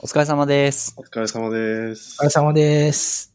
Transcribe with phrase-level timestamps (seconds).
[0.00, 0.94] お疲れ様です。
[0.96, 2.16] お疲れ様です。
[2.20, 3.34] お疲れ様です。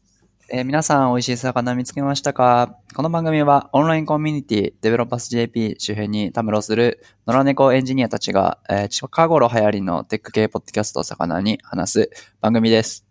[0.50, 2.76] えー皆さん、美味しい肴見つけましたか？
[2.94, 12.10] この番組は、オンラインコミュニティ、デベロッパス JP 周辺にたむろする、野良猫エンジニアたちが、えー近頃流行りのテック系ポッドキャストを肴に話す
[12.40, 13.04] 番組です。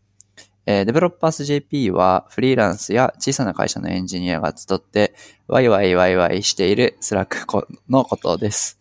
[0.65, 5.13] えーデベロッパス JP は、フリーランスや小さな会社のエンジニアが集って、
[5.47, 8.79] ワイワイワイワイしている Slack このことです。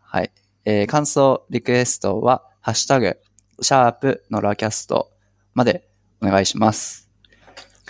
[0.00, 0.30] はい。
[0.64, 3.18] えー感想、リクエストは、ハッシュタグ、
[3.60, 5.10] シャープノラキャスト
[5.54, 5.86] まで
[6.20, 7.08] お願いします。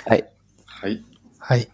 [0.07, 0.25] はい。
[0.67, 1.03] はい。
[1.39, 1.69] はい。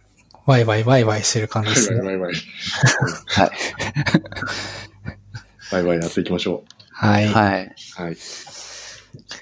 [0.47, 2.03] ワイワイワイワイしてる感じですね。
[2.03, 2.35] バイバイ
[3.27, 3.51] はい。
[5.73, 7.29] バイバイやっていきましょはい。
[7.29, 7.65] はい。
[7.67, 8.03] う。
[8.03, 8.17] はい。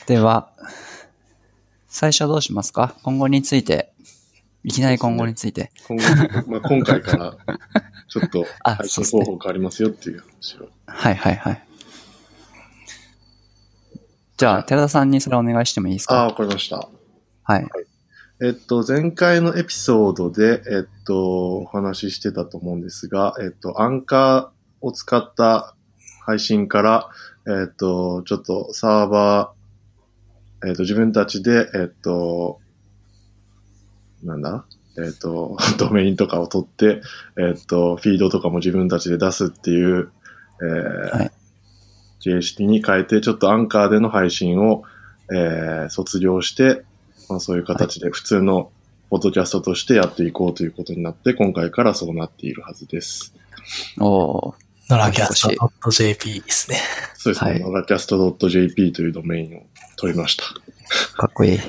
[0.07, 0.51] では、
[1.88, 2.95] 最初どうしますか？
[3.02, 3.93] 今後について。
[4.65, 5.71] いきなり今後について。
[5.87, 6.02] 今後、
[6.51, 7.37] まあ、今回から、
[8.09, 10.69] ちょっとあ配信方法変わりますよっていう話を。
[10.87, 11.68] はいはいはい。
[14.38, 16.88] じゃあ、寺田さんにそれお願いしてもいいですああ、かわかりました。
[17.42, 17.66] はい。
[18.40, 25.74] えっと、前回のエピソードで、えっと、お話ししてたと思うんですが、えっと、アンカーを使った
[26.24, 27.10] 配信から、
[27.48, 32.60] えっと、ちょっとサーバー、えっと、自分たちで、えっと、
[34.23, 34.66] なんだ？
[35.04, 37.02] えっと、 ドメインとかを取って、
[37.38, 40.13] えっと、フィードとかも自分たちで出すっていう、
[40.63, 41.30] えーはい
[42.21, 44.85] JST に変えて、ちょっとアンカーでの配信を、
[45.30, 46.85] えー卒業して、
[47.29, 48.71] まあ、そういう形で普通の
[49.10, 53.35] ポッドキャストとしてやっていこうということになって、今回からそうなっているはずです。
[53.99, 54.55] おー。
[54.91, 56.79] ノラキャスト .jp ですね。
[57.15, 57.51] そうですね。
[57.51, 59.63] はいノラキャスト .jp というドメインを
[59.97, 60.45] 取りました。
[61.15, 61.53] かっこいい。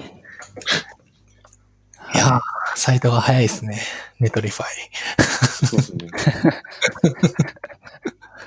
[2.16, 2.42] いやー、
[2.76, 3.82] サイトが早いですね。
[4.20, 4.68] Netlify。
[5.68, 6.08] そうですね。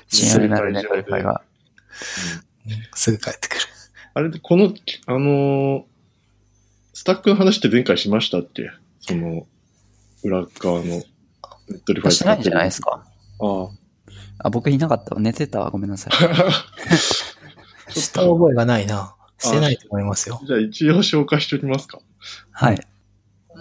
[0.09, 1.41] 信用になる Netlify が。
[2.93, 3.61] すぐ帰ってくる。
[4.13, 4.73] あれで、この、
[5.07, 5.83] あのー
[6.95, 8.69] スタックの話って前回しましたっけ？
[8.99, 9.47] その、
[10.23, 13.03] 裏側の Netlify しないんじゃないですか？
[13.39, 13.69] あ
[14.37, 15.19] あ、僕いなかったわ。
[15.19, 15.71] 寝てたわ。
[15.71, 16.13] ごめんなさい。
[17.91, 19.15] ちょっと、覚えがないな。
[19.39, 20.39] してないと思いますよ。
[20.45, 21.99] じゃあ一応紹介しておきますか。
[22.51, 22.79] はい。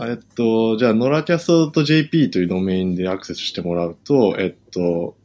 [0.03, 5.17] えっと、じゃあ、 noracast.jp というドメインでアクセスしてもらうと、えっと、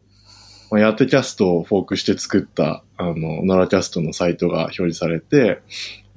[0.72, 5.62] まあ yattecast をフォークして作った、あの、 noracast のサイトが表示されて、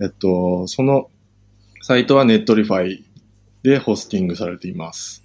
[0.01, 1.11] えっと、その
[1.83, 3.05] サイトは Netlify
[3.63, 5.23] でホスティングされています。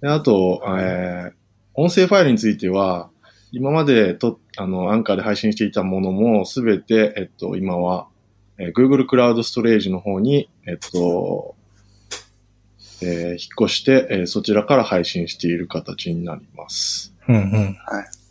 [0.00, 1.32] であと、えー
[1.74, 3.08] 音声ファイルについては、
[3.50, 8.08] 今までと、あの、アンカーで配信していたものも、すべて、えっと、今は、
[8.58, 11.54] えー Google クラウドストレージの方に、えっと、
[13.00, 17.14] えー引っ越して、えーそちらから配信している形になります。
[17.26, 17.42] うんうん。
[17.42, 18.21] はい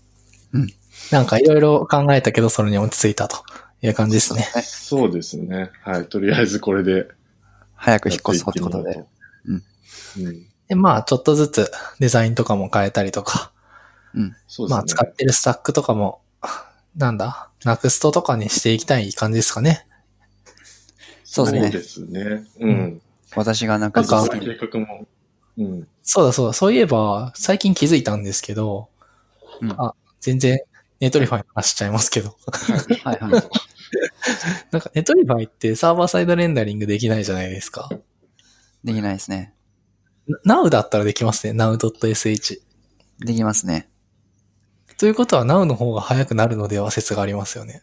[0.53, 0.67] うん
[1.11, 3.37] なんかいろいろ考えたけど、それに落ち着いたと
[3.81, 4.43] いう感じですね。
[4.63, 5.71] そうですね。
[5.83, 6.05] はい。
[6.05, 7.07] とりあえずこれで
[7.75, 8.91] 早く引っ越そうってことで。
[8.91, 9.07] う
[9.47, 9.65] うんと。
[10.19, 10.45] うん。
[10.67, 13.51] で、まあ、ちょっとずつデザインとかも変えたりとか、
[14.13, 14.67] そうですね。
[14.69, 16.21] まあ、使ってるスタックとかも、
[16.95, 19.87] なんだ、 Nuxt とかにしていきたい感じですかね。
[21.23, 22.43] そうですねそうですね。
[22.59, 23.01] うん。
[23.35, 25.07] 私がなんかなんか計画も。
[25.57, 25.87] うん。
[26.03, 28.89] そうだそうだ、そういえば、最近気づいたんですけど、
[29.61, 30.59] うんあ、全然、
[30.99, 32.37] Netlify の話しちゃいますけど。
[33.03, 33.31] はいはい。
[34.71, 37.89] なんか、 Netlify ってサーバーサイドレンダリングできないじゃないですか。
[38.83, 39.53] できないですね。
[40.45, 41.53] な Now だったらできますね。
[41.53, 42.61] now.sh。
[43.19, 43.89] できますね。
[44.97, 47.81] ということは Now の方が早くなるのでは説がありますよね。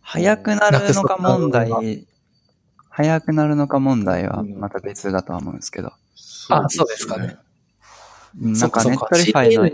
[0.00, 2.06] 早くなるのか問題、
[2.88, 5.92] 早くなるのか問題はまた別だとは思うんですけど。
[6.48, 7.36] あそうですかね。
[8.38, 9.70] なんか Netlify の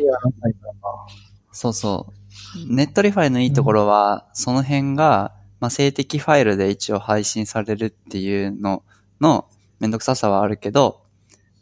[1.53, 2.13] そうそ
[2.57, 2.75] う。
[2.75, 8.83] Netlify のいいところは、その辺が、まあ、静的ファイルで一応配信されるっていうの
[9.21, 9.49] の
[9.81, 11.03] めんどくささはあるけど、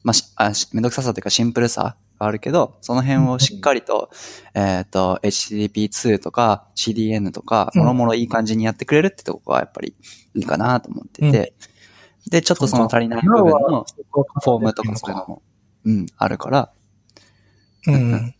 [0.02, 4.10] まあ、しあしめんどくささというかシンプルさがあるけど、その辺をしっかりと、
[4.54, 7.80] えっ、と、HTTP2 とか CDN とか、うん。
[7.82, 9.94] もろもろいい感じにやってくれるってとこがやっぱり
[10.34, 11.54] いいかなと思ってて、
[12.30, 15.42] で、ちょっとその足りない部分のフォームとかそういうのも、
[15.84, 16.72] うん、あるから、
[17.86, 18.34] うん。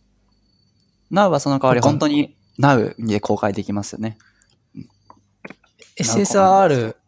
[1.11, 4.17] Now はその代わり本当に Now で公開できますよね。
[5.97, 7.01] SSR、うん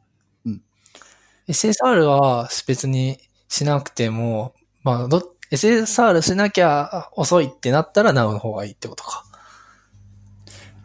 [1.47, 3.17] SSR は別に
[3.49, 4.53] しなくても、
[4.83, 9.25] まあ、ど、SSR しなきゃ遅いってなったら Now の方がいいってことか。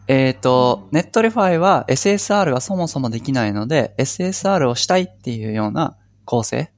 [0.07, 6.71] えっ、と、 Netlify は SSR がそもそもできないので、SSR をしたいっていうような構成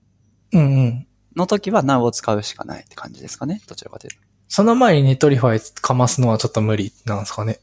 [0.54, 1.08] うんうん。
[1.36, 3.62] の時は Now を使うしかないって感じですかね。
[3.68, 4.31] どちらかというと。
[4.54, 7.62] その前に Netlify かますのはちょっと無理なんですかね。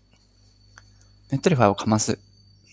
[1.30, 2.18] Netlify をかます。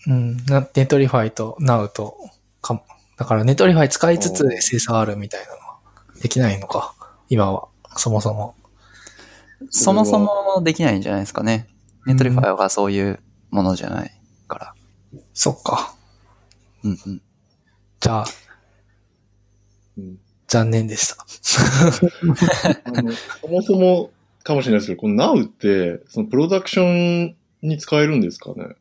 [0.06, 2.16] うん、なネトリファイと Now と
[2.62, 2.82] かも。
[3.18, 5.78] だから Netlify 使いつつ SSR みたいなのは
[6.22, 6.94] できないのか。
[7.28, 7.68] 今は、
[7.98, 8.54] そもそも。
[9.68, 11.68] そもそもできないんじゃないですかね。
[12.06, 13.20] Netlify がそういう
[13.50, 14.74] ものじゃないから。
[15.34, 15.94] そっか。
[16.82, 17.22] うんうん。
[18.00, 18.45] じゃあ、うん
[20.48, 21.16] 残念でした。
[21.42, 22.06] そ
[23.48, 24.10] もそも
[24.44, 26.84] かもしれないですけど、この Now って、そのプロダクショ
[27.30, 28.76] ンに使えるんですかね？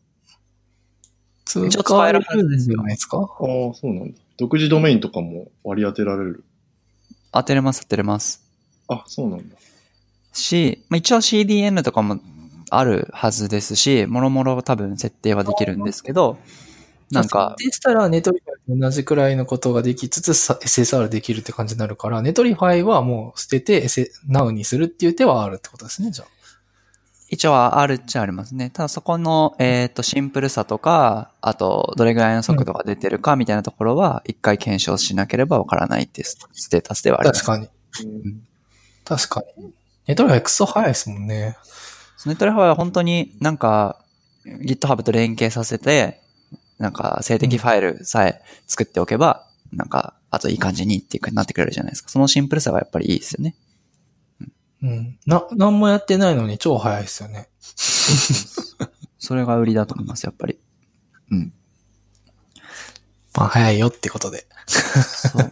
[1.45, 4.17] 使一応使えるはずですよじゃないですかああ、そうなんだ。
[4.37, 6.43] 独自ドメインとかも割り当てられる？
[7.31, 8.43] 当てれます当てれます。
[8.87, 9.55] あ、そうなんだ。
[10.33, 12.19] し、まあ、一応 CDN とかも
[12.69, 16.37] あるはずですし、もろもろ多分設定はできるんですけど、
[17.11, 26.27] なんか、設定したらネトリファイと同じくらいのことができつつさ SSR できるって感じになるから、 Netlify はもう捨てて Now にするっていう手はあるってことですね、じゃあ。
[27.29, 28.69] 一応はあるっちゃありますね。
[28.69, 36.37] ただそこの、えっ、と、シンプルさとか、あと、どれぐらいの速度が出てるかみたいなところは、一回検証しなければわからないってス
[36.69, 37.43] テータスではあります。
[37.43, 37.67] 確か
[38.03, 38.13] に。
[38.23, 38.47] うん
[39.05, 39.71] 確かに。
[40.07, 41.55] Netlify クソ早いですもんね。
[42.25, 44.01] Netlify は本当になんか
[44.45, 46.21] GitHub と連携させて、
[46.77, 52.09] なんか静的ファイルさえ作っておけば、なんかあといい感じにっていうなってくれるじゃないですか。
[52.09, 53.55] そのシンプルさがやっぱりいいですよね。
[54.83, 55.17] うん。
[55.25, 57.47] な、なんもやってないのに超早いですよね。
[59.17, 60.59] それが売りだと思います、やっぱり。
[61.31, 61.53] うん。
[63.35, 64.45] まあ早いよってことで。
[64.67, 65.51] そう。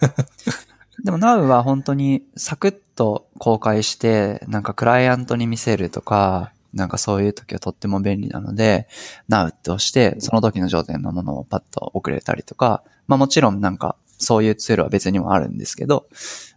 [1.04, 8.88] でも Now は本当にサクッと公開して、なんかクライアントに見せるとか、なんかそういう時はとっても便利なので、
[9.30, 16.08] Now って押して、その時の状態のものをパッと送れたりとか、まあもちろんなんかそういうツールは別にもあるんですけど、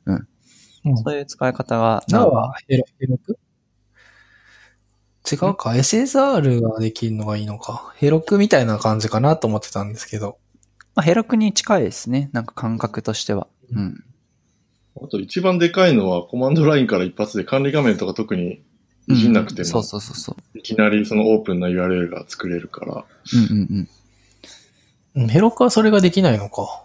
[0.07, 0.27] うん。
[1.05, 3.39] そういう使い方が Now はヘロ、ヘロク
[5.31, 7.93] 違うか ?SSR ができるのがいいのか。
[7.97, 10.39] ヘロクみたいな感じかなと思ってたんですけど。
[10.95, 12.31] まあ、ヘロクに近いですね。
[12.33, 13.49] なんか感覚としては。
[13.73, 14.05] うん。
[15.03, 18.63] あと一番でかいのはコマンドラインから一発で管理画面とか特に
[19.09, 20.59] いじんなくてもそう、そうそうそう。
[20.59, 23.05] いきなりそのオープンな URL が作れるから、
[23.35, 23.89] うんうんうん。
[25.15, 26.83] うんヘロクはそれができないのか。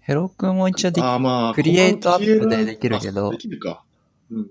[0.00, 3.82] ヘロクも一応できああまあ、クリエイトアップでできるけどあできるか。
[4.30, 4.50] うん。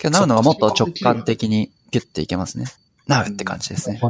[0.00, 2.66] 今日なるのがもっと直感的にギュッていけますね。
[3.06, 4.00] なるって感じですね。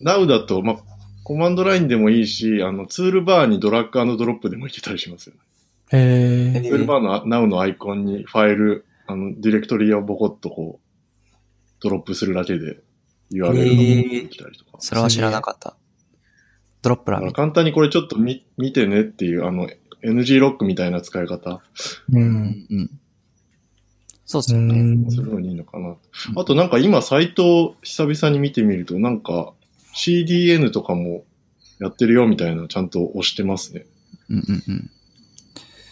[0.00, 0.76] なるほどだと、まあ、
[1.24, 5.40] コマンドラインでもいいし、あの、ツールバーにドラッグドロップでもいけたりしますよね。
[5.92, 6.62] へえ。
[6.62, 11.34] ツールバーの Now のアイコンにファイル、あの、ディレクトリをボコッとこう、
[11.80, 12.80] ドロップするだけで
[13.32, 14.72] URL ができたりとか。
[14.80, 15.76] それは知らなかった。
[16.82, 19.68] ドロップラー簡単にこれちょっと見見てねっていう、あの、
[20.04, 21.60] NG ロックみたいな使い方う。
[22.12, 23.00] うんうん。
[24.26, 24.78] そうですよね。
[24.78, 25.96] うんするのにいいのかな。
[26.36, 29.54] あとなんか今サイトを久々に見てみると、なんか
[29.94, 31.24] CDN とかも
[31.80, 33.86] やってるよみたいなちゃんと押してますね。
[34.28, 34.90] うんうんうん。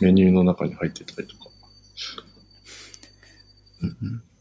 [0.01, 1.47] メニューの中に入ってたりとか。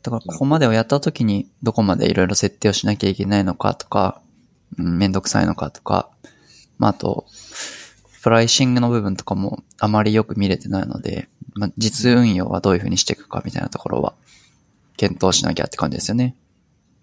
[0.03, 4.21] だからここまでをやった時にどこまでいろいろ設定をしなきゃいけないのかとか、
[4.77, 6.09] うんめんどくさいのかとか、
[6.77, 7.25] まああと、
[8.21, 14.13] プライシングの部分とかもあまりよく見れてないので、まあ、実運用はどういうふうにしていくかみたいなところは
[14.97, 16.35] 検討しなきゃって感じですよね。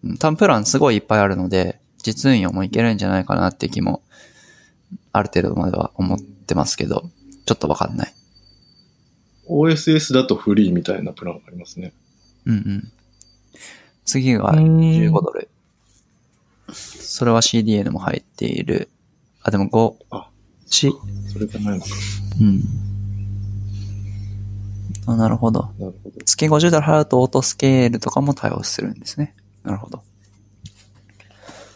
[0.04, 4.02] うん、タンプランすごいいっぱいあるので、実運用もいけるんじゃないかなって気も、
[5.12, 7.08] ある程度までは思ってますけど、
[7.46, 8.14] ちょっとわかんない。
[9.48, 11.92] OSS だとフリーみたいなプランありますね。
[12.46, 12.92] うんうん。
[14.04, 15.48] 次がうん15ドル。
[16.72, 18.88] それは CDN も入っている。
[19.42, 19.96] あ、でも5。
[20.10, 20.28] あ、
[20.66, 20.92] し、
[21.32, 21.90] それじゃないのか。
[22.40, 22.62] うん。
[25.06, 25.72] あ、なるほど。
[25.78, 26.24] なるほど。
[26.24, 29.34] 月50ドル払うとオートスケールとかも対応するんですね。
[29.64, 30.02] なるほど。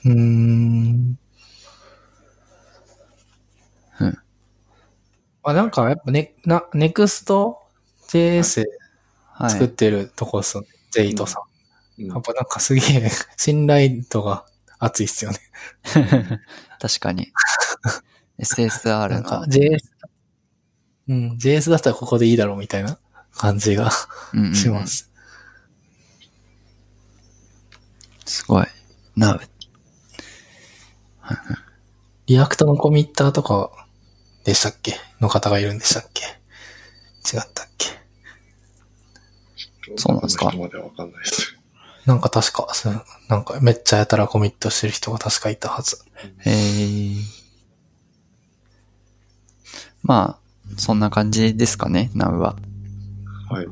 [0.04, 1.18] うーん。
[4.00, 4.18] うん。
[5.42, 7.58] あ、なんかやっぱね、な、ネクスト
[8.08, 8.68] JS はい。
[9.48, 10.68] 作ってるとこっすよね。
[10.90, 11.42] ジェイトさん。
[11.42, 11.46] うん
[11.98, 14.44] やっぱなんかすげえ 信頼度が
[14.78, 15.38] 熱いっすよね。
[16.78, 17.32] 確かに。
[18.38, 19.46] SSR の。
[19.46, 19.78] JS、
[21.08, 22.98] うん、JS だったらここでいいだろうみたいな
[23.34, 23.90] 感じが
[24.54, 25.10] します。
[28.26, 28.66] すごい。
[29.16, 29.40] な、
[32.26, 33.70] React のコミッターとか
[34.44, 34.96] でしたっけ？
[35.20, 36.24] の方がいるんでしたっけ？
[37.36, 37.88] 違ったっけ？
[39.96, 40.46] そうなんですか？
[40.56, 41.56] まではわかんないです。
[42.06, 45.98] なんか確か、そうなんかめっちゃやたらコミットしてる人が確かいたはず。
[46.38, 47.16] へー
[50.02, 52.56] まあ、そんな感じですかね、ナウは。
[53.50, 53.66] はい。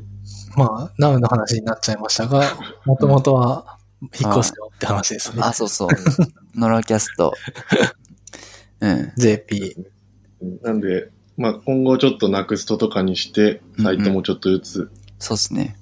[0.57, 2.43] まあ、ナウの話になっちゃいましたが、
[2.85, 3.77] もともとは
[4.19, 5.41] 引っ越すよって話ですね。
[5.41, 5.89] あ、そうそう。
[6.55, 7.33] ノラキャスト。
[8.81, 9.13] うん。
[9.15, 9.77] JP。
[10.61, 15.77] なんで、まあ今後ちょっと NUXT とかにして、サイトもちょっとずつそうですね。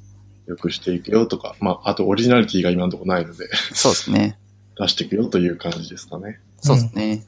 [0.45, 4.37] 良くしていくよとか、まああとオリジナリティが今のところないので、そうですね。
[4.77, 6.39] 出していくよという感じですかね。
[6.61, 7.23] そうですね。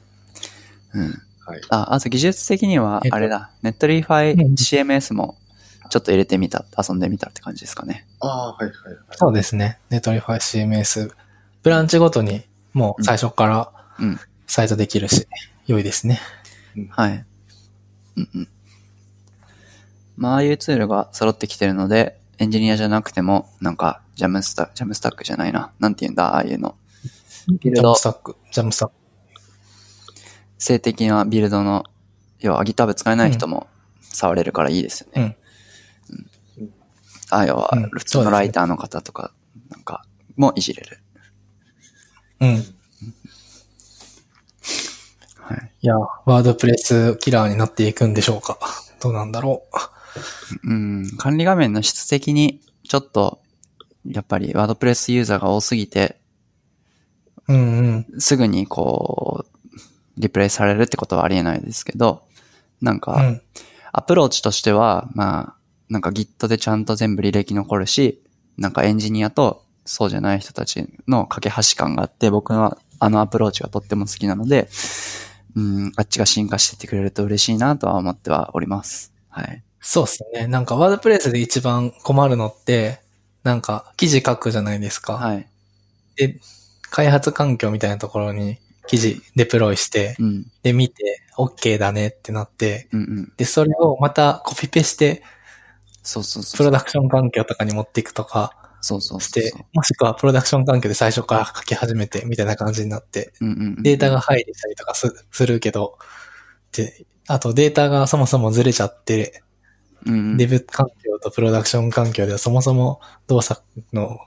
[0.94, 1.04] うん。
[1.46, 1.60] はい。
[1.70, 3.50] あ、あと技術的にはえっ、とあれだ。
[3.62, 5.36] Netlify うん CMS も
[5.90, 8.06] ちょっと入れてみた、遊んでみたって感じですかね。
[8.20, 8.96] ああ、はいはいはい。
[9.12, 9.78] そうですね。
[9.90, 11.10] Netlify CMS。
[11.62, 14.20] ブランチごとにもう最初からうん。
[14.46, 15.26] サイトできるし、
[15.66, 16.20] 良いですね。
[16.90, 17.24] はい。
[18.16, 18.48] うんうん。
[20.16, 25.72] まあ、ああいうツールが揃ってきてるので、エンジニアじゃなくても、なんか、 JAMstack、JAMstack じゃないな。
[25.78, 26.76] なんて言うんだ、ああいうの。
[27.48, 28.94] ビルジャドムスタック、ジャムスタック。
[30.58, 31.84] 性的なビルドの、
[32.40, 33.66] 要は GitHub 使えない人も
[34.00, 35.22] 触れるからいいですよね。
[35.22, 35.46] うん
[37.30, 39.32] あ、要はうん、普通のライターの方とか、
[39.70, 40.04] なんか、
[40.36, 40.98] もいじれる。
[42.40, 42.48] うん。
[45.40, 45.72] はい。
[45.80, 48.58] いや、ワードプレスキラーになっていくんでしょうか。
[49.00, 49.95] どうなんだろう
[50.72, 53.40] ん、管理画面の質的に、ちょっと、
[54.06, 56.18] やっぱりワードプレスユーザーが多すぎて、
[57.48, 57.54] う。
[57.54, 58.20] うんうん。
[58.20, 59.80] すぐにこう、
[60.18, 62.22] リプレイされるってことはありえないですけど、
[62.80, 63.42] なんか、うん。
[63.92, 65.56] アプローチとしては、まあ、
[65.88, 68.22] なんか Git でちゃんと全部履歴残るし、
[68.58, 74.68] なんかエンジニアとそうじゃない人たちの架け橋感があって、僕はあのアプローチがとっても好きなので、
[75.54, 79.12] うん、あっちが進化してってくれると嬉しいなとは思ってはおります。
[79.28, 79.62] はい。
[79.88, 80.48] そうっすね。
[80.48, 82.98] なんかワードプレスで一番困るのって、
[83.44, 85.12] なんか記事書くじゃないですか。
[85.12, 85.46] はい。
[86.16, 86.40] で、
[86.90, 90.46] 開発環境みたいなところに記事デプロイして、うん。
[90.64, 93.32] で見て OK だねってなって、うんうん。
[93.36, 95.22] で、それをまたコピペして、
[96.02, 96.58] そうそうそう。
[96.58, 103.82] プロダクション環境とかに持っていくとかそうそうしてもしくはプロダクション環境で最初から書き始めてみたいな感じになって、うんうんうん。
[103.84, 105.96] データが入りしたりとかすするけど、
[106.72, 109.44] で、あとデータがそもそもずれちゃって、
[110.36, 114.18] デブ環境とプロダクション環境ではそもそも動作の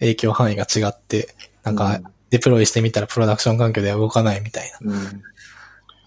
[0.00, 5.22] 影響範囲が違って、なんかデプロイしてみたらプロダクション環境では動かないみたいな、うん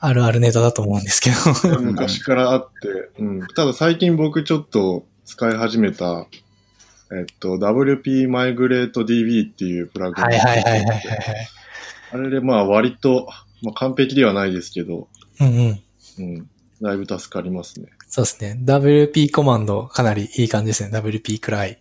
[0.01, 1.77] あるあるネタだと思うんですけど。
[1.77, 3.47] うん昔からあって、うん。
[3.47, 6.25] ただ最近僕ちょっと使い始めた、
[7.11, 10.25] えっと、WP マイグレート DB っていうプラグイン。
[10.25, 10.97] はいはいはいはいはい。
[12.13, 13.27] あれでまあ割と、
[13.61, 15.09] まあ完璧ではないですけど、
[15.41, 15.83] うんうん。
[16.19, 16.49] うん。
[16.81, 17.89] だいぶ助かりますね。
[18.09, 18.59] そうですね。
[18.63, 20.89] WP コマンドかなりいい感じですね。
[20.91, 21.79] WP くらい。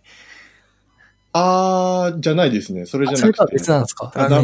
[1.33, 2.85] あー、じゃないですね。
[2.85, 3.55] それじあそれとはゃなくて。
[3.57, 4.11] 別なんですか？
[4.15, 4.37] あの、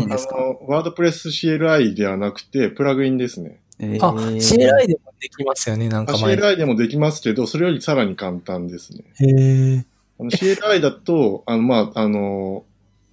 [0.68, 3.60] ワードプレス CLI ではなくて、プラグインですね。
[3.80, 6.36] えーあ、CLI でもできますよね、なんあか前。
[6.36, 9.04] CLI でもできますけど、それよりさらに簡単ですね。
[9.20, 9.86] へえ。
[10.20, 12.64] CLI だと、あの、まあ、あの、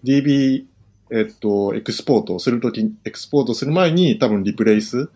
[0.04, 0.64] DB、
[1.10, 5.10] えっと、エクスポートをするとき、エクスポートする前に多分 replace、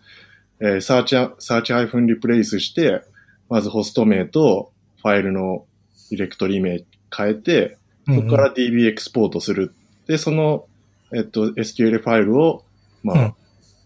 [0.59, 3.01] えー、 search、search ハイフン replace して、
[3.49, 5.65] まずホスト名とファイルの
[6.09, 6.83] ディレクトリ名
[7.15, 9.73] 変えて、そこから DB エクスポートする。
[10.07, 10.65] で、その、
[11.13, 12.63] えっと、SQL ファイルを、
[13.03, 13.35] まあ、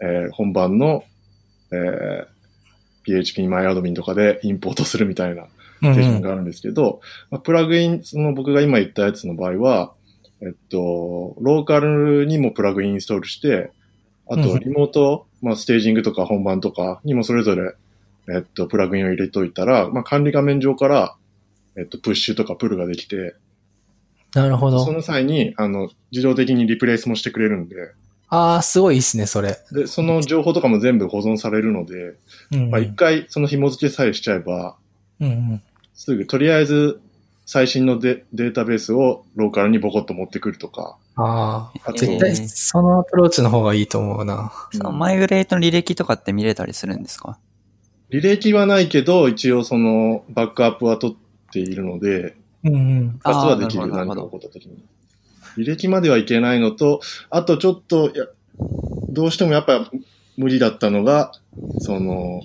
[0.01, 1.03] えー本番の、
[1.71, 2.27] えー
[3.03, 5.47] PHPMyAdmin とかでインポートするみたいな
[5.81, 7.01] うんうん、手順があるんですけど、
[7.31, 9.93] まあプラグイン、その僕が今言ったやつの場合は、
[10.41, 13.71] えっと、ローカルにもプラグインインストールして、
[14.29, 17.73] あうんと、リモート、まあ、ステージングとか本番とかにもそれぞれ、
[18.33, 21.15] えっと、プラグインを入れといたら、まあ、管理画面上から、
[21.77, 23.35] えっと、プッシュとかプルができて、
[24.33, 24.91] なるほどそ。
[24.91, 27.75] の際に、あの、自動的にリプレイスもしてくれるんで、
[28.29, 29.57] ああ、すごいいいっすね、それ。
[29.73, 32.15] で、その情報とかも全部保存されるので、
[32.51, 32.69] うんうん。
[32.69, 34.77] まあ、一回その紐付けさえしちゃえば、
[35.19, 35.61] うんうん。
[35.93, 37.01] すぐ、とりあえず、
[37.45, 40.97] 最新のデデータベースをローカルにボコッと持ってくるとか。
[41.17, 44.53] ああ、絶対そのアプローチの方がいいと思うな。
[44.71, 47.37] そのマイグレートの履歴とかって見れたりするんですか？
[48.11, 53.09] 履歴はないけど、一応そのバックアップは取っているので、うんうん。
[53.11, 54.83] 復活はできるあーなるほど何か起こった時に。
[55.57, 58.25] 履歴まではいけないのと、あとちょっと、いや
[59.09, 59.89] どうしてもやっぱ
[60.37, 61.31] 無理だったのが、
[61.79, 62.41] その、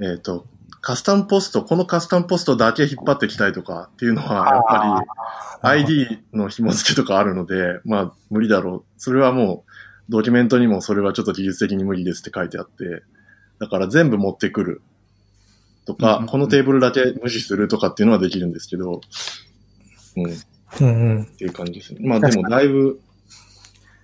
[0.00, 0.46] えっ、と、
[0.80, 5.04] カスタムポスト、このカスタムポストだけ引っ張ってきたいとかっていうのは、やっぱ
[5.62, 9.00] り ID の紐付けとかあるので、まあ無理だろう。
[9.00, 9.70] それはもう、
[10.08, 13.02] ドキュメントにもそれはちょっと技術的に無理ですって書いてあって、
[13.58, 14.82] だから全部持ってくる
[15.84, 19.00] とか、うんうんうんこのテーブルだけ無視するとかっていうのはできるんですけど、
[20.16, 20.34] うん、っ
[20.80, 21.26] うんうん。
[21.26, 22.00] ていう感じですね。
[22.02, 23.00] まあでもだいぶ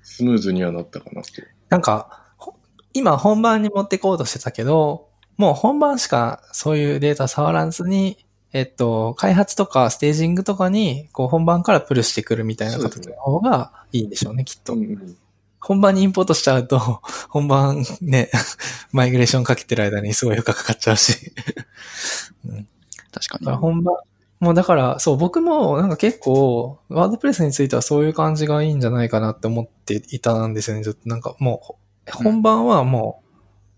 [0.03, 1.29] スムーズにはなったかなと。
[1.69, 2.55] なんか、ほ
[2.93, 14.75] 今本番に持ってこうとしてたけど、もう本番しかそういうデータ触らずに、えっと、開発とかステージングとかに、こう本番からプルしてくるみたいな形の方がいいんでしょうね、きっと。
[14.75, 15.17] うんうん
[15.64, 16.78] 本番にインポートしちゃうと、
[17.30, 18.30] 本番ね、
[18.92, 21.33] マイグレーションかけてる間にすごい負荷かかっちゃうし。
[23.11, 23.56] 確かだからに。
[23.56, 23.97] 本番、
[24.40, 30.83] もうだから、そう、僕もなんか結構、ワードプレスについてはそういう感じがいいんじゃないかなって思っていたんですよね。
[30.83, 31.62] ずっとなんかも
[32.06, 33.23] う、ほ本番はも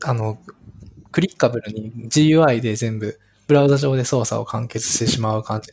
[0.02, 0.38] う、あの、
[1.12, 5.72] クリッカブルに GUI で全部、ブラウザ上で操作を完結してしまう感じ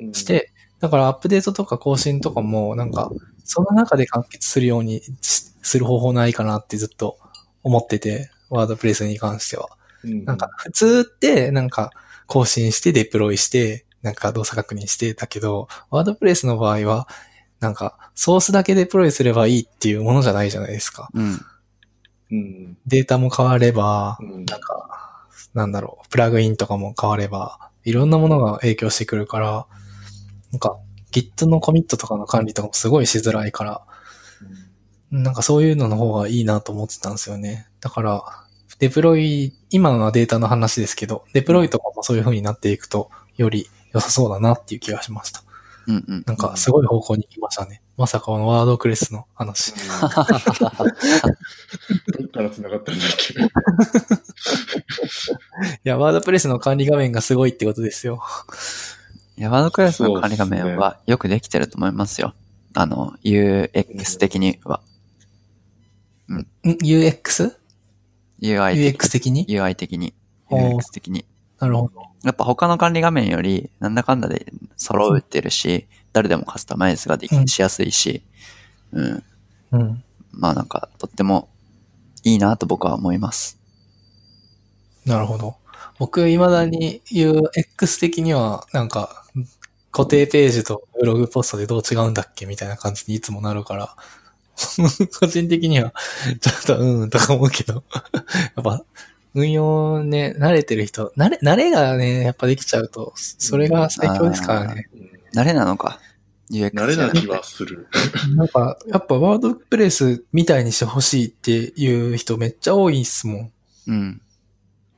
[0.00, 0.51] にうんして、
[0.82, 3.12] だからアップデートとか更新とかも、なんか、
[3.44, 7.18] その中で完結するようにしする方法ないかなってずっと
[7.62, 9.68] 思ってて、ワードプレスに関しては。
[10.02, 11.92] うんなんか、普通って、なんか、
[12.26, 17.06] 更新してデプロイして、なんか動作確認してだけど、ワードプレスの場合は、
[17.60, 21.08] なんか、ソースだけデプロイすればいいっていうものじゃないじゃないですか。
[21.14, 21.40] うん。
[22.32, 29.66] うんデータも変われば、うんなんか、なんだろう、プラグインとかも変われば、いろんなものが影響してくるから、
[30.52, 30.78] なんか、
[31.10, 33.82] Git のコミットとかの管理とかもすごいしづらいから、
[35.10, 37.66] なんかそういうのの方がいいなと思ってたんですよね。
[37.80, 38.24] だから、
[38.78, 45.42] デプロイ、今のはデータの話ですけど、デプロイとかもそういう風になっていくと、より良さそうだなっていう気がしました。
[45.86, 46.24] うんうん。
[46.26, 47.82] なんかすごい方向に行きましたね。
[47.96, 49.72] まさかこのワードクレスの話。
[49.72, 49.80] どっ
[52.28, 53.34] から繋がったんだっけ？
[53.34, 53.46] い
[55.84, 58.22] や、ワードプレスの管理画面がすごいってことですよ。
[59.36, 62.34] いや、ワードクラスの管理画面はよくできてると思いますよ。
[62.74, 64.80] あの、UX 的には。
[66.28, 67.56] ん ?UX?UX
[68.40, 70.14] UI 的的に？UI 的に。
[70.50, 71.24] UX 的に。
[71.60, 72.02] なるほど。
[72.24, 78.22] やっぱ他の管理画面より、なんだかんだで揃うってるし、誰でもカスタマイズができうんしやすいし、
[78.92, 79.22] うん。
[79.72, 80.04] うん。
[80.32, 81.48] まあなんか、とっても
[82.24, 83.58] いいなと僕は思います。
[85.06, 85.56] なるほど。
[85.98, 89.24] 僕、未だに UX 的には、なんか、
[89.90, 93.94] 固定ページとブログポストでどう違うんだっけみたいな感じにいつもなるから、
[95.20, 95.92] 個人的には、
[96.40, 97.84] ちょっと、うん、とか思うけど、
[98.56, 98.84] やっぱ、
[99.34, 104.88] 運用ね、慣れてる人、慣れ、慣れがね、やっぱできちゃうと、それが最強ですからね。
[105.34, 105.98] 慣れなのか。
[106.50, 107.88] UX 慣れな気はする。
[108.36, 113.52] なんか、やっぱワードプレスみたいにしてほしいっていう人めっちゃ多いっすもん。
[113.86, 114.22] うん。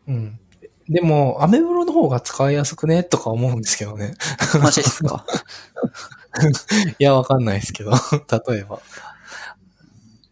[0.08, 0.38] うん。
[0.88, 3.04] でも、アメブロの方が使いやすくね？
[3.04, 4.14] とか思うんですけどね。
[4.62, 5.24] マジっすか？
[6.98, 7.92] いや、わかんないですけど、
[8.48, 8.80] 例えば。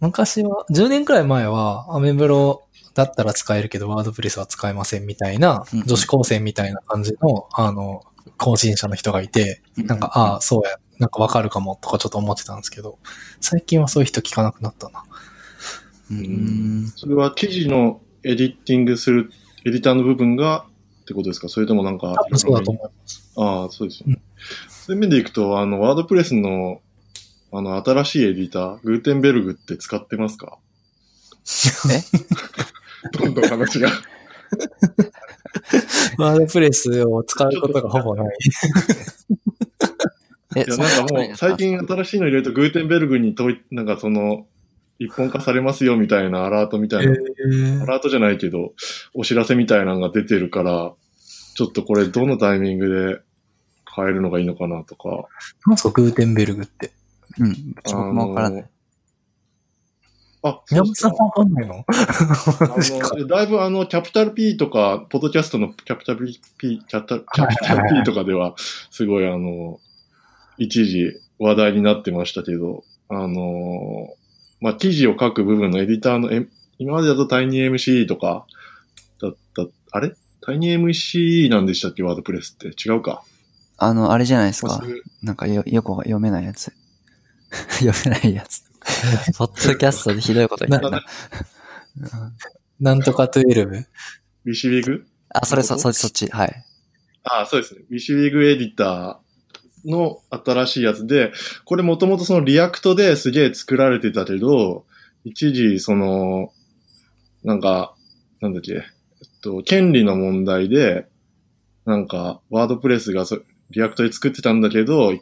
[0.01, 8.03] 昔は、10年くらい前は、アメブロだったら使えるけど、ワードプレスは使えませんみたいな女子高生みたいな感じの、あの、
[8.37, 12.99] 更新者の人がいて、なんか、ああ、そうや、なんかわかるかもとかちょっと思ってたんですけど、
[13.41, 15.05] 最近はそういう人聞かなくなったな。
[16.11, 16.93] うーん。
[16.97, 19.31] それは記事のエディッティングする、
[19.65, 20.67] エディターの部分が
[21.03, 21.49] ってことですか？
[21.49, 23.33] それともなんか、そうだと思います。
[23.37, 24.21] ああ、そうですよね。
[24.69, 26.81] そういう面でいくと、あの、ワードプレスの、
[27.53, 30.59] あの、新しいエディター、グーテンベルグって使ってますか？
[31.91, 32.03] え？
[33.19, 33.91] どんどん話が。
[36.19, 38.37] ワードプレスを使うことがほぼない。
[40.57, 44.47] え、いや、なんかもう、最近新しいの入れると、グーテンベルグに問い、なんかその、
[45.03, 47.13] 一本化されますよみたいなアラートみたいな、
[47.83, 48.73] アラートじゃないけど、
[49.15, 50.93] お知らせみたいなのが出てるから、
[51.55, 53.21] ちょっとこれどのタイミングで
[53.95, 55.29] 変えるのがいいのかなとか。
[55.67, 56.93] なんすか、グーテンベルグって。
[57.39, 57.75] うん。
[57.85, 58.69] 僕もわからない。
[60.45, 61.85] あ宮本さんわかんないの？
[61.87, 66.27] あのだいぶあの、キャピタル P とか、ポッドキャストのキャピタル
[66.59, 68.55] P、キャキャピタル P とかでは、
[68.91, 69.79] すごいあの、
[70.59, 74.09] 一時話題になってましたけど、あの、
[74.63, 76.47] まあ、記事を書く部分のエディターの、え
[76.79, 78.47] 今までだと TinyMC とか、
[79.21, 80.15] だった、あれ
[80.47, 82.03] ?TinyMC なんでしたっけ？
[82.03, 82.69] ワードプレスって。
[82.69, 83.23] 違うか。
[83.77, 84.83] あの、あれじゃないですか
[85.23, 86.73] なんかよ、よく読めないやつ。
[87.85, 88.63] 読めないやつ。
[89.37, 91.05] ポッドキャストでひどいこと言ったな。
[92.81, 93.85] なんとか12。
[94.45, 96.27] ビシビグあ、それそ、そっちそっち。
[96.29, 96.65] はい。
[97.25, 97.83] あそうですね。
[97.91, 99.17] WYSIWYG エディター
[99.85, 101.33] の新しいやつで、
[101.65, 104.85] これもともとその React ですげえ作られてたけど、
[105.25, 106.53] 一時その、
[107.45, 107.95] なんか、
[108.41, 111.07] なんだっけ、えっと、権利の問題で、
[111.85, 115.13] なんか、 WordPress がそ React で作ってたんだけど、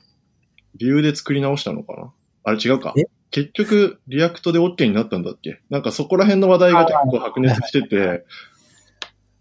[0.76, 2.12] 理由で作り直したのかな？
[2.44, 2.94] あれ違うか。
[2.96, 3.04] え？
[3.30, 5.60] 結局、 React で OK になったんだっけ？
[5.70, 8.24] なんかそこら辺の話題が結構白熱してて、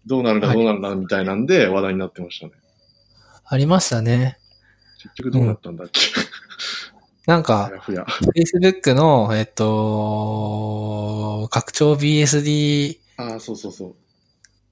[0.06, 2.52] どうなるかどうなるかみたいなんで話題になってましたね。
[3.44, 4.38] ありましたね。
[5.02, 6.00] 結局どうなったんだっけ、
[7.26, 7.70] なんか。
[8.36, 13.94] Facebook の、えっと、拡張 BSD ああ、そうそうそう。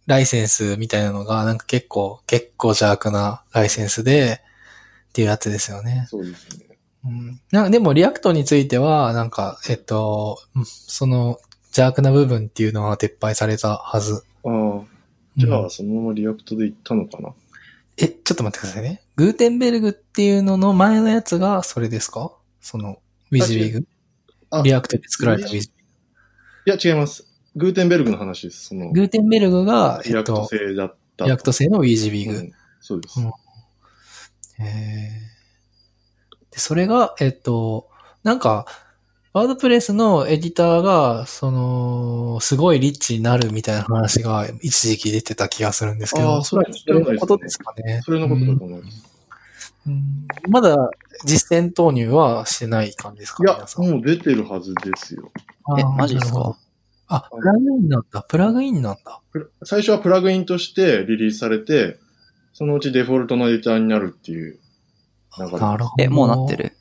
[0.07, 4.41] ライセンスみたいなのが、なんか結構、結構邪悪なライセンスで、
[5.09, 6.07] っていうやつですよね。
[6.09, 6.79] そうですね。
[7.05, 7.41] うん。
[7.53, 11.38] なでも、 React については、なんか、えっと、うんその、
[11.69, 14.25] 邪悪な部分っていうのは撤廃されたはず。
[14.45, 14.83] ああ、
[15.37, 17.31] じゃあ、うんそのまま React で行ったのかな？
[18.01, 19.03] え、ちょっと待ってくださいね。
[19.16, 22.33] Gutenberg っていうのの前のやつが、それですか？
[22.61, 23.87] その、 WYSIWYG？
[24.51, 25.69] あ React で作られたウィズ。
[25.69, 25.71] い
[26.65, 27.27] や、違います。
[27.57, 28.67] Gutenberg の話です。
[28.67, 31.25] その、グーテンベルグが、え React製だった。
[31.25, 32.38] React 製の WYSIWYG。
[32.39, 33.21] うんそうです。
[33.21, 33.27] うん
[34.65, 37.89] へーで、それが、えっと、
[38.23, 38.67] なんか、
[39.38, 48.01] ワードプレスのエディターが、その、すごいリッチになるみたいな話が一時期出てた気がするんですけあど、ーそれそれのことですかね。
[48.05, 49.05] それのことだと思います。
[49.87, 50.90] うんうんまだ
[51.24, 55.31] 実践投入はしてない感じですかいやもう出てるはずですよ。
[55.79, 56.59] え、マジですか？
[57.07, 58.22] あ、プラグインなんだ。
[58.22, 59.22] プラグインなんだ。
[59.64, 61.98] 最初はプラグインとしてリリースされて、
[62.53, 64.59] そのうちデフォルトのエディターになるっていう
[65.38, 65.59] 流れ。
[65.59, 66.03] なるほど。
[66.03, 66.77] え、もうなってる？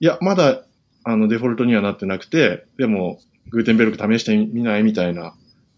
[0.00, 0.65] いや、まだ、
[1.08, 5.34] あの、デフォルトにはなってなくて、でも、 Gutenberg 試してみないみたいな、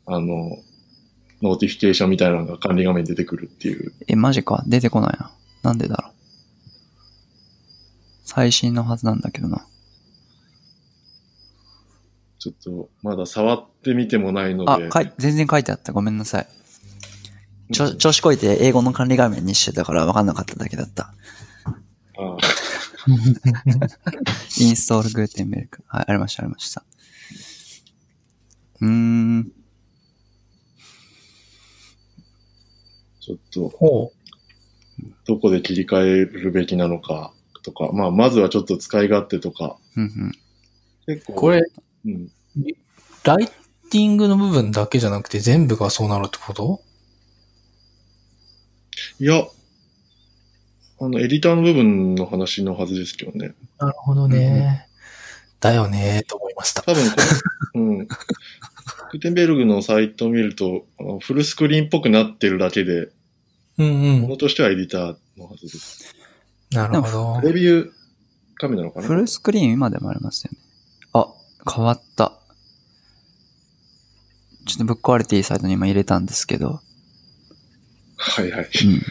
[0.07, 0.57] あの、
[1.43, 3.93] notification みたいなのが管理画面に出てくるっていう。
[4.09, 4.65] え、マジか。
[4.67, 5.31] 出てこないな。
[5.63, 6.13] なんでだろう。
[8.25, 9.67] 最新のはずなんだけどな。
[12.39, 15.93] ちょっと、まだ触ってみてもないので。、あかい、全然書いてあった。
[15.93, 16.47] ごめんなさい。
[17.75, 21.13] ちょ、調子こいて英語の管理画面にしてたから分かんなかっただけだった。
[22.17, 22.37] あ
[24.61, 25.85] インストールグーテンベルク。
[25.87, 26.85] はい、ありました、ありました。
[28.81, 29.53] うーん。
[33.21, 34.13] ちょっと、ほ
[35.27, 37.33] どこで切り替えるべきなのか
[37.63, 40.33] とか、まあ、まずはちょっと使い勝手とか、うんうん。
[41.07, 41.37] 結構、う。
[41.37, 41.63] これ、
[42.07, 42.29] うん。
[43.25, 43.47] ライ
[43.91, 46.83] ティングの部分だけじゃなくて全部がそうなるってこと？
[49.21, 49.45] いや、
[51.01, 53.55] あの、エディターの部分の話のはずですけどね。
[53.79, 54.89] なるほどね。
[55.61, 56.83] だよね、と思いました。
[56.83, 57.05] 多分
[57.75, 57.99] うん。
[57.99, 63.09] グーテンベルグのサイトを見ると、あのフルスクリーンっぽくなってるだけで、
[63.79, 64.21] うんうん。
[64.23, 66.15] ものとしてはエディターのはずです。
[66.71, 67.47] なるほど。
[67.47, 67.91] レビュー
[68.57, 69.07] カメラなのかな？
[69.07, 70.59] フルスクリーン今でもありますよね。
[71.13, 71.29] あ、
[71.73, 72.41] 変わった。
[74.67, 76.81] ちょっとぶっ壊れていいサイトに今入れたんですけど。
[78.17, 78.65] はいはい。
[78.65, 79.03] うん。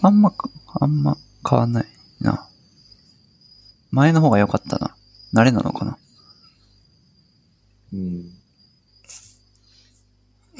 [0.00, 0.32] あんま、
[0.80, 1.16] あんま
[1.48, 1.86] 変わんない
[2.20, 2.48] な。
[3.90, 4.96] 前の方が良かったな。
[5.34, 5.98] 慣れなのかな。
[7.92, 8.24] うん。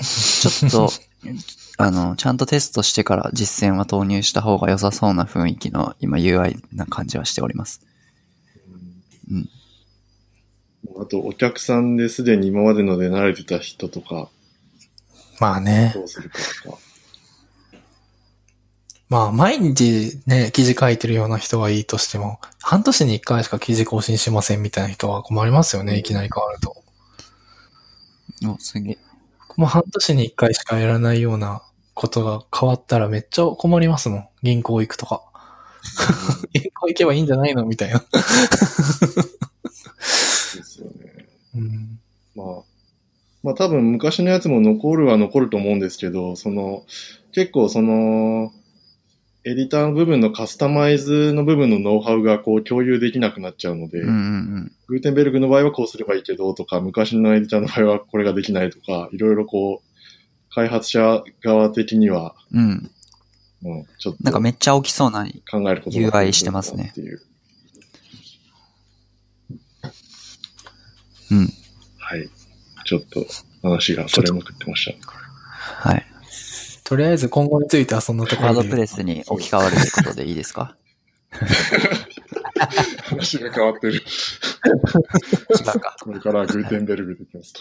[0.03, 0.91] ちょっと、
[1.79, 7.81] あの、ちゃんとテストしてから実践は投入した方が良さそうな雰囲気の今 UI な感じはしております。
[9.31, 9.49] うん。
[11.01, 14.29] あと、お客さんですでに今までので慣れてた人とか、
[15.41, 15.93] まあね。
[15.95, 16.79] どうするかとか。
[19.13, 26.75] まあ、毎日ね、記事書いてるような人はいいとしても、半年に一回しか記事更新しませんみたいな人は困りますよね、いきなり変わると。
[28.49, 28.99] お、すげえ。
[29.59, 31.61] もう半年に一回しかやらないような
[31.93, 34.29] ことが変わったらめっちゃ困りますもん。
[34.43, 35.23] 銀行行くとか。
[36.55, 37.99] 銀行行けばいいんじゃないのみたいな。
[37.99, 38.07] で
[40.63, 41.29] すよね。
[41.55, 42.01] うん。
[42.35, 42.63] まあ、
[43.43, 46.87] まあ多分昔のやつも残るは残ると思うんですけど、その、
[47.33, 48.55] 結構その、
[49.45, 54.73] エディターの部分のカスタマイズの部分のノウハウがこう共有できなくなっちゃうので、うんうんうん。
[54.87, 62.91] グーテンベルグの場合はこうすればいいけどとか、昔のエディターの場合はこれができないとか、いろいろこう、開発者側的には、うん。
[63.63, 67.21] もうちょっとなんかめっちゃ大きそうな、考えることが UI してますねっていう。
[71.33, 71.49] うん。
[71.99, 72.29] はい。
[72.85, 73.27] ちょっと
[73.63, 75.22] 話がそれまくってました。
[76.93, 76.97] はい。
[76.97, 80.77] とりあえず今後についてはそんなところでワードプレスに置き換わるということでいいですか？
[83.05, 83.95] 話が変わってる。
[83.95, 85.97] 違うか。
[86.01, 87.61] これからグーテンベルグできますと。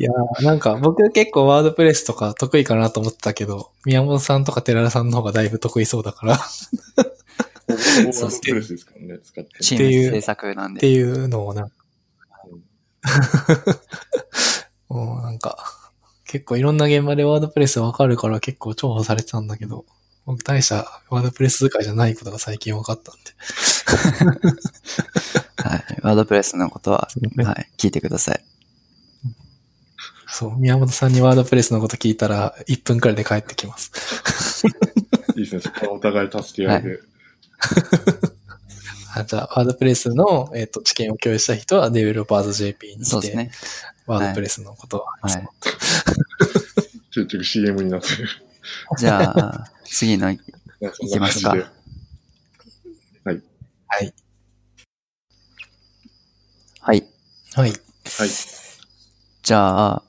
[0.00, 10.80] いやーなんか僕結構ワードプレスとか得意かなと思ってたけど、宮本さんとか寺田さんの方がだいぶ得意そうだから、っワードプレスですからね、使っていうーム制作なんで。
[10.80, 11.74] ていうのをなんか、
[14.88, 15.56] もうなんか、
[16.26, 19.84] 結構いろんな現場でワードプレスわかるから結構重宝されてたんだけど、
[20.24, 23.20] 僕大したワードプレス使いじゃないことが最近分かったんで。
[25.62, 25.84] はい。
[26.02, 27.08] ワードプレスのことは、
[27.44, 27.70] はい。
[27.78, 28.44] 聞いてください。
[30.26, 34.66] そう、宮本さんにワードプレスのこと聞いたら1分くらいで帰ってきます。
[35.36, 36.98] いいですね、そこはお互い助け合いで。
[39.14, 43.50] あ、じゃあ、ワードプレスの、えっ、と、知見を共有した人は、デベロッパーズ JP に来て、そうですね。
[44.06, 46.16] ワードプレスのことを話そうはい
[47.16, 48.28] 結局 CM になってる。
[48.98, 50.38] じゃあ、次の、い
[51.10, 51.72] きますかはい。
[53.86, 54.14] はい。
[56.82, 57.06] はい。
[57.62, 57.72] はい。
[59.42, 60.02] じゃあ、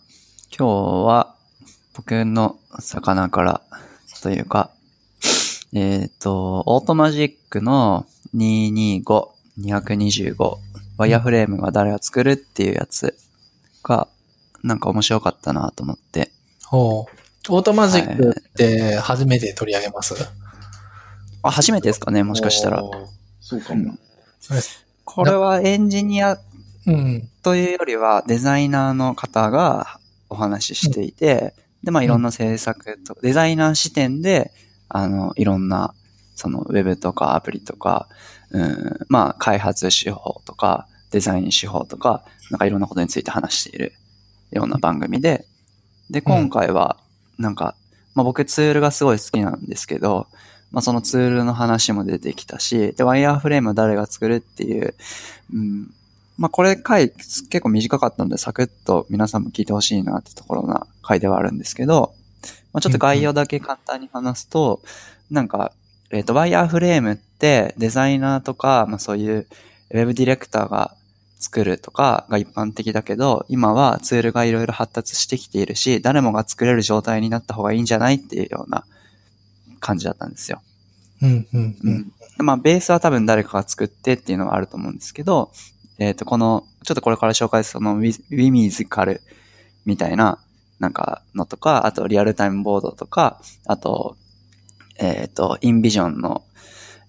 [0.58, 0.68] 今日
[1.06, 1.38] は
[1.94, 3.62] 僕の魚から
[4.22, 4.72] というか、
[5.74, 8.06] えっ、と、オートマジックの
[8.36, 9.30] 225、
[9.62, 10.58] 225、
[10.98, 13.16] ワイヤーフレームが誰が作るっていうやつ
[13.88, 14.08] が、
[14.64, 16.32] なんか面白かったなと思って。
[16.72, 17.06] おう
[17.50, 20.16] オートマジックって初めて取り上げます、
[21.44, 22.84] あ、初めてですかねもしかしたら。
[23.40, 23.98] そうかも。
[25.06, 26.38] これはエンジニア
[26.88, 27.30] うん。
[27.44, 34.52] というよりはデザイナーの方がお話ししていて、で、まあいろんな制作と、デザイナー視点で、
[34.90, 35.94] あの、いろんな、
[36.36, 38.08] そのウェブとかアプリとか、
[38.52, 43.94] うん、まあ開発手法とか、デザイン手法とか、なんかいろんなことについて話している
[44.52, 45.46] ような番組で、
[46.10, 46.98] で、今回は、
[47.38, 47.76] なんか、
[48.16, 50.28] まあ僕ツールがすごい好きなんですけど、
[50.72, 54.96] まあそのツールの話も出てきたし、で、ワイヤーフレーム誰が作るっていう、
[55.54, 55.92] うん、
[56.38, 62.14] まあこれ回結構短かったのでサクッと皆さんも聞いてほしいなってところな回ではあるんですけど、
[62.74, 64.82] まあちょっと概要だけ簡単に話すと、
[65.30, 65.74] なんか、
[66.10, 69.48] えっ、と、ワイヤーフレームってデザイナーとか、まあそういう
[69.92, 70.96] ウェブディレクターが
[71.40, 78.86] 作るとかが一般的だけど、今はツールがいろいろ発達してきているし、誰もが作れる状態になった方がいいんじゃないっていうような
[79.80, 80.62] 感じだったんですよ。
[81.22, 81.76] うん、うん、う。
[81.84, 82.12] うんん。
[82.38, 85.52] まあ、ベースは多分誰かが作ってっていうのはあると思うんですけど、
[86.00, 89.22] えっ、と、この、ちょっとこれから紹介するそのウィウィミズカル
[89.86, 90.40] みたいな、
[90.80, 94.16] なんかのとか、あとリアルタイムボードとか、あと、
[95.00, 96.44] えっ、と、インビジョンの、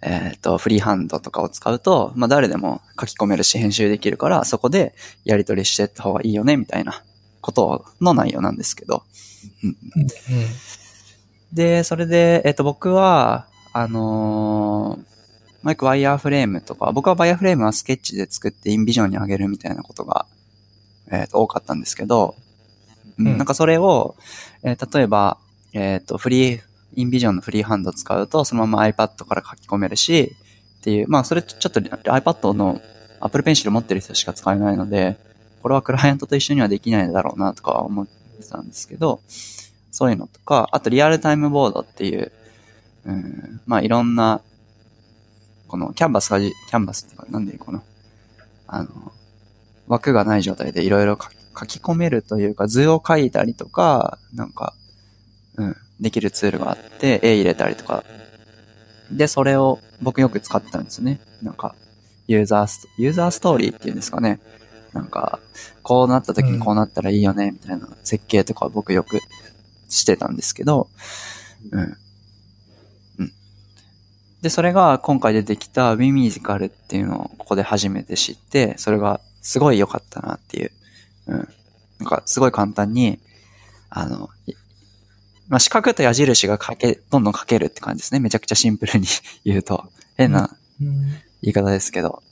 [0.00, 7.02] えっ、と、フリーハンドとかを使うと、まあ誰でも書き込めるし編集できるから、そこでやり取りしてった方がいいよね、みたいな
[7.40, 9.02] ことの内容なんですけど。
[9.64, 10.06] うんうん。
[11.52, 15.08] で、それで、えっと、僕は、あのー
[15.62, 20.26] まあ、よくワイヤーフレームとか、僕はワイヤーフレームはスケッチで作ってインビジョンに上げるみたいなことが、
[21.10, 22.34] えっと、多かったんですけど、
[23.18, 24.14] うんうんなんかそれを、
[24.62, 25.38] えー例えば、
[25.72, 26.60] えっ、と、フリー、
[26.94, 30.36] インビジョンのフリーハンド使うと、そのまま iPad から書き込めるし、
[30.80, 32.80] っていう、まあ、それちょっと iPad の
[33.20, 35.18] Apple Pencil 持ってる人しか使えないので、
[35.62, 39.20] これはクライアントと一緒にはできないだろうなとか思ってたんですけど、
[39.90, 42.32] そういうのとか、あとリアルタイムボードっていう、
[43.04, 44.40] うん、まあいろんな、
[45.66, 47.82] このキャンバスが、キャンバスってか、なんでいいかな。
[48.66, 49.12] あの、
[49.88, 51.18] 枠がない状態でいろいろ
[51.58, 54.74] 書き込めるというか、図を書いたりとか、なんか、
[55.56, 58.04] うん、できるツールがあって、絵入れたりとか。
[59.10, 61.20] で、それを僕よく使ってたんですね。
[61.42, 61.74] なんか、
[62.26, 64.40] ユーザースト、ユーザーストーリーっていうんですかね。
[64.92, 65.40] なんか、
[65.82, 69.20] こうなった時にこうなったらいいよね、みたいな設計とか僕よく
[69.88, 70.88] してたんですけど、
[71.72, 71.96] うん。
[73.18, 73.32] うん。
[74.42, 80.72] で、それが今回出てきた w ミ m ジカルっていうのをここで初めて知って、それがすごい良かったなっていう。
[81.26, 81.48] うん。
[82.00, 83.18] なんかすごい簡単に、
[83.90, 84.52] あの、い
[85.48, 88.20] まあ、四角と矢印が書け、どんどん書けるって感じですね。
[88.20, 89.06] めちゃくちゃシンプルに
[89.44, 89.90] 言うと。
[90.16, 91.06] 変なうん
[91.40, 92.22] 言い方ですけど。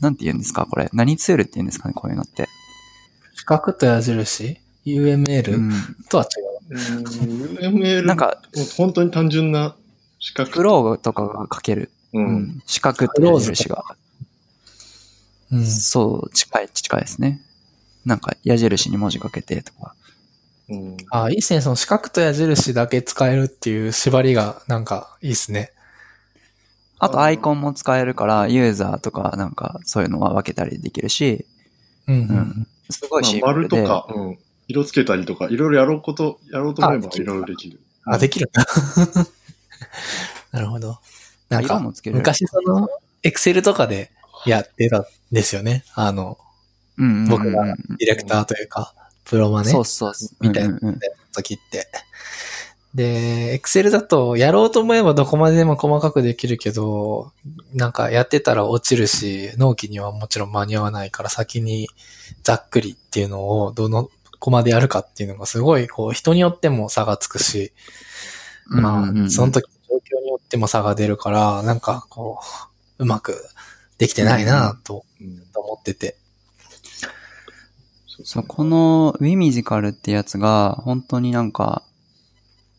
[0.00, 0.66] なんて言うんですか？
[0.66, 0.88] これ。
[0.92, 1.94] 何ツールって言うんですかね？
[1.94, 2.48] こういうのって。
[3.34, 5.72] 四角と矢印 ?UML、うん。
[6.08, 6.46] とは違う。
[6.68, 8.42] うん UML、なんか、
[8.76, 9.74] 本当に単純な
[10.18, 10.50] 四角。
[10.50, 11.90] フローとかが書ける。
[12.12, 12.20] う。
[12.20, 12.62] うんん。
[12.66, 13.84] 四角と矢印が。
[15.50, 15.66] うん。
[15.66, 17.40] そう、近い、近いですね。
[18.04, 19.94] なんか、矢印に文字かけてとか。
[20.68, 20.96] うん。
[21.10, 21.60] あ、いいっすね。
[21.60, 25.72] その四角と矢印だけ使えるっていう縛りがなんかいいっすね。
[26.98, 31.44] あと、アイコンも使えるから、ユーザーとか、なんか、そういうのは分けたりできるし、
[32.08, 32.66] うんううんん。
[32.88, 33.76] すごいシンまあ、プルで。
[33.82, 34.38] 丸とか、うん。
[34.68, 37.80] 色つけたりとか、いろいろやろうこと、やろうと思えばいろいろできる。
[38.04, 38.66] あ、できるんだ。
[40.52, 40.98] なるほど。
[41.50, 42.88] なんか色もつけ、れる昔その、
[43.22, 44.10] エクセルとかで
[44.46, 45.84] やってたんですよね。
[45.94, 46.38] あの、
[46.98, 47.64] うんうんうんうん僕が
[47.98, 48.94] ディレクターというか、
[49.26, 50.12] プロマネそうそう。
[50.40, 50.78] みたいな
[51.32, 51.88] 時って。
[52.94, 57.32] で、エクセルだとやろうと思えばどこまででも細かくできるけど、
[57.74, 61.88] なんかやってたら落ちるし、納期にはもちろん間に合わないから先に
[62.42, 64.08] ざっくりっていうのをどの
[64.38, 67.72] コマでやるかっていうのがすごいこう人によっても差がつくし、
[68.66, 72.38] まあ、その時の状況によっても差が出るから、なんかこ
[72.98, 73.44] う、うまく
[73.98, 76.16] できてないなとうん思ってて。
[78.24, 81.82] そうこのウィミジカルってやつが、本当になんか、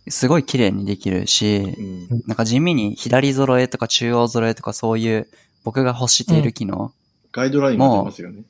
[0.10, 2.24] すごい綺麗にできるし、うん。
[2.28, 5.28] なんか地味に左揃えとか中央揃えとかそういう
[5.64, 6.94] 僕が欲している機能、
[7.32, 8.44] ガイドラインが出ますよね。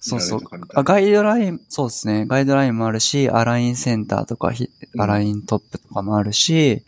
[0.00, 0.40] そうそう
[0.74, 0.82] あ。
[0.82, 2.26] ガイドライン、そうですね。
[2.26, 4.52] ガイドラインもあるし、アラインセンターとか、
[4.98, 6.82] アライントップとかもあるし、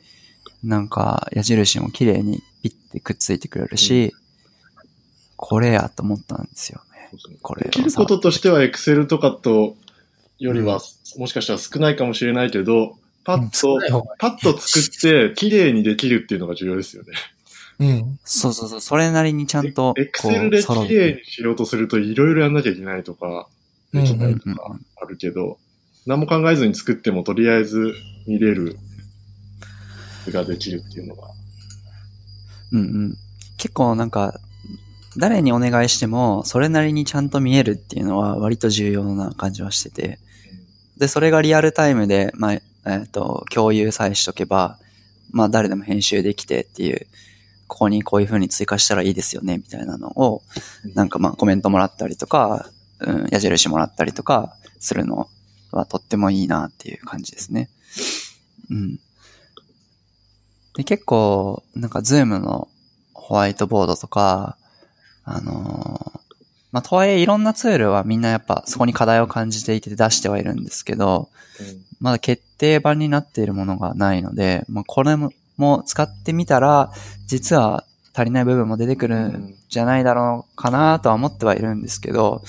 [0.64, 4.12] なんか矢印も綺麗にピッてくっついてくれるし、
[5.37, 6.93] これやと思ったんですよね。
[7.42, 9.77] これできることとしては、Excel とかと
[10.38, 10.81] よりは、
[11.16, 13.79] もしかしたら少ないかもしれないけど、パッと、
[14.18, 17.12] パッと作って、綺麗にできるっていうのが重要ですよね。
[17.79, 18.18] うん。
[18.24, 23.48] そうそうそう、それなりにちゃんと、こ Excel う、で揃綺麗にしようとすると、いろいろやんなきゃいけないとか、
[23.92, 25.59] できないとうんうんかあるけど、
[26.07, 27.94] 何も考えずに作っても、とりあえず
[28.27, 28.79] 見れる
[30.24, 31.29] 図ができるっていうのが。
[32.72, 33.16] うんうん。
[33.57, 34.40] 結構なんか、
[35.16, 40.18] 誰にお願いしても、それなりにちゃんと見えるっていうのは割と重要な感じはしてて、
[40.96, 44.79] で、それがリアルタイムで、まあ、えっ、と、共有さえしとけば、
[45.31, 47.07] まあ、誰でも編集できてっていう、
[47.66, 50.42] ここにこういう風に追加したらいいですよね、みたいなのを、
[50.94, 52.68] なんかまあ、コメントもらったりとか、
[53.00, 55.29] うん、矢印もらったりとかするの
[55.72, 57.68] はとってもいいなっていう感じですね。
[58.70, 59.00] うん。
[60.77, 62.68] で、結構、なんか、ズームの
[63.12, 64.57] ホワイトボードとか、
[65.24, 66.20] あのー
[66.74, 71.28] まあ、とはいえいろんなツールはみんなやっぱそこに課題を感じていて出してはいるんですけど、
[72.00, 76.90] まだ決定版になっているものがないので、まあ、これもも使ってみたら、
[77.26, 82.42] 実は足りない部分も出てくるんじゃないだろうかなとは思ってはいるんですけど、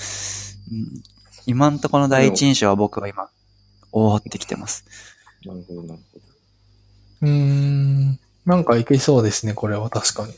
[0.72, 1.02] うん、
[1.46, 3.28] 今んところの第一印象は僕は今、
[3.92, 4.84] おーってきてます。
[5.44, 6.24] なるほど、なるほど。
[7.22, 8.18] うーん。
[8.44, 10.34] なんかいけそうですね、これは確かに。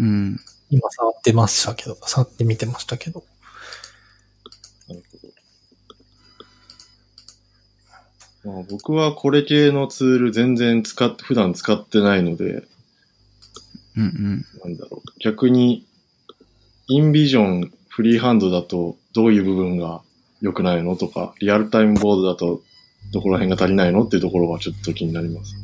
[0.00, 0.40] うん。
[0.70, 3.24] 今触ってましたけど、触ってみてましたけど。
[4.88, 5.02] なる
[8.42, 8.52] ほど。
[8.52, 12.64] まあ、僕はこれ系のツール全然使って、普段使ってないので、
[13.96, 14.46] うんうん。
[14.64, 15.10] なんだろう。
[15.18, 15.86] 逆に、
[16.86, 20.02] インビジョンフリーハンドだとどういう部分が
[20.40, 22.62] 良くないのとか、リアルタイムボードだと
[23.12, 25.54] どこら辺が足りないのっていうところはちょっと気になります。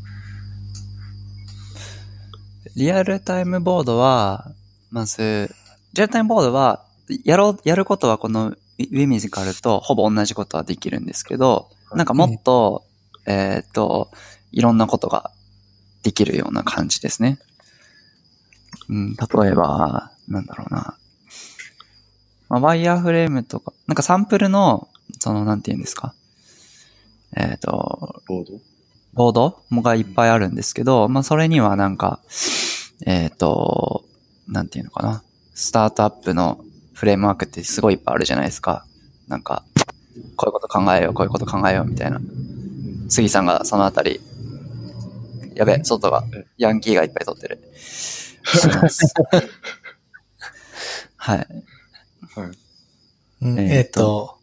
[2.77, 4.53] リアルタイムボードは、
[4.96, 5.54] まず、
[5.92, 6.87] リアルタイムボードは、
[7.22, 12.82] やろう、やることはこのウィミジカルとほぼ同じことはできるんですけど、なんかもっと、
[13.26, 14.11] えっ、と、
[14.52, 15.32] いろんなことが
[16.02, 17.38] できるような感じですね。
[18.88, 20.96] うん、例えば、なんだろうな。
[22.48, 26.14] まあ、ワイヤーフレームとか、なんかサンプルの、その、なんて言うんですか。
[27.37, 28.61] えっ、と、ボード？
[29.12, 29.62] ボード？
[29.68, 32.20] もがいっぱいあるんですけど、まあそれにはなんか、
[33.04, 34.06] えっ、と、
[34.48, 35.22] なんていうのかな。
[35.54, 36.61] スタートアップの
[36.92, 38.85] フレームワークってすごいいっぱいあるじゃないですか。
[39.28, 39.64] なんか、
[40.37, 42.20] こういうこと考えよう、こういうこと考えようみたいな。
[43.09, 44.20] 杉さんがそのあたり、
[45.54, 46.24] やべ、外が、
[46.59, 47.59] ヤンキーがいっぱい撮ってる。
[51.16, 51.38] はい。
[51.38, 51.46] はい。
[53.42, 54.36] うんえーえっと、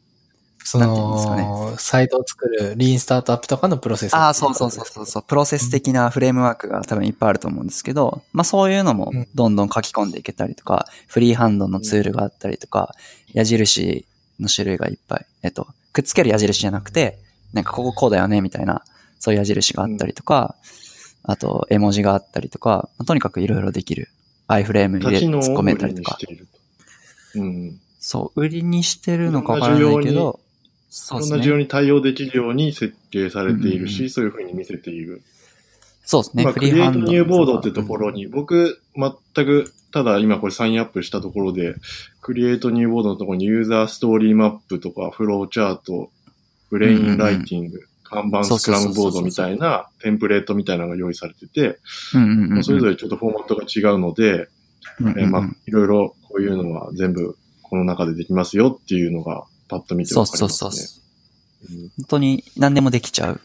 [0.63, 4.13] その、サイトを作るリーンスタートアップとかのプロセス。
[4.13, 5.23] ああ、そうそうそうそうそう。
[5.23, 12.95] プロセス的なフレームワークが多分いっぱいあると思うんですけど、まあそういうのもうんどんどん書き込んでいけたりとか、フリーハンドのツールがあったりとか、
[13.33, 14.05] 矢印
[14.39, 15.25] の種類がいっぱい。
[15.43, 17.19] えっと、くっつける矢印じゃなくて、
[17.51, 18.83] なんかこここうだよね、みたいな、
[19.19, 20.55] そういう矢印があったりとか、
[21.23, 24.09] あと絵文字があったりとか、まあとにかくいろいろできる。
[24.47, 26.17] アイフレーム入れ、突っ込めたりとか。
[27.35, 27.79] うん。
[27.99, 30.41] そう、売りにしてるのかわからないけど、
[30.95, 31.39] そですね。
[31.39, 35.23] いうろんな需要に対応できるように設計されているし、うんうんうんそういうふうに見せている。
[36.05, 36.43] そうですね。
[36.43, 41.75] まあ、フクリエイトニューボードってところに、僕、全く、ただ今これサインアップしたところで、
[42.21, 46.11] クリエイトニューボードのところにユーザーストーリーマップとか、フローチャート、
[46.69, 51.79] ブレインライティング、看板スクラムボードみたいなテンプレートみたいなのが用意されてて、
[52.61, 54.47] それぞれちょっとフォーマットが違うので、
[54.99, 60.59] うんうんうんえーまあ、いろいろこういうのは全部この中でできますよっていうのがパッと見てそうわかりますね。
[60.59, 61.75] そうそうそう。
[61.75, 63.41] うん本当に何でもできちゃう。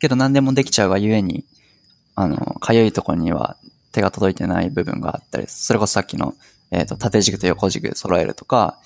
[0.00, 1.44] けど何でもできちゃうがゆえに、
[2.14, 3.56] あの、かゆいところには
[3.92, 6.34] 手が届いてない部分があったり、それこそさっきの、
[6.70, 8.78] えっ、と、縦軸と横軸揃えるとか、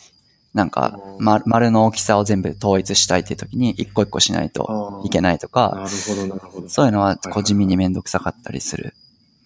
[0.55, 6.69] なんか、ま、丸の大きさを全部統一したいっていう時に一個一個しないといけないとか、なるほど、なるほど。
[6.69, 8.95] そういうのははいこう地味にめんどくさかったりする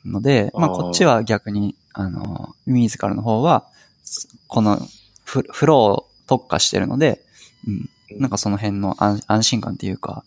[0.05, 3.67] ので、まあこっちは逆に、あの、自らの方は、
[4.49, 4.81] この
[5.25, 7.21] フフローを特化してるので、
[7.67, 7.71] う
[8.17, 10.25] ん、なんかその辺の安安心感っていうか、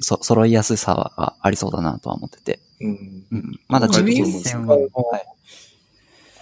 [0.00, 2.60] そ、揃いやすさがありそうだなとは思ってて。
[2.80, 3.24] うん。
[3.32, 3.60] うん。
[3.68, 5.36] まだちょっと実践は、はい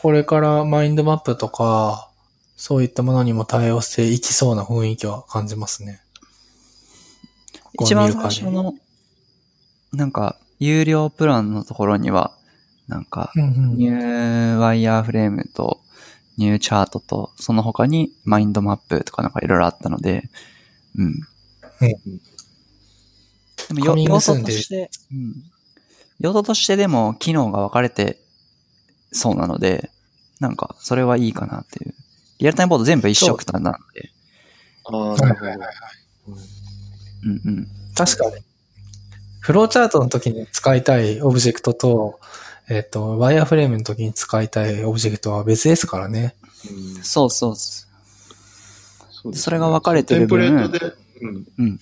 [0.05, 2.11] これからマインドマップとか、
[2.59, 6.03] そういったものにも対応していきそうな雰囲気は感じますね。
[7.81, 8.75] 一番最初の、
[9.95, 12.37] なんか、有料プランのところには、
[12.87, 15.81] なんか、ニューワイヤーフレームと、
[16.37, 20.25] ニューチャートと、その他にマインドマップとかなんかいろいろあったので、
[20.97, 21.07] うん。
[21.07, 21.21] うん
[23.73, 25.35] でも用途として、うん。
[26.21, 28.19] 用途としてでも機能が分かれて
[29.13, 29.91] そうなので、
[30.41, 31.95] なんかそれはいいかなっていう。
[32.39, 34.11] リアルタイムボード全部一色単なので、
[34.85, 35.53] ああ、なるほど。
[37.25, 37.69] うんうん。
[37.95, 38.37] 確かに。
[39.41, 42.19] フローチャートの時に使いたいオブジェクトと、
[42.69, 46.35] えっ、と、ワイヤーフレームの時に使いたいオブジェクトは別ですからね。
[46.71, 47.87] うんそうそうそ
[49.11, 51.37] そうですねそれが分かれてる分テンプレートで、うん。
[51.37, 51.45] う。
[51.59, 51.79] うん。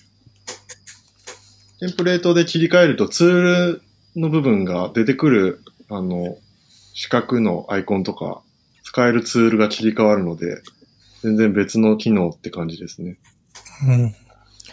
[1.79, 3.41] テンプレートで切り替えるとツー
[3.75, 3.81] ル
[4.15, 6.37] の部分が出てくる、あの、
[6.93, 8.41] 四角のアイコンとか、
[8.83, 10.61] 使えるツールが切り替わるので、
[11.23, 13.17] 全然別の機能って感じですね。
[13.87, 14.15] うん。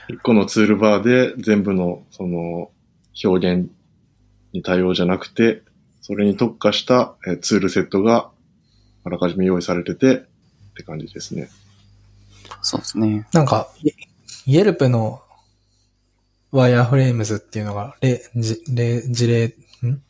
[0.08, 2.70] 一個のツールバーで全部の、その、
[3.24, 3.70] 表現
[4.52, 5.62] に対応じゃなくて、
[6.02, 8.30] それに特化したえーツールセットが
[9.04, 10.22] あらかじめ用意されててっ
[10.76, 11.48] て感じですね。
[12.62, 13.26] そうですね。
[13.32, 15.22] なんか、 Yelp の
[16.50, 20.02] wireframes っていうのが、例、じ例、事例、ん？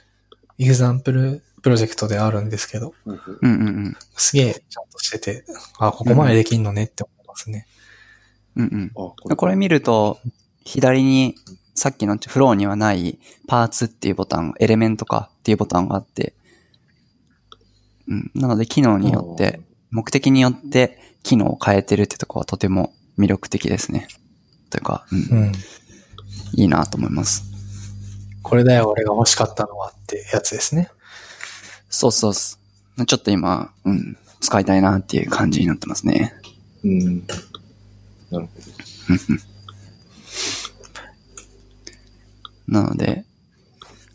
[0.59, 3.55] example project であるんですけど、うんうんう
[3.91, 3.97] ん。
[4.16, 5.45] すげえちゃんとしてて、
[5.78, 7.66] あ、ここまでできんのねって思いますね。
[8.57, 8.91] うんうん。
[8.91, 10.18] あ、ここれ見ると、
[10.64, 11.34] 左に、
[11.75, 16.35] さっきのフローにはないパーツっていうボタン、エレメントかっていうボタンがあって、
[18.09, 18.31] うん。
[18.35, 19.61] なので、機能によって、
[19.91, 24.09] 目的によって機能を変えてるってとこはとても魅力的ですね。
[24.71, 25.53] というか、うん、うん。
[26.55, 27.45] いいなと思います。
[28.43, 30.91] これだよ、俺が欲しかったのはってやつですね。
[31.89, 32.33] そうそう。
[32.35, 36.35] ちょっと今、うん、使いたいなっていう感じになってますね。
[36.85, 37.27] うん。
[38.31, 39.49] なるほ
[42.71, 43.25] なので、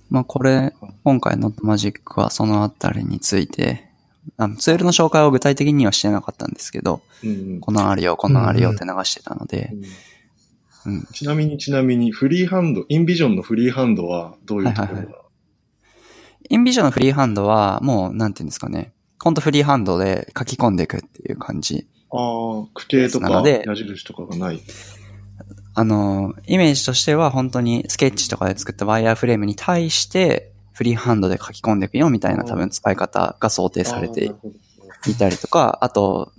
[0.10, 3.86] まあこれ、今回のマジックはそのあたりについて、
[4.38, 7.30] あのツールの紹介を具体的にはしてなかったんですけど、ど。
[7.30, 9.72] うんうんこのあるよ、このあるよって流してたので、
[10.86, 11.04] うんうん。
[11.14, 15.16] ちなみにちなみに、フリーハンド、インビジョンのフリーハンドはどういうところが、はいはい
[16.48, 21.88] インビジョンのフリーハンドは、もう、なんていうんですかね、ほんとフリーハンドで書き込んでいくっていう感じ。
[22.12, 24.62] ああ、区形とか矢印とかがない。
[25.78, 34.34] あの、イメージとしては本当にスケッチとかで作ったワイヤーフレームに対して、フリーハンドで書き込んでいくよみたいな多分使い方が想定されて
[35.08, 36.32] いたりとか、あと、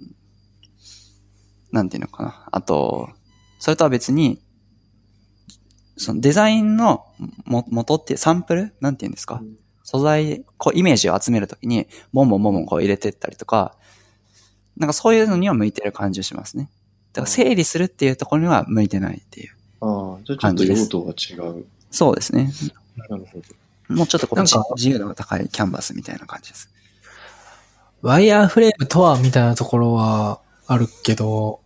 [1.71, 2.49] なんていうのかな。
[2.51, 3.11] あと、
[3.59, 4.43] それとは別に、
[5.99, 7.07] そのデザインの
[7.45, 8.75] も元ってサンプル？
[8.81, 9.41] なんていうんですか？
[9.43, 9.57] うん。
[9.83, 13.77] 素材、こうイメージを集めるときに、ボンボンボンボンこう入れてったりとか、
[14.77, 16.71] なんかそういうのには向いてる感じがしますね。
[17.17, 19.55] だから整理するっていうところには向いてないっていう。
[19.81, 21.67] ああ、じゃあちょっと用途が違う。
[21.91, 22.53] そうですね。
[22.97, 23.39] なるほ
[23.89, 23.95] ど。
[23.95, 26.71] もうちょっとこう自由度が高いキャンバスみたいな感じです。
[28.03, 31.61] ワイヤーフレームとはみたいなところはあるけど、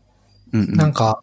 [0.53, 0.77] うん、うん。
[0.77, 1.23] なんか、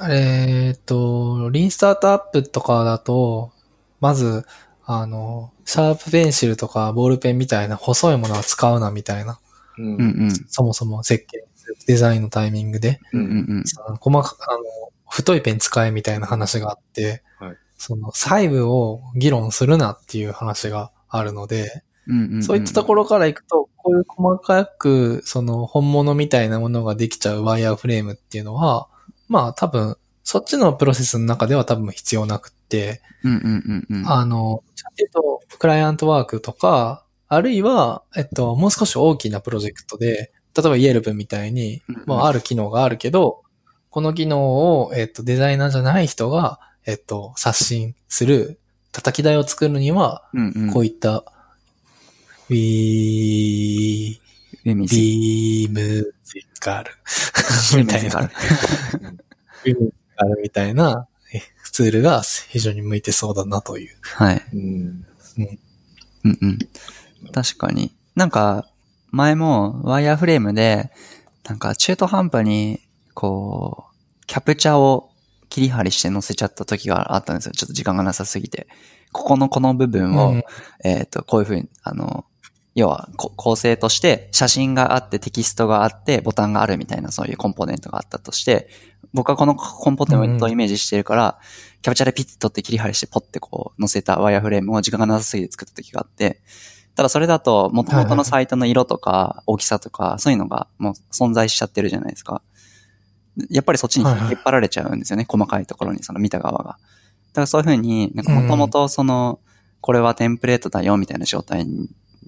[0.00, 3.52] あれ、えっと、リーンスタートアップとかだと、
[4.00, 4.44] まず、
[4.84, 9.38] あの、シャープペンシルとかボールペンみたいな細いものは使うなみたいな、
[9.76, 10.30] うんうんうん。
[10.48, 11.44] そもそも設計、
[11.86, 13.64] デザインのタイミングで、うんうんうん。
[13.64, 14.62] その細かあの、
[15.08, 28.88] 太いペン使えみたいな話があって、はいその細部を議論するなっていう話があるので、うんうんうんそういったところからいくと、こういう細かく、その本物みたいなものができちゃうワイヤーフレームっていうのは、
[29.28, 34.10] まあ多分、そっちのプロセスの中では多分必要なくって、うんうんうんうん。
[34.10, 43.44] あの、ちゃんと言うと、クライアントワークとか、あるいは、えっと、もう少し大きなプロジェクトで、例えばイエルプみたいに、まあある機能があるけど、
[43.90, 48.58] この機能を、えっと、デザイナーじゃない人が、えっと、刷新する、
[48.90, 50.24] 叩き台を作るには。
[50.72, 51.24] こういった、
[52.50, 54.18] ウィー、
[54.64, 56.90] ビームジカル
[57.76, 61.42] みたいな、ウィムジカルみたいなえ
[61.72, 63.96] ツールが非常に向いてそうだなという。
[64.02, 64.42] はい。
[64.54, 65.06] うん。
[66.24, 66.58] うんうん。
[67.32, 67.94] 確かに。
[68.14, 68.66] なんか、
[69.10, 70.90] 前もワイヤーフレームで、
[71.48, 72.80] なんか中途半端に、
[73.14, 75.10] こう、キャプチャーを
[75.48, 77.52] 切り張りして載せちゃった時があったんですよ。
[77.52, 78.68] ちょっと時間がなさすぎて。
[79.12, 80.44] ここのこの部分を、うん
[80.84, 82.26] えっ、と、こういうふうに、あの、
[82.78, 88.68] 要はこ構成として写真があってテキストがあってボタンがあるみたいなそういうコンポーネントがあったとして、
[89.12, 91.38] 僕はこのコンポーネントをイメージしてるから、
[91.82, 96.40] キャプチャーでピッと取って切り張りしてポッてこう載せたワイヤーフレームを時間がなさすぎて作った時があって、
[96.98, 102.42] ただそれだと元々のサイトの色とか大きさとかそういうのがもう存在しちゃってるじゃないですか。
[103.50, 106.64] やっぱりそっちに引っ張られちゃうんですよね、細かいところにその見た側が。
[106.64, 106.74] だ
[107.34, 109.38] からそういうふうに、なんかもともとその、
[109.80, 111.64] これはテンプレートだよみたいな状態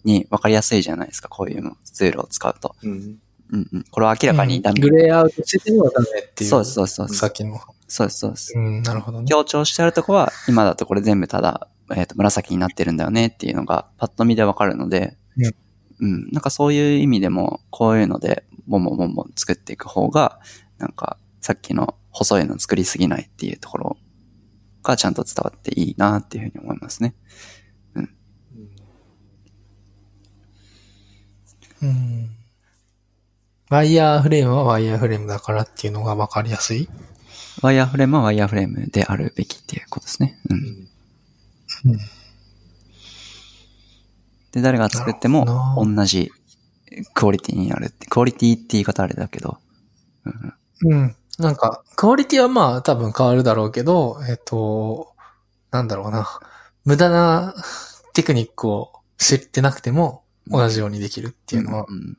[0.04, 2.76] に分かりやすいじゃないですか、こういうのツールを使うと。
[2.84, 3.18] うん。
[3.50, 3.84] うんうん。
[3.90, 4.80] これは明らかにダメ。
[4.80, 6.50] グレーアウトしててはダメっていう。
[6.50, 7.60] そうそうですそうですさっきの。
[7.88, 8.52] そうです、そうです。
[8.56, 9.26] うん、なるほどね。
[9.28, 15.54] 強調してあるとこは、今だとこれ全部ただ、えっ、と、紫になってるんだよねっていうのが、パッと見でわかるので、うん
[16.00, 16.28] うん。
[16.32, 20.40] なんかそういう意味でも、こういうので、ボンボンボンボン作っていく方が、
[20.78, 23.96] なんか、さっきの細いの作りすぎないっていうところ
[24.82, 27.14] がちゃんと伝わっていいなっていうふうに思いますね。
[31.82, 32.30] うん。
[33.70, 36.88] ワイヤーフレームはワイヤーフレームだからっていうのがわかりやすい？
[37.62, 40.38] ワイヤーフレームはワイヤーフレームであるべきっていうことですね。
[40.50, 40.54] う。
[40.54, 40.89] うんんうん。
[44.52, 46.30] で、誰が作っても同じ
[47.14, 49.58] クオリティになるって、クオリティって言い方あれだけど、
[50.24, 51.16] うんうんうん。
[51.38, 55.14] なんか、クオリティはまあ多分変わるだろうけど、えっと、
[55.70, 56.40] なんだろうな。
[56.84, 57.54] 無駄な
[58.14, 61.82] テクニックを知ってなくても同じようにできるっていうのは。
[61.82, 62.16] んん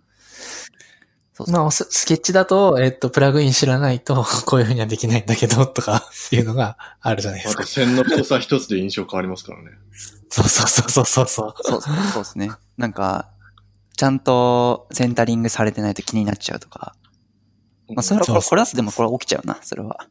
[1.46, 7.72] そうそうまあ、ススケッチだと、えっと、プラグイン知らないと、 こういうふうにはできないんだけど、とか、っ ていうのがあるじゃないですかあと。
[7.72, 9.72] 線の太さ一つで印象変わりますからね。
[10.30, 11.28] そうそうそうそうそう。
[11.28, 12.52] そうそうそうですね。
[12.78, 13.30] なんか、
[13.98, 16.96] ちゃんとセンタリングされてないと気になっちゃうとか。
[17.90, 20.08] まあ、それは、これ、これは、でもこれは起きちゃうな、それは。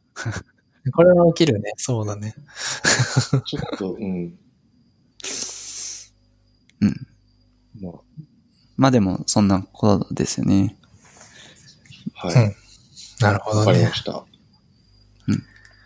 [0.93, 1.73] これは起きるね。
[1.77, 2.35] そうだね。
[3.45, 4.37] ちょっと、うん。
[6.81, 7.07] うん。
[7.81, 7.91] ま
[8.77, 10.75] まあでも、そんなことですよね。
[12.21, 12.35] あ、はい。
[12.35, 12.55] うん
[13.21, 13.93] なるほどねわかりま。
[13.93, 14.25] した。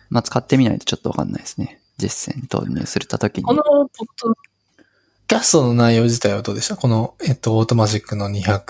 [0.08, 1.80] まあ使ってみないとちょっとわかんないですね。
[1.98, 3.54] 実践投入するたときにこ。
[3.54, 3.86] の、ポッ
[4.22, 4.34] ド
[5.28, 6.76] キャストの内容自体はどうでした？
[6.76, 8.64] この、えっと、オートマジックの225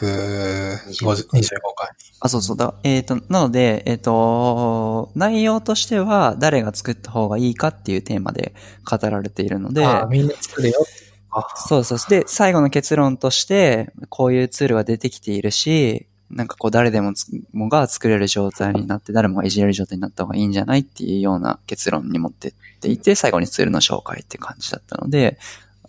[1.76, 1.90] 回。
[2.20, 2.74] あ、そうそうだ。
[2.82, 8.54] えっ、と、なので、えっ、と、内容としては誰が作った方がいいかっていうテーマで
[8.90, 10.86] 語られているので、ああ、みんな作れよ。
[11.30, 12.10] あそうそうそう。
[12.10, 25.38] で、最後の結論として、こういうツールが出てきているし、なんかこう誰でもつもが作れる状態になって、誰もがいじれる状態になった方がいいんじゃないっていうような結論に持ってっていて、最後にツールの紹介って感じだったので、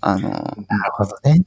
[0.01, 1.43] あの、なるほどね。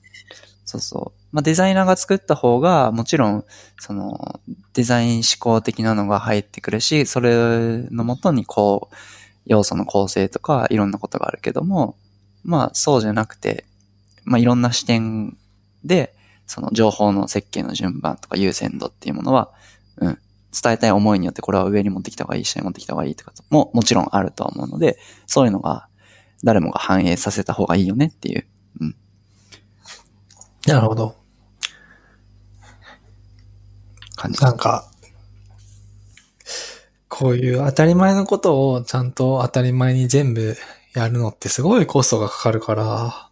[0.64, 1.20] そうそう。
[1.32, 3.44] まあ、デザイナーが作った方が、もちろん、
[3.78, 4.40] その、
[4.72, 8.94] デザイン思考的なのが入ってくるし、それのもとにこう、
[9.46, 11.96] 要素の構成とか、いろんなことがあるけども、
[12.44, 13.64] まあ、そうじゃなくて、
[14.24, 15.36] まあ、いろんな視点
[15.84, 16.14] で、
[16.50, 19.52] その情報の設計の順番とか優先度っていうものは、
[19.96, 20.18] うん、
[20.62, 25.88] 伝えたい思いによってこれは上に持ってきた方がいい、下に持ってきた方がいいとかももちろんあるとは思うので、そういうのが
[26.44, 28.46] 誰もが反映させた方がいいよねっていう
[30.66, 31.16] なるほど。
[34.16, 34.42] 感じ。
[34.42, 34.90] なんか、
[37.08, 40.56] こういう当たり前のことをちゃんと当たり前に全部
[40.94, 43.30] やるのってすごいコストがかかるから、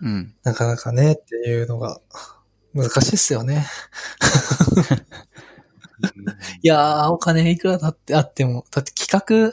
[0.00, 0.34] うん。
[0.44, 2.00] なかなかねっていうのが
[2.74, 3.66] 難しいっすよね。
[6.62, 9.52] いやー、お金いくらだってあっても、だって企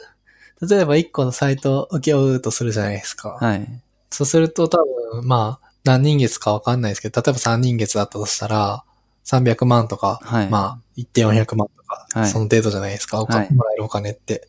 [0.66, 3.38] 例えば1個のサイトを請け負うとするじゃないですか。
[3.40, 3.66] はい。
[4.10, 4.78] そうすると多
[5.12, 8.84] 分、まあ、何人月かわかんないですけど、例えば3人月だったとしたら、
[9.24, 10.48] 300万とか、はい。
[10.48, 14.48] まあ、1点400万とか、はいその程度じゃないですか、お金はいもらえるお金って。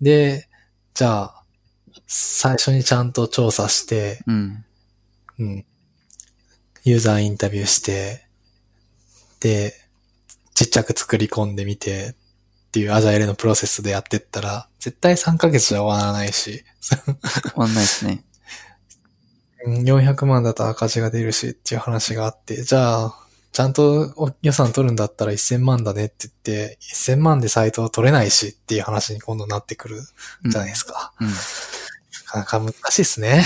[0.00, 0.48] で、
[0.94, 1.42] じゃあ、
[2.06, 4.64] 最初にちゃんと調査して、うん。
[5.38, 5.66] うん。
[6.84, 8.26] ユーザーインタビューして、
[9.40, 9.74] で、
[10.54, 12.14] ちっちゃく作り込んでみて、
[12.68, 18.24] っていうアジャイルのプロセスでやってったら、絶対3ヶ月じゃ終わらないし、終わんないですね。
[18.24, 18.32] うん
[19.64, 23.14] 400万だと赤字が出るしっていう話があって、じゃあ、
[23.52, 30.00] ちゃんとお予算取るんだったら1000万だねって言って、1000万でサイトは取れないしっていう話に今度なってくる
[30.46, 31.12] じゃないですか。
[31.20, 31.28] うん。
[31.28, 33.44] なかなか難しいですね。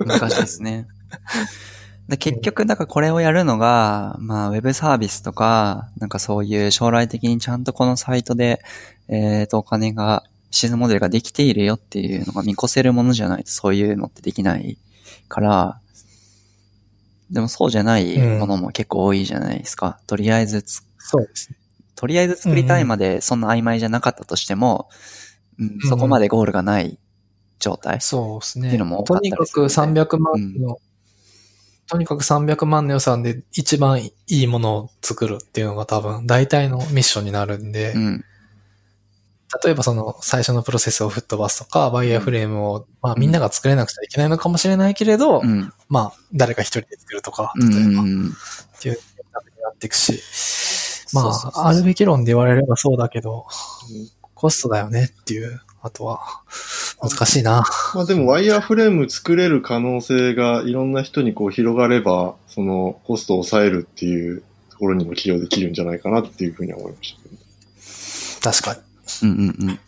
[0.06, 0.88] 難しいですね。
[2.08, 8.60] で結局、だからこれをやるのが、まあ、ウェブサービスとか、なんかそういう将来的にちゃんとこのサイトで、
[9.08, 14.76] えっ、と、お金が、ビジネスモデルができているよっていうのが見越せるものじゃないと、そういうのってできない
[15.28, 15.80] から、
[17.30, 19.98] でもそうじゃないものも結構多いじゃないですか。
[20.06, 21.56] とりあえずつそうですね。
[21.96, 24.88] とりあえず作りたいまでそんな曖昧じゃなかったとしても、
[25.58, 26.98] うんそこまでゴールがない
[27.58, 28.00] 状態。
[28.00, 28.68] そうですね。
[28.68, 30.78] っていうのも多かとったりするにかくんで300万の、
[31.92, 38.24] とにかく300万の予算で一番いいものを作るっていうのが多分大体のミッションになるんで、うん。
[39.62, 45.70] 例えばその最初のプロセスを吹っ飛ばすとか、バイヤーフレームを、まあみんなが作れなくちゃいけないのかもしれないけれど、うん。
[45.90, 47.68] まあ誰か一人で作るとか、うん。
[47.68, 48.32] 例えばっうん。
[48.80, 49.00] ていうに
[49.62, 50.18] なっていくし、
[51.12, 53.44] まあ、あるべき論で言われればそうだけど、
[54.34, 56.20] コストだよねっていうあとは。
[57.02, 57.64] 難しいな。
[57.94, 67.16] まあでもワイヤーフレーム作れる可能性がいろんな人にこう広がれば、そのコストを抑えるっていうところにも起用できるんじゃないかなっていうふうには思いまし
[68.40, 68.52] た。
[68.52, 69.28] 確かに。
[69.28, 69.80] うんうんうん。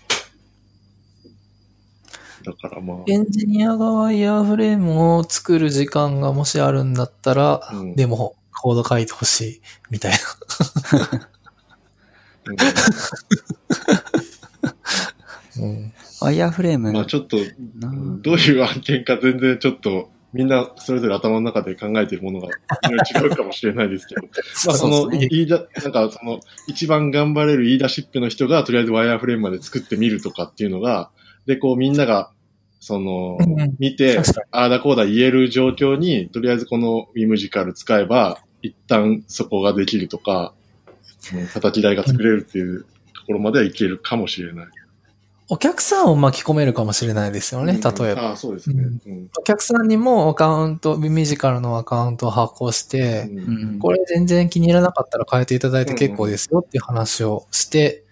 [2.45, 10.19] だからまあ、エンジニアがワイヤーフレームを作る時間がもしあるんだったら、うんでも、コード書いてほしい、みたいな。
[12.47, 12.57] うん。
[16.21, 16.93] ワイヤーフレーム。
[16.93, 17.37] まあちょっと、
[17.79, 17.93] な。
[18.23, 24.23] どういう案件か全然ちょっと、みんなそれぞれ頭の中で考えているものが違うかもしれないですけど、
[24.67, 31.11] まあその、言いだ、なんかその、一番頑張れる言い出しっぺの人がとりあえずワイヤーフレームまで作ってみるとかっていうのが、
[31.47, 32.31] で、こうみんなが、
[32.81, 33.39] その
[33.79, 34.19] 見て
[34.51, 42.83] ああだこうだ言える状況に、とりあえずこのウィムジカル使えば、一旦そこができるとか、うん叩き台が作れるっていう
[43.15, 44.67] ところまではいけるかもしれない。
[45.49, 48.23] お客さんを巻き込めるかもしれないですよね、うん例えば。
[48.23, 48.83] ああ、そうですね。
[48.83, 53.41] うんうんお客さんにもアカウント、ミュージカルのアカウントを発行して、うんう
[53.77, 58.05] んこれ全然気に入らなかったら変えていただいて結構ですよっていう話をして、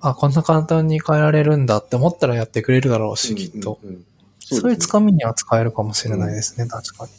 [0.00, 3.80] あ、こんな簡単に変えられるんだって思ったらやってくれるだろうし、きっと。
[3.82, 4.04] うんうんうん
[4.48, 7.10] そういうつかみには使えるかもしれないですね、確かに。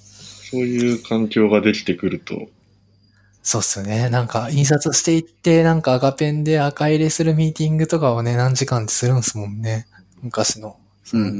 [0.50, 2.48] そういう環境ができてくると、
[3.48, 4.10] そうっすよね。
[4.10, 9.88] なんか、印刷していって、なんか赤ペンで赤入れするミーティングとかをね、何時間ってするんですもんね。
[10.22, 10.76] 昔の、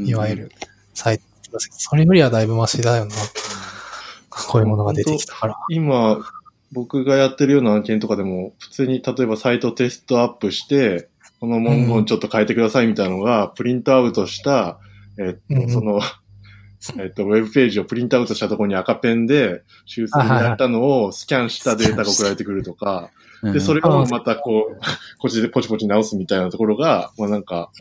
[0.06, 0.52] いわゆる、
[0.94, 1.24] サイト。
[1.60, 3.16] それよりはだいぶマシだよな。
[4.30, 5.58] こういうものが出てきたから。
[5.70, 6.26] 今、
[6.72, 11.10] 僕がやってるような案件とかでも、普通に例えばサイトテストアップして、
[11.42, 14.80] この文言ちょっと変えてくださいみたいなのが、プリントアウトした、
[15.20, 16.00] えっと、その、
[17.00, 23.10] えっと、ウェブページをプリントアウトしたところに赤ペンで修正やったのをスキャンしたデータが送られてくるとか、
[23.44, 24.80] で、それ、れをまたこう、
[25.20, 27.72] こっちでポチポチ直すみたいなところが、まあなんか、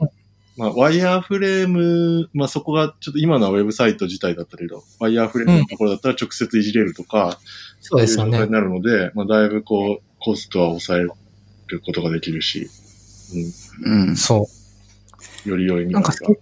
[0.57, 7.38] まあワイヤーフレーム、まあそこがちょっと今のはウェブサイト自体だったけど、ワイヤーフレームのところだったら直接いじれるとか、
[7.80, 8.51] そうい状態に。
[8.51, 11.11] なるので、まあだいぶこう、コストは抑える
[11.80, 12.68] ことができるし、
[13.84, 14.16] うん。
[14.16, 15.49] そう。
[15.49, 16.34] うん、より良い未なんか来が。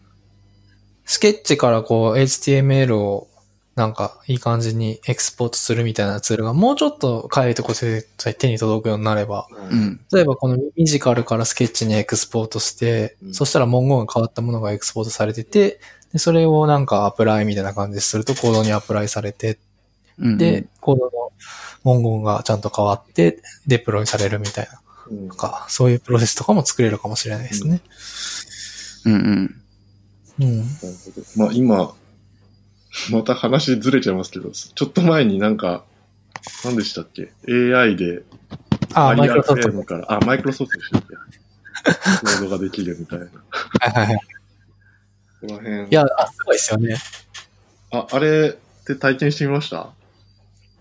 [1.15, 3.29] スケッチからこう HTML を
[3.77, 8.03] なんかいい感じにエクスポートするみたいなツールがもうちょっと変えるとこで
[8.35, 10.01] 手に届くようになれば、うん。
[10.13, 15.79] 例えばこのミジカルからスケッチにエクスポートして、うんそしたら文言が変わったものがエクスポートされてて、
[16.13, 19.61] でそれをなんかアプライみたいな感じでするとコードにアプライされて、
[20.19, 20.37] うん。
[20.37, 21.13] で、コードの
[21.85, 27.81] 文言がちゃんと変わって、デプロイされるみたいな、うんなんかそういうプロセスとかも作れるかもしれないですね。
[29.07, 29.64] うんうん。
[30.41, 30.59] うん。
[30.59, 31.23] なるほど。
[31.37, 31.95] まあ今、
[33.11, 35.85] また話ずれちゃいますけど、ちょっと前になんか、
[36.65, 38.23] 何でしたっけ ?AI で、
[38.93, 41.15] あ、マイクロソフトから、あ、マイクロソフトでしたっけ？
[42.21, 43.27] コードができるみたいな。
[43.27, 43.33] こ
[43.81, 44.17] はいはいはい。
[45.41, 45.83] こら辺。
[45.85, 46.97] いや、あ、すごいですよね。
[47.91, 49.91] あ、あれって体験してみました？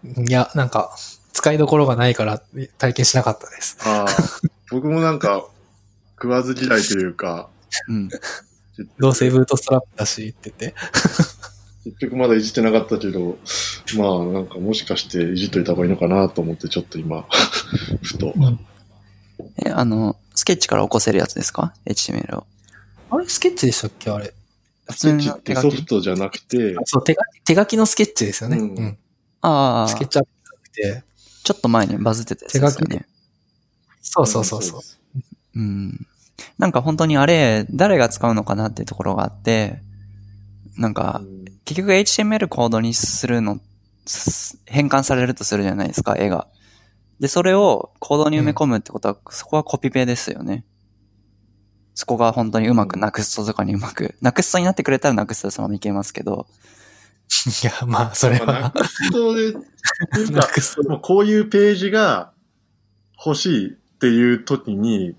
[0.04, 0.96] いや、なんか、
[1.34, 2.42] 使いどころがないから
[2.78, 3.78] 体験しなかったです。
[3.82, 4.08] ああ、
[4.70, 5.46] 僕もなんか、
[6.16, 7.50] 食わず嫌いというか、
[7.90, 8.10] うん。
[9.00, 10.76] どうせブートストラップだしって言って。
[11.86, 13.38] 結局まだいじってなかったけど、
[13.98, 17.28] まあなんかもしかしていじっといた方がいいのかなと思ってちょっと今、
[18.02, 18.34] ふと。
[19.66, 22.46] え、あの、スケッチから起こせるやつですか ?HTML を。
[23.10, 24.10] あれスケッチでしたっけ？
[24.10, 24.34] あれ。
[24.90, 25.86] 普スケッチってソフ。
[25.86, 28.58] トじゃなくて、そう、手書き、手書きのスケッチですよね。
[28.58, 28.98] ううんん。
[29.42, 30.30] ああ、スケッチアップ
[30.74, 31.14] じゃなくて。
[31.44, 33.06] ちょっと前にバズってたやつですよね。
[34.02, 34.82] そうそうそうそう。
[35.56, 36.08] うん。
[36.58, 39.82] なんか本当にあれ、誰が使うのかなっていうところがあって、
[40.78, 41.22] なんか、
[41.66, 43.60] 結局 HTML コードにするの、
[44.06, 46.48] す変換されるとするじゃないですか、絵が。
[47.20, 50.66] で、それをコードに埋め込むってことは、そこはコピペですよね。
[51.96, 56.48] そこが本当にうまく、うんナクストとかにうまく、ナクストになってくれたらナクストでそのままいけますけど、
[57.46, 58.72] いや、まあ、それは。
[58.72, 62.32] クストで、っていうかナクストもうこういうページが
[63.24, 65.16] 欲しいっていう時に、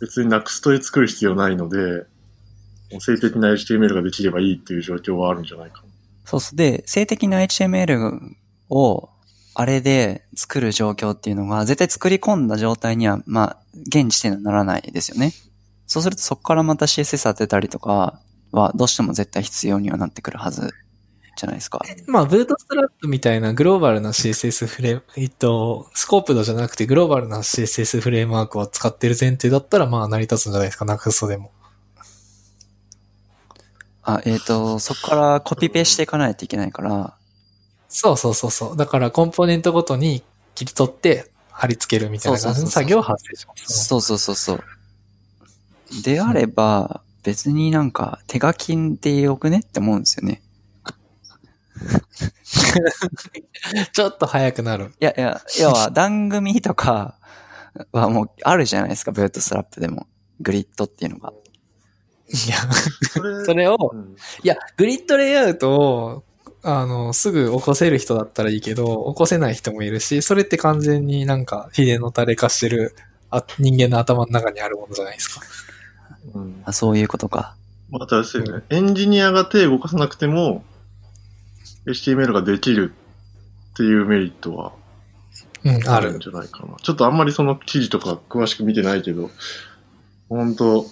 [0.00, 2.06] 別にナクストで作る必要ないので、
[2.92, 5.82] もう静的な HTML ができればいいっていう状況はあるんじゃないか。
[6.24, 6.56] そうそう。
[6.56, 8.18] で、静的な HTML
[8.68, 9.08] を、
[9.54, 15.32] あれで作る状況っていうのが、絶対作り込んだ状態には、まあ、現時点ではならないですよね。
[15.86, 18.20] そうするとそこからまた CSS 当てたりとか
[18.52, 20.74] は、どうしても絶対必要にはなってくるはず
[21.36, 21.80] じゃないですか。
[22.06, 31.52] まあ、ブートストラップみたいなグローバルな CSS フレーム、えっと、スコープドじゃなくてグローバルな CSS フレームワークを使ってる前提だったら、まあ、成り立つんじゃないですか、ナクストでも。
[34.02, 37.14] あ、えっ、と、そこからコピペしていかないといけないから、
[37.88, 38.76] そうそうそうそう。
[38.76, 40.22] だから、コンポーネントごとに
[40.54, 43.84] 切り取って貼り付けるみたいな感じの作業を発生します。
[43.86, 44.60] そうそうそうそう。
[46.02, 50.42] であれば、別になんか手書きでよくねって思うんですよね。
[53.92, 54.92] ちょっと早くなる。
[55.00, 57.18] いやいや、要は番組とか
[57.92, 60.06] はもうあるじゃないですか、ブートストラップでも。
[60.40, 61.32] グリッドっていうのが。
[62.28, 62.56] いや、
[63.10, 66.24] それ それを、うんいや、グリッドレイアウトを、
[66.62, 72.96] あの、すぐ起こせる人だったらいいけど、起こせない人もいるし、それって完全になんか、秘伝の垂れ化してる
[73.30, 75.40] あ人間の頭の中にあるものじゃないですか。
[76.34, 77.54] うんあそういうことか。
[77.88, 78.64] またですよね。
[78.70, 80.64] エンジニアが手動かさなくても、
[81.86, 82.92] HTML ができる
[83.72, 84.72] っていうメリットは
[85.64, 86.16] うん、ある。
[86.16, 86.76] んじゃないかな。
[86.82, 89.30] ちょっとあんまりその記事とか詳しく見てないけど、
[90.28, 90.86] 本当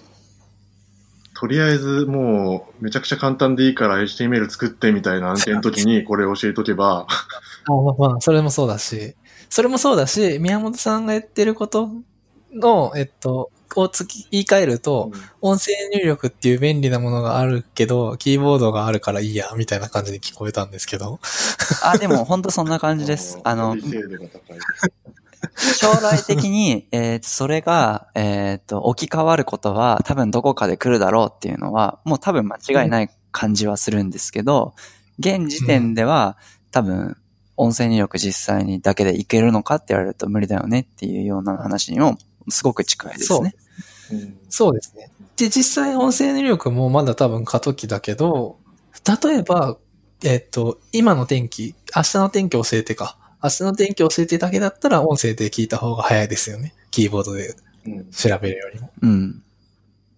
[1.35, 7.07] とりあえずもうめちゃくちゃ簡単でいいから HTML 作ってみたいな案件の時にこれ教えとけば、
[7.67, 9.15] あまあまあ、それもそうだし、
[9.49, 11.89] それもそうだし、宮本さんが言ってること
[12.53, 15.11] の、えっと、をつき言い換えると、
[15.41, 21.19] 音声入力っていう便利なものがあるけど、キーボードがあるからいいや、みたいな感じに聞こえたんですけど。
[21.83, 23.39] あ、でも本当そんな感じです。
[23.43, 24.59] あの理、精度が高い。
[25.77, 34.73] 将来的に、えーそれが、えっ、と、置き換わることは多分どこかで来るだろうっていうのは、もう多分間違いない感じはするんですけど、
[35.19, 36.37] 現時点では
[36.71, 37.17] 多分
[37.57, 42.17] 音声入力実際にだけでいけるのかって言われると無理だよねっていうような話にも
[42.49, 43.53] すごく近いですね。
[43.57, 43.64] うん
[44.49, 45.11] そうですね。
[45.37, 48.57] で、実際音声入力もまだ多分過渡期だけど、
[49.23, 49.77] 例えば、
[50.23, 53.17] えっと、今の天気、明日の天気教えてか。
[53.43, 56.73] 明日の天気教えてだけだったら音声で聞いた方が早いですよね。
[56.89, 58.91] キーボードでうん調べるよりも。
[59.01, 59.43] うん。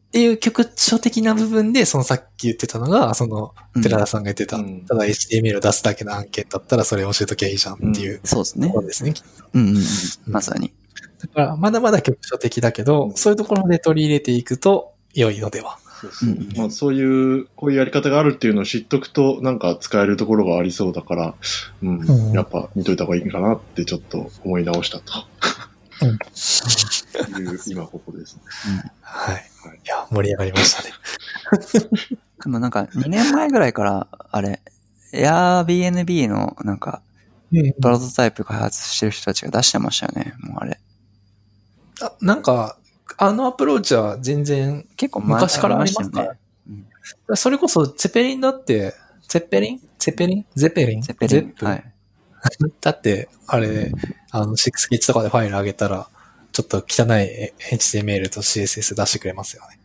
[0.08, 8.82] っていう局所的な部分で、そのさっき言ってたのが、その、うん寺田さんが言ってた、うんただ HTML を出すだけの案件だったらそれ教えときゃいいじゃんっていうそうですねとこ。
[8.82, 9.14] ろですね。
[9.54, 9.84] うんうんうん。
[10.28, 10.74] まさに。
[11.20, 15.80] だから、まだまだ局所的だけど、うんそういうところで取り入れていくと良いのでは。
[16.00, 21.34] そうそううんまあ、そういう、こういうやり方があるっていうのを知っとくと、なんか使えるところがありそうだから、
[21.82, 25.26] うん、うんやっぱ見といた方がいいかなってちょっと思い直したと。
[26.02, 28.42] うんいう、今ここですね。
[29.02, 29.36] はい。
[29.36, 30.94] はいいや、盛り上がりましたね。
[32.44, 34.62] でもなんか2年前ぐらいから、あれ、
[35.14, 37.02] Airbnb のなんか、
[37.52, 40.34] うんプロトタイプ開発してる人たちが出してましたよね。
[40.40, 40.80] もうあれ。
[42.02, 42.78] あなんか、
[43.18, 46.46] あのアプローチは全然、結構前昔からありますからありま
[47.04, 47.36] したよね。
[47.36, 48.94] それこそ、ゼペリンだって、
[49.28, 49.82] ゼペリン？
[49.98, 50.46] ゼペリン？
[50.56, 51.02] ゼペリン？
[51.02, 51.54] ゼペリン。
[51.60, 51.84] はい。
[52.82, 53.92] だって、あれ、
[54.32, 56.08] あの、6スケッチとかでファイル上げたら、
[56.52, 59.80] ちょっと汚い HTML と CSS 出してくれますよね。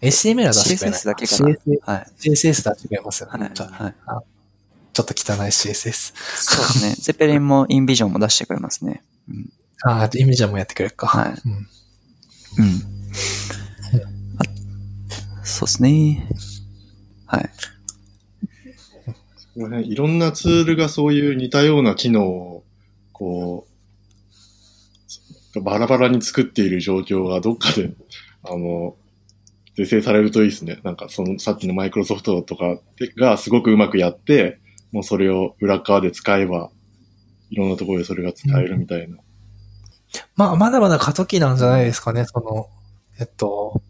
[0.00, 1.00] HTML は出してくれない。
[1.00, 2.06] CSS だけかな CSS はい。
[2.18, 3.38] CSS 出してくれますよね。
[3.38, 3.52] はい。
[3.54, 6.12] ちょっと汚い CSS。
[6.36, 6.94] そうですね。
[6.98, 9.02] ゼペリンもインビジョンも出してくれますね。
[9.28, 9.52] うん。
[9.84, 11.06] ああ、イメージもやってくれるか。
[11.06, 11.52] はいうん。
[11.52, 11.66] うん。
[14.38, 16.28] あそうですね。
[17.26, 17.50] はい。
[19.54, 22.64] この辺いろんなツールがそういう似たような機能を、
[23.12, 23.66] こ
[25.54, 27.90] う、バラバラに作っている状況がどっかで、
[28.44, 28.96] あの、
[29.76, 30.80] 是正されるといいですね。
[30.84, 32.78] なんかそのさっきのマイクロソフトとか
[33.16, 34.58] がすごくうまくやって、
[34.90, 36.70] もうそれを裏側で使えば、
[37.50, 39.18] いろんなところでそれが使えるみたいな。
[40.36, 42.24] まあ、まだまだ過渡期なんじゃないですかね。
[42.24, 42.68] その、
[43.18, 43.82] えっと、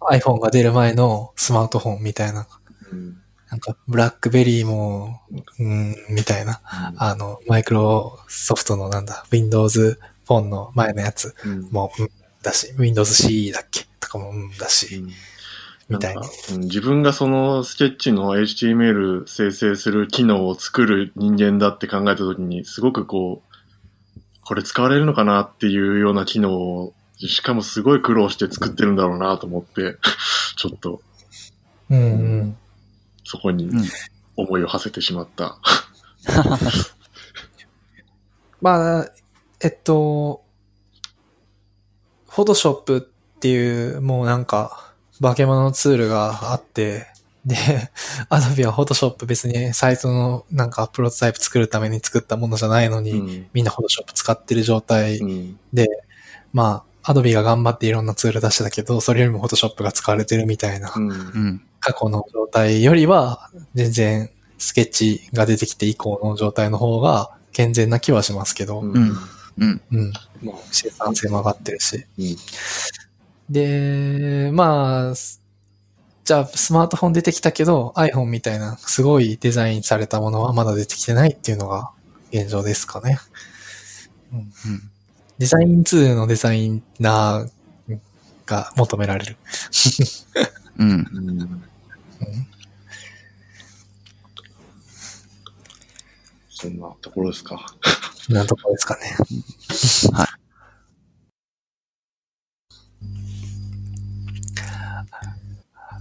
[0.00, 2.46] iPhone が出る前のスマートフォンみたいな。
[2.92, 5.20] うんなんか、ブラックベリーも、
[5.60, 6.60] うん、みたいな。
[6.96, 12.10] あの、マイクロソフトのなんだ、Windows フォンの前のやつうんも、うん、
[12.42, 15.10] だし、Windows CE だっけとかも、うん、だし、うん
[15.88, 16.28] みたいにな
[16.64, 23.53] 自分がそのスケッチの HTML 生成する機能を作る人間だって考えたときに、すごくこう、
[24.44, 29.96] これ使われるのかなっていうような機能を、しかもすごい苦労して作ってるんだろうなと思って、
[30.56, 31.00] ちょっと
[31.90, 32.02] うん、う
[32.42, 32.56] ん。
[33.24, 33.84] そこにうん
[34.36, 35.58] 思いを馳せてしまった。
[38.60, 39.08] まあ、
[39.60, 40.42] えっと、
[42.28, 43.00] フォトショップっ
[43.38, 47.06] ていう、もうなんか、化け物のツールがあって、
[47.46, 47.56] で、
[48.30, 55.88] アドビはフォトショップ別にサイトのなんかプロトタイプ作るために作ったものじゃないのに、うんみんなフォトショップ使ってる状態うんで、
[56.52, 60.92] まあ、アドビが頑張っていろんなツール出してたけど、それよりもフォトショップが使われてるみたいな。
[61.80, 69.16] 過去の状態よりは、全然スケッチが出てきて以降の状態の方が健全な気はしますけど、うんうん。
[69.58, 69.82] うん。
[69.92, 70.12] うん。
[70.42, 72.06] まあ生産性も上がってるし。
[72.18, 72.36] うん
[73.50, 75.42] で、まあ、す
[76.24, 81.90] じゃあスマートフォン出てきたけど iPhone みたいなすごいデザインされたものはまだ出てきてないっていうのが
[82.32, 83.18] 現状ですかね。
[84.32, 84.50] うん。
[85.38, 87.98] デザイン2のデザイナー
[88.46, 89.36] が求められる。
[90.78, 90.90] うん。
[90.90, 91.64] うん
[96.48, 97.66] そんなところですか。
[98.30, 99.02] なんとこですかね。
[100.16, 100.43] はい。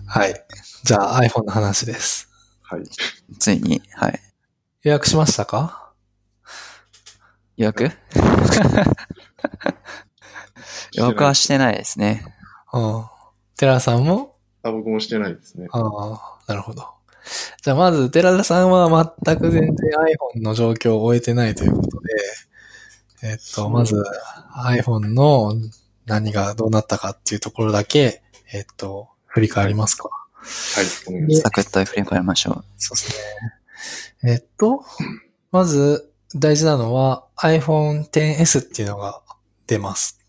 [0.06, 0.46] はい。
[0.84, 2.30] じゃあ iPhone の話です。
[2.62, 2.84] はい。
[3.40, 4.20] ついに、はい。
[4.84, 5.92] 予約しましたか？
[7.58, 7.84] 予約？
[10.94, 12.26] 予約はしてないですね。
[12.74, 13.06] うん。
[13.58, 14.36] 寺田さんも？
[14.64, 15.68] あ、僕もしてないですね。
[15.72, 16.88] ああ、なるほど。
[17.62, 19.92] じゃあまず、寺田さんは全く全然
[20.36, 22.10] iPhone の状況を終えてないということで、
[23.24, 23.96] えっと、まず
[24.58, 25.54] iPhone の
[26.06, 30.10] 何がどうなったかっていうところだけ、えっと、振り返りますか？
[30.10, 30.82] は
[31.26, 31.36] い。
[31.36, 32.66] サクッと振り返りましょう。
[32.78, 33.10] そうです
[34.24, 34.32] ね。
[34.32, 34.86] えっと、
[35.52, 39.24] まず大事なのは iPhone XS っていうのが
[39.66, 40.20] 出ます。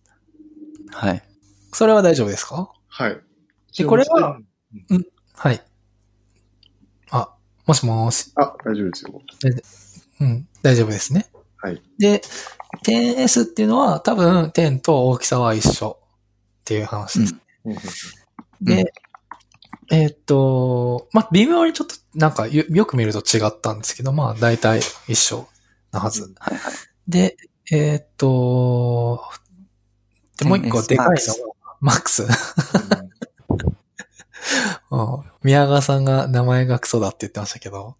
[0.91, 1.23] はい。
[1.73, 2.73] それは大丈夫ですか？
[2.89, 3.21] はい。
[3.77, 4.41] でこれは、
[5.35, 5.63] はい。
[7.11, 7.35] あ、
[7.67, 8.33] もしもし。
[8.37, 9.23] あ、大丈夫ですよ。
[10.21, 11.27] うん、大丈夫ですね。
[11.59, 11.83] はい。
[11.99, 12.23] で、
[12.87, 17.35] 10S っていうのは多分10と大きさは一緒っていう話です。
[17.67, 17.79] うんうん
[18.65, 18.93] で、
[19.93, 25.47] えーっと、まあ、微妙にちょっとなんかよよく見ると違ったんですけど、まあ大体一緒
[25.93, 26.35] なはず。
[26.39, 26.73] はいはい。
[27.07, 27.37] で、
[27.71, 29.23] えーっと、
[30.39, 33.05] でもう一個 10S でかいのが Max、MAX。
[34.91, 37.97] うん宮川さんが名前がクソだって言ってましたけど、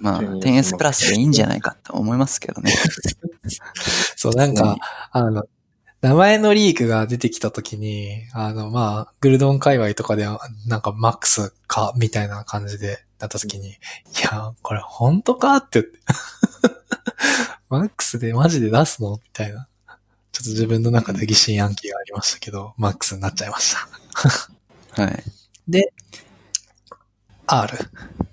[0.00, 2.72] まあ、10S 10S プラスでいいんじゃないかと思いますけどね。
[4.16, 4.76] そう、なんか、
[5.12, 5.44] あの、
[6.04, 13.72] 名前のリークが出てきたときに、あの、まあ、グルドン界隈とかでは、なんかマックスか、みたいな感じで、なったときに、い
[14.22, 15.98] や、これ本当かって言って。
[17.70, 19.12] マックスでマジで出すの？
[19.12, 19.66] みたいな。
[20.30, 23.74] ちょっと自分の中で疑心暗鬼がありましたけど、マックスになっちゃいまし
[24.94, 25.02] た。
[25.02, 25.24] はい。
[25.66, 25.90] で、
[27.46, 27.78] R、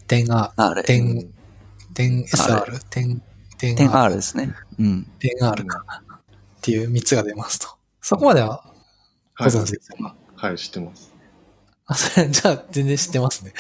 [0.08, 0.84] 点 R、R。
[0.84, 1.32] 点、
[1.94, 3.24] 点 SR、点、
[3.58, 4.54] 点 10R ですね。
[4.78, 5.04] うん。
[5.20, 6.04] 点 R か。
[6.62, 7.68] っていう3つが出ますと。
[8.02, 8.64] そこまでは
[9.36, 9.52] ごはい。
[9.52, 11.12] 存知ですか、はい、知ってます。
[11.88, 13.54] あ、それ、じゃあ全然知ってますね。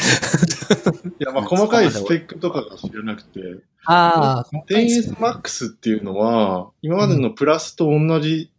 [1.19, 3.39] いや、まあ、細かいスペックとかが知らなくて、
[3.85, 8.51] ああ、10SMAX っていうのは、今までのプラスと同じ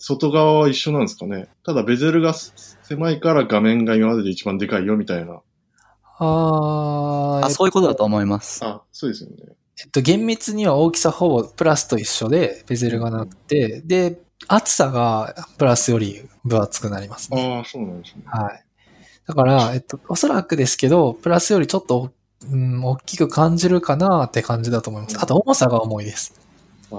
[0.00, 1.48] 外側は一緒なんですかね。
[1.64, 5.40] ただベゼルが狭いから画面が今までで一番でかいよみたいな。
[6.18, 8.64] ああ、あ、そういうことだと思います。
[8.64, 9.36] あ、そうですよね。
[9.82, 17.56] えっと、厳密には大きさほぼプラスと一緒で、ベゼルがなくて、で、厚さがプラスより分厚くなりますね。
[17.56, 18.22] ああ、そうなんですね。
[18.26, 18.64] はい。
[19.26, 22.12] だから、えっと、おそらくですけど、プラスよりちょっと、
[22.50, 25.18] うん、大きく感じるかなって感じだと思います。
[25.20, 26.34] あと、重さが重いです。
[26.92, 26.98] ああ、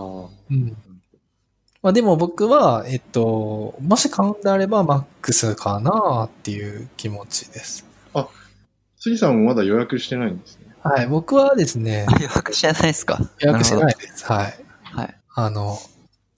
[0.50, 0.76] うん。
[1.82, 7.86] まあでも僕は、えっと、もし買うんであれば、マックスかなっていう気持ちです。
[9.06, 10.65] 杉さんもまだ予約してないんですね。
[10.88, 11.08] はい。
[11.08, 13.20] 僕はですね、予約してないですか？
[13.40, 13.80] 予約してい。
[13.80, 14.24] ないです。
[14.26, 14.54] はい。
[14.84, 15.16] はい。
[15.34, 15.80] あの、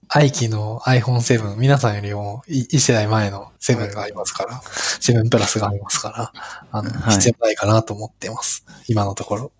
[0.08, 6.32] 愛機の iPhone7、皆さんよりも1世代前の7がありますから、7プラスがありますから、
[6.72, 8.64] あの、はい必要ないかなと思ってます。
[8.88, 9.52] 今のところ。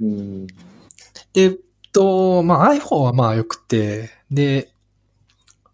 [0.00, 0.46] うん。
[0.46, 0.54] で、
[1.34, 1.56] えっ
[1.92, 4.72] と、まあ iPhone はまあ良くて、で、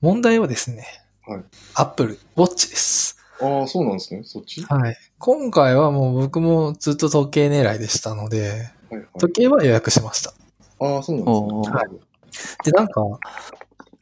[0.01, 0.85] 問題はですね、
[1.25, 1.45] はい。
[1.77, 3.17] Apple Watch です。
[3.43, 4.22] ああ、そうなんですね。
[4.24, 4.62] そっち？
[4.62, 4.97] ははい。
[5.18, 9.07] 今回はもう僕もずっと時計狙いでしたので、いはい。
[9.18, 10.32] 時計は予約しました。
[10.80, 12.70] ああ、そうなんですね。
[12.70, 13.03] で、なんか、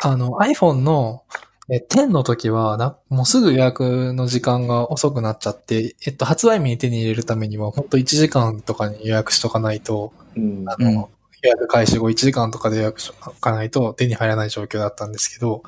[0.01, 1.23] あの iPhone の
[1.71, 10.65] え10の時はな、もうすぐ予約の時間が遅くなっちゃって、えっと、発売日に手に入れるためには、本当1時間とかに予約しとかないと、うん。
[10.67, 15.63] あの、うん予約開始後1時間とかで予約しとかないと手に入らない状況だったんですけど、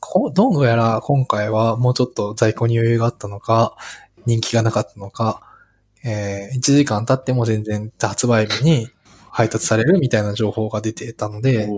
[0.00, 3.76] こどうやら今回はもうちょっと在庫に余裕があったのか、
[4.26, 5.42] 人気がなかったのか、
[6.04, 8.88] えー1時間経っても全然発売日に
[9.30, 11.68] 配達されるみたいな情報が出てたので、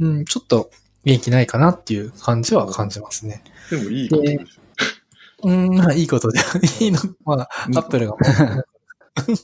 [0.00, 0.70] うん、ちょっと
[1.04, 3.42] 元気ないかなっていう感じは感じますね。
[3.70, 4.38] でもいいことで。
[5.44, 6.40] うん、まあいいことで、
[6.80, 8.16] いいの、まあ、アップルが。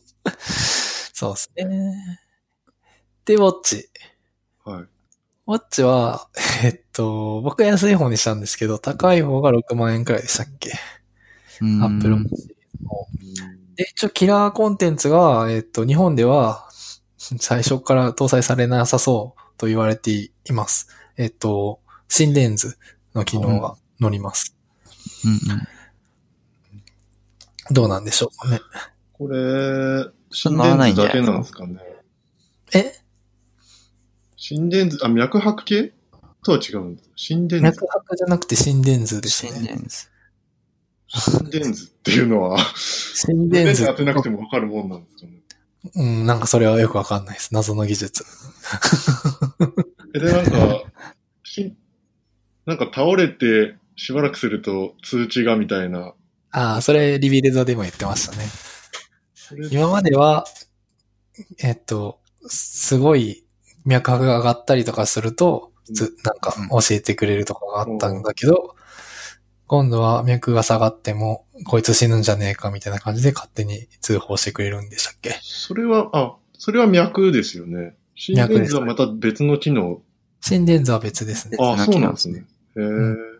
[1.12, 2.19] そうですね。
[3.24, 3.88] で、ウォッチ。
[4.64, 4.82] はい。
[4.82, 6.28] ウォッチは、
[6.64, 10.72] えっと、僕は安い方にしたんですけど、高い方が6万円くらいでしたっけ？
[11.60, 12.48] うんアップルウォッチ。
[13.76, 16.68] で、一応キラーコンテンツが、えっと、日本では
[17.18, 20.88] 最初から搭載されなさそうと言われています。
[21.16, 22.76] えっと、心電図
[23.14, 24.54] の機能が乗ります。
[25.24, 25.68] うんうん
[27.72, 28.60] どうなんでしょうかね。
[29.12, 31.78] これ、心乗らない電図だけなんですかね。
[32.74, 32.92] え？
[34.42, 35.92] 心電図、あ、脈拍計
[36.42, 37.10] とは違うんです。
[37.14, 39.68] 心電図脈拍じゃなくて心電図です心ね。
[39.68, 40.06] 電図。
[41.08, 43.84] 心電図っていうのは、心電図。
[43.84, 45.42] 当てなくてもわかるもんなんですかね？
[45.94, 47.52] うん、なんかそれはよくわかんないです。
[47.52, 48.24] 謎の技術。
[50.16, 50.84] えで、なんか、
[51.44, 51.74] し
[52.64, 56.14] なんか倒れてしばらくすると通知がみたいな。
[56.52, 58.46] ああ、それリビルドでも言ってましたね。
[59.70, 60.46] 今までは、
[61.58, 63.44] えっと、すごい
[63.90, 68.76] 脈拍が上がったりとかすると、ずなんか教えてくれるとかがあったんだけど、
[69.66, 75.38] 今度は脈が下がっても、こいつ死ぬんじゃねえかみたいな感じで勝手に通報してくれるんでしたっけ？
[75.42, 77.96] それは、あ、それは脈ですよね。
[78.14, 80.00] 心電図はまた別の機能。
[80.40, 81.56] 心電図は別ですね。
[81.60, 82.44] あ、そうなんですね。
[82.76, 82.82] へえ。
[82.82, 83.38] うん。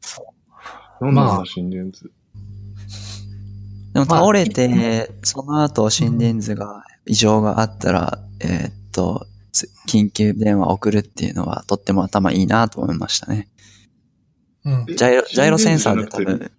[0.00, 0.22] そ
[0.98, 1.12] ほど。
[1.12, 2.10] なんだろうな、まあ心電図。
[3.94, 13.48] でもまあ倒れて、その後心電図が異常があったら、えーっと、つ緊急電話送るっていうのはとっても頭いいなと思いましたね。
[14.64, 14.86] うん。
[14.88, 16.52] えジャイロ、ジャイロセンサーで多分、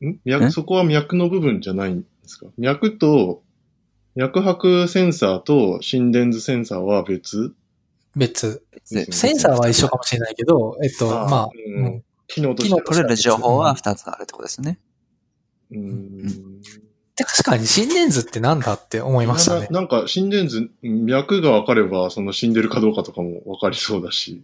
[0.00, 0.20] ん？
[0.24, 0.50] 脈、え？
[0.50, 2.46] そこは脈の部分じゃないんですか？
[2.58, 3.42] 脈と、
[4.14, 7.54] 脈拍センサーと心電図センサーは別？
[8.16, 8.64] 別。
[8.84, 14.78] センサーは一緒かもしれないけど、えっと、あーまあ、うんうん機能としては取れる情報は2つあるってことですね。
[15.70, 16.51] うーん。
[17.16, 19.68] で確かに心電図ってなんだって思いましたね。
[19.70, 24.42] ななんか心電図、脈が分かれば、その死んでるかどうかとかも分かりそうだし。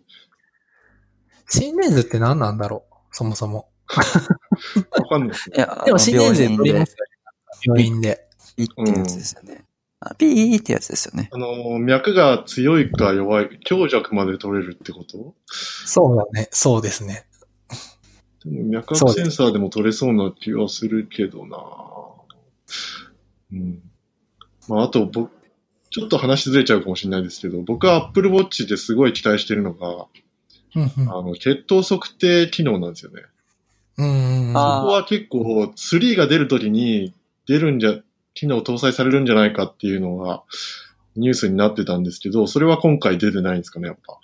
[1.49, 3.69] 心電図って何なんだろうそもそも。
[3.89, 5.57] 分かんないですね。
[5.57, 7.65] いや、でも心電図で病院で取ります、よね。
[7.65, 8.29] 病院で。
[8.57, 9.65] ピーってやつですよね。
[10.01, 11.31] あピーってやつですよね。
[11.33, 15.35] あの、脈が強いか弱い、強弱まで取れるってこと？
[15.47, 16.49] そうだね。
[16.53, 17.25] そうですね。
[18.45, 21.57] でも脈拍センサーでも取れそうな気はするけどな
[23.53, 23.83] うん。
[24.69, 25.31] まあ、あと僕、
[25.91, 30.07] ちょっと話ずれちゃうかもしれないですけど、僕は Apple Watch ですごい期待してるのが、
[30.77, 33.23] うんうんあの、血糖測定機能なんですよね。
[33.97, 34.57] うんうん。
[34.57, 37.15] あここは結構、3が出るときに
[37.47, 37.99] 出るんじゃ、
[38.35, 40.45] 機能搭載されるんじゃないかっていうのが
[41.17, 44.21] ニュースになってたんですけど、それは今回出てないんですかね、やっぱ。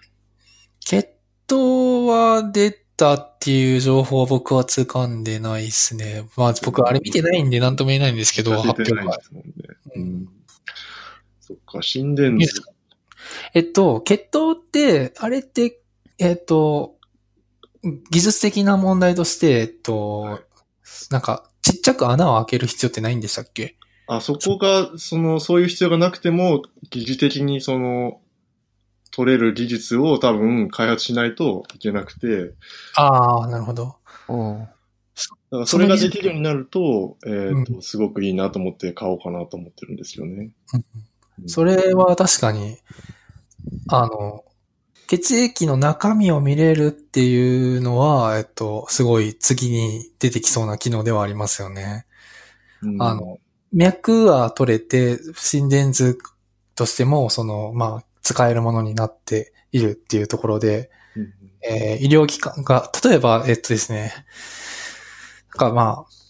[0.80, 1.08] 血
[1.46, 6.28] 糖は出たっていう情報は僕は掴んでないですね。
[6.36, 9.04] まあ僕あれ見てないんで何とも言えないんですけど、発表会。
[9.04, 9.52] ないですもんね。
[9.96, 10.28] ううんん。
[11.40, 11.80] そっか。
[13.54, 15.80] えっと、血糖って、あれって、
[16.18, 16.96] えっと、
[18.10, 20.42] 技術的な問題として、えっと、はい
[21.10, 23.76] なんか、ちっちゃく穴を開ける必要ってないんでしたっけ？
[24.06, 28.20] あ、そこが、その、そういう必要がなくても、疑似的にその、
[29.20, 32.54] 取れる技術を多分開発しないといけなくて、
[32.96, 33.96] ああ、なるほど。
[34.28, 34.66] だ
[35.50, 40.52] からそれができるようになると、えっ、と、すごくいいなと思って買おうかなと思ってるんですよね。
[40.72, 40.84] うん
[41.46, 42.76] それは確かに、
[43.88, 44.44] あの、
[45.06, 52.04] 血液の中身を見れるっていうのは、えっと、すごい次に出てきそうな機能ではありますよね。
[52.82, 53.38] うんあの、
[53.72, 56.18] 脈は取れて、心電図
[56.74, 64.12] としても、その、まあ、使えるものになっているっていうところで、うんえー医療機関が、例えば、えっとですね、
[65.58, 66.20] なんかまあ、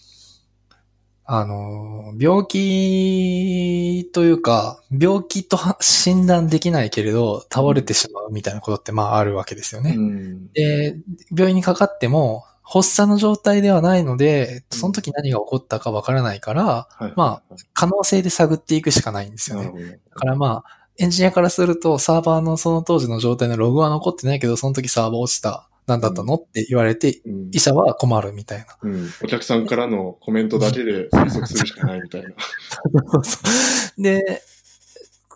[1.32, 9.95] あの、病気というか、病気とは診断できないけれど、倒れてしまうみたいなことってまああるわけですよね。
[9.97, 10.53] うん。
[10.53, 10.97] で、
[11.30, 17.43] 病院にかかっても、発作の状態ではないので、その時何が起こったかわからないから、はいま
[17.74, 20.01] 可能性で探っていくしかないんですよね。
[20.11, 25.66] だからまあ、エンジニアからすると、サーバーのその当時の状態のログは残ってないけど、その時サーバー落ちた。
[25.86, 26.34] 何だったの？
[26.34, 28.66] って言われて、うん医者は困るみたいな。
[28.82, 32.28] うん、お客さんからのコメントだけで推測するしかないみたいな。
[33.98, 34.42] で、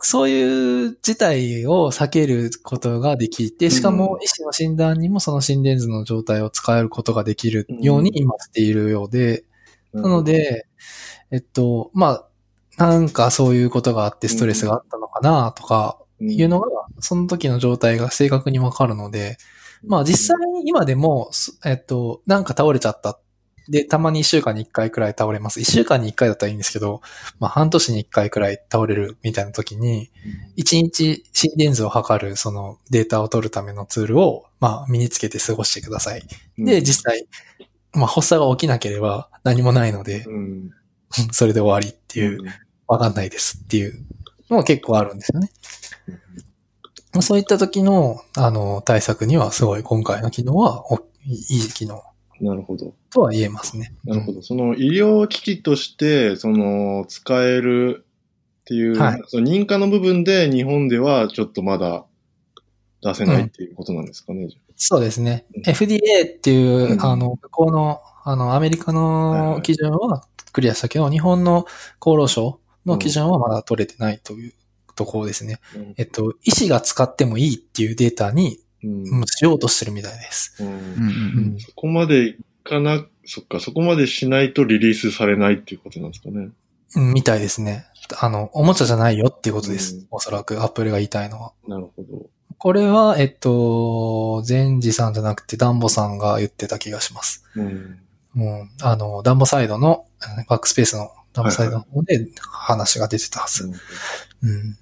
[0.03, 9.45] そういう事態を避けることができて、しかも医師の診断にもその心電図の状態を使えることができるように今しているようで、
[9.95, 10.67] なの、で、
[11.31, 12.29] えっと、まあ、
[12.77, 16.69] なんかそういうことがあってストレスがあったのかなとかいうのが、
[17.01, 19.39] その時の状態が正確にわかるので、
[19.87, 23.19] まあ実際に今でも、すえっと、なんか倒れちゃった。
[23.69, 25.59] で、たまに一週間に一回くらい倒れます。
[25.61, 27.01] 一週間に一回だったらいいんですけど、
[27.39, 30.11] まあ半年に一回くらい倒れるみたいな時に、
[30.57, 36.23] 一日心電図を測るそのデータを取るためのツールを、まあ身につけて過ごしてください。
[36.59, 37.27] で、実際、
[37.95, 40.71] まあ発作が起きなければ何もないので、うん、
[41.33, 42.41] それで終わりっていう、
[42.87, 44.05] わかんないですっていう
[44.51, 45.51] のも結構あるんですよね。
[47.13, 52.03] まあそういった時の、あの、対策にはすごい今回の機能はおいい機能
[52.41, 52.95] なるほど。
[53.11, 53.95] とは言えますね。
[54.05, 54.43] なるほど。
[54.43, 58.05] その医療機器として、その、使える
[58.65, 62.05] ていう、はいその認可の部分で日本ではちょっとまだ
[63.03, 64.49] 出せないっていうことなんですかね。
[64.49, 65.63] じゃそうですねうん。
[65.63, 71.67] FDA っていう、うんあの、向こうの、あの、アメリカはいはいの基準はクリアしたけど、日本の
[72.01, 74.53] 厚労省の基準はまだ取れてないという
[74.95, 75.61] ところですね。
[75.75, 78.61] あうんえっと、医師が使ってもいいっていうデータに、
[79.27, 80.57] しようとしてるみたいです。
[81.59, 86.51] そこまでいかな、そっか、そこまでしないとリリースされないっていうことなんですかね。
[86.97, 87.87] うんみたいですね。
[88.21, 89.97] あの、おもちゃじゃないよっていうことです。
[89.97, 91.53] うんおそらく、アップルが言いたいのは。
[91.67, 92.27] なるほど。
[92.59, 97.45] これは、えっと、善治さんじゃなくて、ダンボさんが言ってた気がします。
[97.57, 97.99] うん。
[98.37, 98.71] うん。
[98.81, 100.07] あの、ダンボサイドの、
[100.49, 103.71] バックスペースのダンボサイドの方で話が出てたはず。
[104.43, 104.79] うん。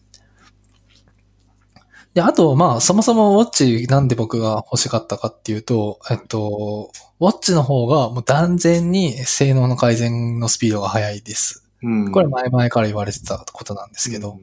[2.14, 11.66] で、あと、まあ、そもそもウォッチなんで僕が欲しかったかっていうと、えっと、ウォッチの方がもう断然に性能の改善のスピードが速いです。
[11.82, 12.12] うん。
[12.12, 14.38] これ前々から言われてたことなんですけど、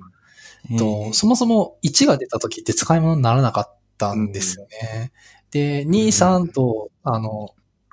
[0.71, 0.77] うん。
[0.77, 5.11] とそもそも1が出た時って使い物にならなかったんですよね。
[5.51, 7.49] で、2、3と、あの、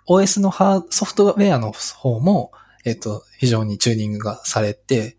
[0.09, 2.53] OS のハーソフトウェアの方も、
[2.87, 5.17] えっと、非常にチューニングがされて、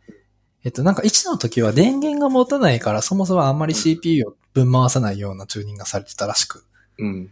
[0.63, 6.63] えっと、なんか1の時は電源が持たないから、そもそもあんまり CPU を分回さないようなチューニングがされてたらしく。
[6.97, 7.29] うん。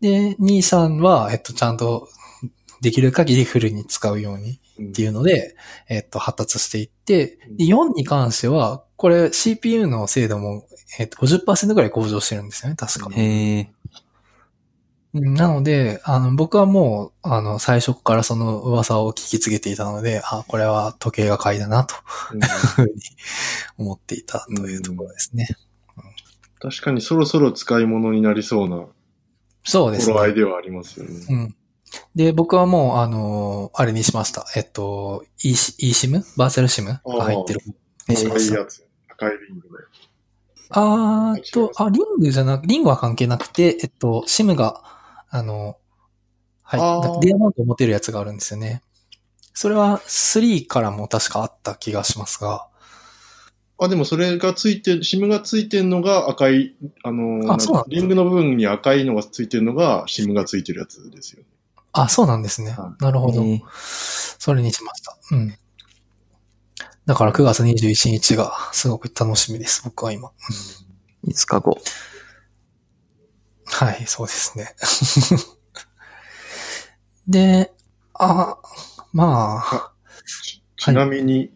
[0.00, 2.08] で、2、3は、えっと、ちゃんと
[2.80, 4.88] できる限りフルに使うようにうん。
[4.90, 5.56] っていうので、
[5.88, 10.66] えっと、発達していって、で4に関しては、これ CPU の精度も、
[11.00, 13.10] えっと、50%ぐらい向上してるんですよね、確か。
[13.12, 13.70] へ
[15.20, 21.94] なので、あの、僕はもう、あの、最初からその噂を聞き継げていたので、あ、これは時計が買いだな、と
[22.32, 22.92] うんいうふうに
[23.78, 25.48] 思っていたというところですね。
[26.60, 28.86] 確かにそろそろ使い物になりそうな
[29.64, 30.14] そうですね。
[30.14, 31.26] 頃合いではありますよね。
[31.28, 31.54] うん。
[32.14, 34.46] で、僕はもう、あの、あれにしました。
[34.56, 35.74] えっと、e シ
[36.06, 36.24] eSIM?
[36.36, 37.60] バーチャル SIM が入ってる。
[38.08, 38.88] にしました赤いやつ。
[39.08, 39.84] 赤いリングね。
[40.70, 44.82] あーとあ、リングじゃなく、リングは関係なくて、えっと、シムが、
[45.30, 45.78] あの、
[46.62, 48.82] はい、あーなんかディアモンドを持てるやつがあるんですよね。
[49.54, 52.68] それは3からも確かあった気がしますが、
[53.80, 56.74] あ、でもそれがついて、シムがついてんのが赤い、
[57.04, 61.44] あのあそうなんだリングの部分に赤いのがついてるのがシムがついてるやつですよ。
[61.92, 62.72] あ、そうなんですね。
[62.72, 63.42] はなるほど。
[63.72, 65.16] それにしました。
[65.30, 65.54] うん。
[67.06, 70.30] だから9月21日がすごく楽しみです、僕は今。
[71.24, 71.78] 5日後。
[73.70, 74.74] はい、そうですね。
[77.28, 77.70] で、
[78.14, 78.56] あ、
[79.12, 79.92] まあ、
[80.76, 81.50] ちなみに、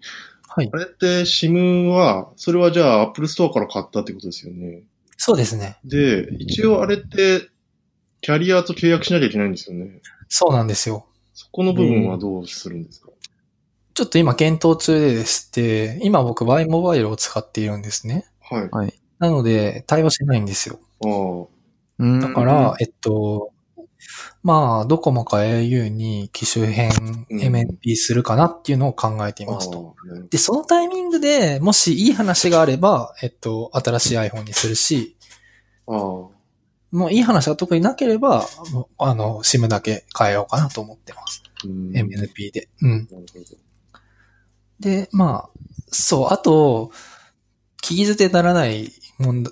[0.48, 0.76] はいあ。
[0.76, 4.82] れってシムは、それはじゃあ Apple Store から買ったってことですよね？
[5.16, 5.78] そうですね。
[5.84, 7.48] で、一応あれって、
[8.20, 10.00] キャリアと契約しなきゃいけないんですよね？
[10.28, 11.06] そうなんですよ。
[11.34, 13.08] そこの部分はどうするんですか、
[13.94, 18.26] ちょっと今検討中ででして、今僕 Y モバイルを使っているんですね。
[18.40, 18.92] はい。
[19.18, 20.78] なので、対応しないんですよ。
[21.04, 21.08] あ。
[21.08, 21.51] うん
[22.20, 23.52] だから、えっと、
[24.42, 26.90] まあ、ドコモか au に機種変
[27.30, 29.94] うん MNP するかなっていうのを考えていますと。
[30.30, 35.16] で、そのタイミングでもしいい話があれば、えっと、新しい iPhone にするし、
[35.86, 36.32] も
[37.06, 38.46] ういい話が特になければ、
[38.98, 41.42] あの、SIM だけ変えようかなと思ってます。
[41.64, 42.68] MNP で。
[42.82, 43.08] うん。
[44.80, 45.50] で、まあ、
[45.90, 46.90] そう、あと、
[47.82, 48.92] 聞き捨てならない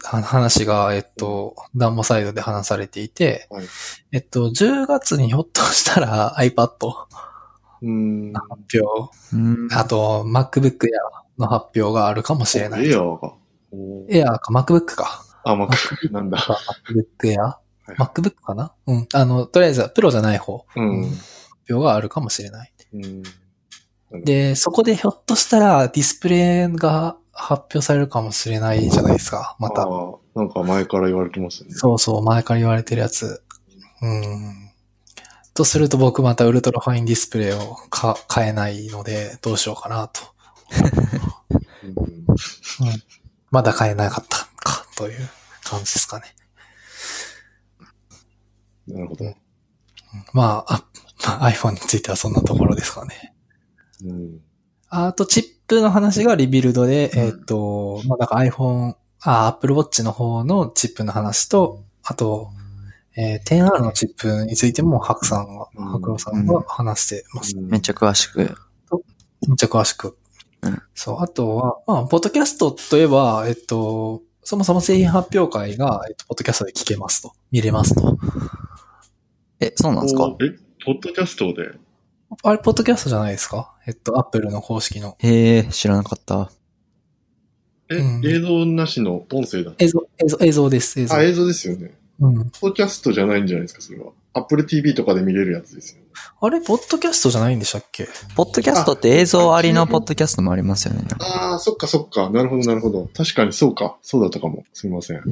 [0.01, 3.67] 話が、えっと、ダンボサイドで話されていて、はい
[4.13, 6.71] えっと、10月にひょっとしたら iPad
[7.83, 8.33] うん。
[8.33, 10.91] 発表、うんあと MacBook Air
[11.39, 12.91] の発表があるかもしれない。
[12.91, 13.35] エアーが。
[13.73, 15.25] おー Air か MacBook か。
[15.45, 16.39] あ、MacBook なんだ。
[16.39, 17.55] MacBook Air?
[17.93, 18.75] い MacBook かな？
[18.87, 19.09] うん。
[19.13, 21.05] あの、とりあえず、プロじゃない方、うん。
[21.09, 21.17] 発
[21.71, 22.73] 表があるかもしれない。
[22.93, 23.23] うん。
[24.25, 29.57] で、そこでひょっとしたらディスプレイが発表されるかもしれないじゃないですか。
[29.59, 29.87] また。
[30.35, 31.71] なんか前から言われてますね。
[31.73, 33.43] そうそう、前から言われてるやつ。
[34.03, 34.71] うん。
[35.55, 40.21] とすると僕またウルトラファインディスプレイをか買えないので、どうしようかなと。
[41.83, 43.21] うん
[43.51, 45.29] まだ買えなかったか、という
[45.65, 46.27] 感じですかね。
[48.87, 49.35] なるほど。
[50.33, 50.85] まあ、あ
[51.25, 53.35] まあ iPhone についてはそんなところですかね。
[54.05, 54.41] うん。
[54.89, 62.51] あと、チップの話がリビルドで、えっ、と、まあ、だから iPhone、あ、Apple Watch の方のチップの話と、あと、
[63.17, 67.57] えー 10R のチップについても、ハクさんが、うんハクロさんが話してます。
[67.57, 68.39] めっちゃ詳しく。
[68.39, 70.17] めっちゃ詳しく。
[70.63, 71.21] うんそう。
[71.21, 77.33] あとは、まあ、ポッドキャストといえば、えっと、そもそも製品発表会が、えっと、ポッドキャストで聞けますと。
[77.51, 78.19] 見れますと。
[79.61, 80.25] え、そうなんですか？
[80.27, 80.37] おえ、
[80.85, 81.73] ポッドキャストで？
[82.43, 83.75] あれ、ポッドキャストじゃないですか？
[83.91, 85.17] えっと、アップルの公式の。
[85.19, 86.53] へえ、知らなかった。
[87.91, 91.15] え、うん映像なしの音声だ映像、映像、映像です、映像。
[91.17, 91.99] あ、映像ですよね。
[92.21, 92.35] うん。
[92.37, 94.13] ポッドキャストじゃないんじゃないですか、それは。
[94.33, 96.07] Apple TV とかで見れるやつですよね。
[96.41, 98.07] あれ、ポッドキャストじゃないんでしたっけ？
[98.37, 101.03] ポッドキャストって映像ありのポッドキャストもありますよね。
[101.19, 102.31] ああ、そっかそっか。
[102.31, 103.11] なるほど、なるほど。
[103.13, 103.99] 確かにそうか。
[104.03, 104.63] そうだったかも。
[104.73, 105.23] すみません。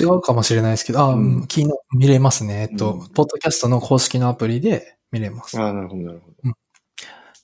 [0.00, 2.68] 違うかもしれないですけど、あ、ううんん、昨日見れますね。
[2.70, 5.56] えっと、うんポッドキャストの公式のアプリで見れます。
[5.60, 6.52] ああ、なるほど、なるほど。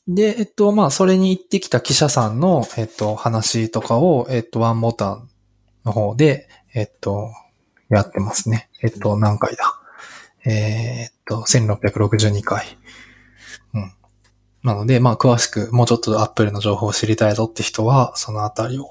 [0.09, 5.28] で、えっと、まあ、それに行ってきた記者さんの、えっと、話とかを、えっと、ワンボタン
[5.85, 7.30] の方で、えっと、
[7.90, 8.70] やってますね。
[8.82, 9.64] えっと、何回だ？
[10.47, 12.78] えーっと、1662回。
[13.74, 13.93] うん。
[14.62, 18.89] なので、まあ、詳しく、もうちょっとアップルの情報を知りたいぞって人は、そのあたりを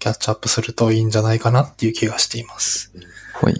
[0.00, 2.92] キャッチアップするといいんじゃないかなっていう気がしています。
[3.34, 3.54] ほい。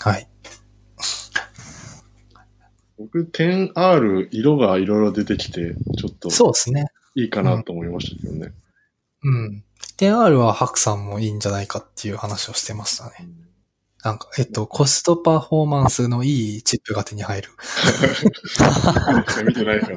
[0.00, 0.28] はい。
[2.98, 6.86] 僕、10R 色がいろいろ出てきて、ちょっとそうですね。
[7.14, 8.52] いいかなと思いましたけどね。
[9.22, 9.64] うん。
[9.98, 13.28] 10R は白さんもいいんじゃないかっていう話をしてましたね。
[14.04, 17.48] なんか、えっと、コストパフォーマンスのいいチップが手に入る。
[19.44, 19.96] 見てないから。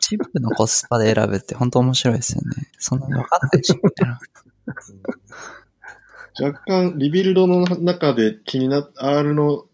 [0.00, 2.70] チップのコスパで選ぶって本当面白いですよね。
[2.78, 4.20] そんなに分かんないし、みたいな。
[6.38, 9.64] 若干、リビルドの中で気になっ R の、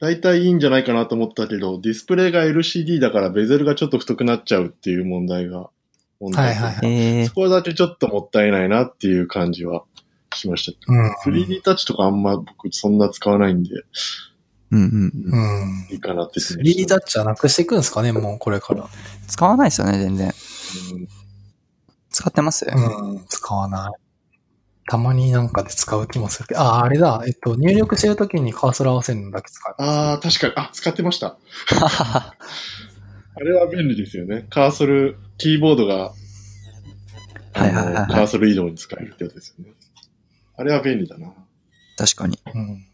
[0.00, 5.68] 大体いいんじゃないかなと思ったけど、ディスプレイが LCD だからベゼルがちょっと太くなっちゃうっていう問題が、
[6.20, 7.00] 問題ではいはいはい。
[7.20, 9.84] えそこだけちょっともったいないなっていう感じは
[10.34, 10.92] しました。
[10.92, 11.10] うん。
[11.26, 13.70] 3D タッチとかあんま僕そんな使わないんで、
[14.70, 15.32] うんうんうん。
[15.32, 15.88] うん。
[15.90, 18.88] いいかなって気が 3D タッチはなくしていくんですかね、もうこれから。
[19.28, 20.32] 使わないですよね、全然。
[20.94, 21.08] うん
[22.10, 23.24] 使ってますうん。
[23.28, 23.99] 使わない。
[24.90, 27.22] たまになんかで使う気もするけど、あ、あれだ。
[27.24, 29.74] えっと、入力してるときにカーソル合わせるのだけ使う。
[29.78, 31.38] ああ、確かに、あ、使ってました。
[31.78, 32.34] あ
[33.38, 34.48] れは便利ですよね。
[34.50, 36.12] カーソル、キーボードが、
[37.52, 39.74] あはいはいはいはいのカーソル移動に使えるってやつですよね。
[40.56, 41.34] あれは便利だな。
[41.96, 42.40] 確かに。
[42.52, 42.84] うん。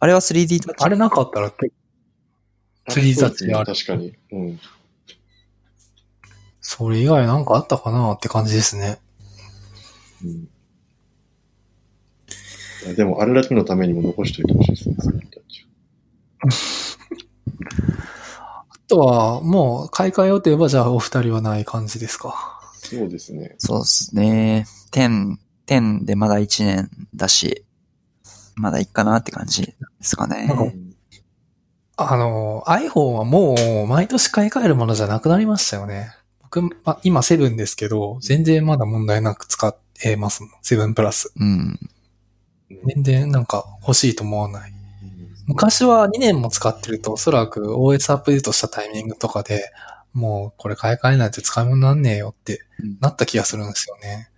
[0.00, 0.84] あれは 3D タッチ？
[0.86, 1.74] あれなかったら結
[2.86, 3.74] 構、3D タッチあある。
[3.74, 4.14] 確かに。
[4.32, 4.60] うん。
[6.62, 9.00] それ以外なんかあったかなって感じですね。
[10.24, 10.48] うん
[12.84, 15.66] いやでも、あれだけのためにも残しておいてほしいですね、3D タッチ
[18.38, 22.60] あとは、もう買い替えようといえば、じゃあお二人はない感じですか？
[22.74, 23.56] そうですね。
[23.58, 24.66] そうですね。
[24.92, 25.36] 10、
[25.66, 27.64] 10でまだ1年だし、
[28.54, 30.56] まだいいかなって感じですかねなん。
[30.56, 30.72] か
[31.96, 36.10] あの、iPhone はもう毎年買い替えるものじゃなくなりましたよね。
[36.42, 39.66] 僕、ま、今7ですけど、全然まだ問題なく使
[40.04, 40.50] えますもん。
[40.62, 41.32] 7プラス。
[41.36, 41.78] うん。
[42.94, 44.72] 全然なんか欲しいと思わない。
[45.46, 49.70] 昔は2年も使ってると、おそらく OS アップデートしたタイミングとかで、
[50.12, 54.30] もうこれ買い替えないと使い物になんねえよってうんなった気がするんですよね。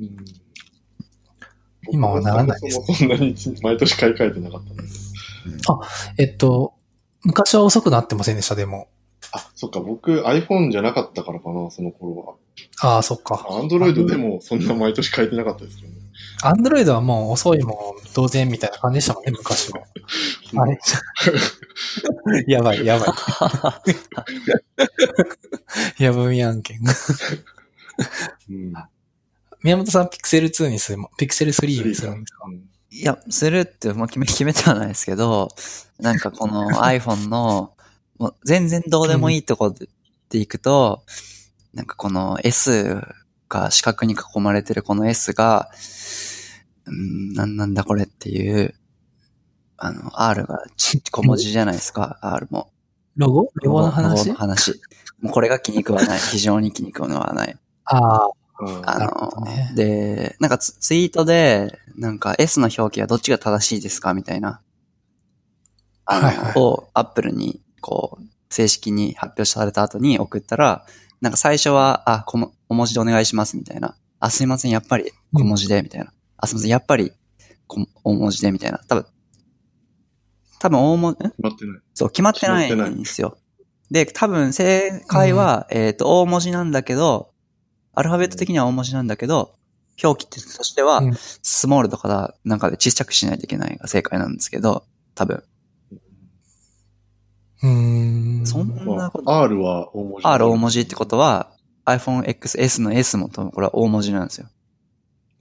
[0.00, 0.16] うん
[1.92, 5.12] 今はならないですそもそんなに毎年買い替えてなかったんです。
[6.18, 6.74] えっと、
[7.22, 8.88] 昔は遅くなってませんでした、でも。
[9.32, 12.38] あ、そっか、僕 iPhone じゃなかったからかな、その頃
[12.82, 13.34] ああ、そっか。
[13.34, 13.62] は。
[13.62, 15.96] Android でもそんな毎年変えてなかったですよね。
[16.42, 17.76] アンドロイドはもう遅いもん
[18.14, 19.80] 同然みたいな感じでしたもんね、昔は。
[20.62, 20.78] あれ
[22.46, 23.08] やばい、やばい。
[26.02, 26.78] やぶみ案件。
[28.50, 28.72] うん。
[29.62, 32.44] 宮本さん、ピクセル2にするも、ピクセル3にするんですか？
[32.46, 35.46] うんいや、するってもう決め、決めてはないですけど、
[36.00, 37.72] なんかこの iPhone の、
[38.20, 39.88] もう全然どうでもいいとこで
[40.28, 41.02] でいくと、
[41.72, 43.00] なんかこの S
[43.48, 45.70] が四角に囲まれてるこの S が、
[46.84, 48.74] うん、なんなんだこれっていう、
[49.78, 52.70] あの、R がち小文字じゃないですか、R も。
[53.16, 53.50] ロゴ？
[53.54, 54.80] ロゴのロ話ゴの話。
[55.20, 56.18] もうこれが気に食わない。
[56.18, 57.56] 非常に気に食わない。
[57.86, 58.30] ああ、
[58.60, 64.12] うんあの、ねで、なんかツツイートで、なんか S の表記はどっちが正しいですか？
[64.12, 64.60] みたいな。
[66.04, 70.86] あの、はいはいをアップルに、こう、正式に発表された後に送ったら、
[71.20, 73.96] なんか最初は、あ、この、お文字でお願いします、みたいな。
[74.18, 76.12] あ、すいません、やっぱり小文字で、みたいな。
[76.36, 77.12] あ、すいません、やっぱり、
[77.66, 78.78] こ大文字で、みたいな。
[78.88, 79.06] 多分、
[80.58, 81.30] 多分大文字、ん？
[81.30, 81.80] 決まってない。
[81.94, 83.38] そう、決まってないんですよ。
[83.90, 87.32] で、多分正解は、えっ、と、大文字なんだけど、
[87.94, 89.54] アルファベット的には大文字なんだけど、
[90.02, 94.84] 表記としてはうん、スモールとかなんかで小さくしないといけないが正解なんですけど、
[95.14, 95.42] 多分。
[97.62, 98.46] うーん。
[98.46, 100.26] そんなこと、R は大文字。
[100.26, 101.52] R 大文字ってことは、
[101.86, 104.48] iPhone XS の S も多分これは大文字なんですよ。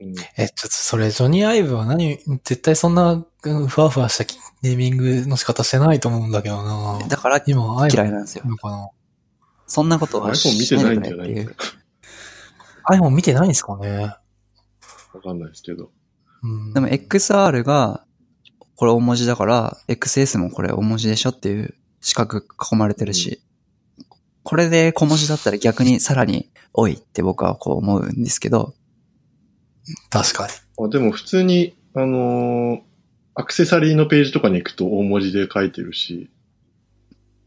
[0.01, 8.45] うんえ、ちょっとそれ、ジョニー・アイブは何、絶対そんな、うんふわふわしたネーミングの仕方してないと思うんだけどなだから今、アイブ嫌いなんですよ。
[8.45, 8.89] のかな
[9.67, 11.55] そんなことは iPhone 見てないんじゃないしですか
[12.93, 14.15] iPhone 見てないんですかね
[15.13, 15.91] わかんないですけど。
[16.43, 16.73] うん。
[16.73, 18.05] でも XR が、
[18.75, 23.41] これ大文字だから、XS もこれ大文字でしょっていう四角囲まれてるし、
[24.43, 28.73] これで小文字だったら逆にさらに多いって僕はこう思うんですけど、
[30.09, 30.53] 確かに。
[30.85, 32.81] あでも普通に、あのー
[33.39, 36.30] アクセサリーのページとかに行くと大文字で書いてるし、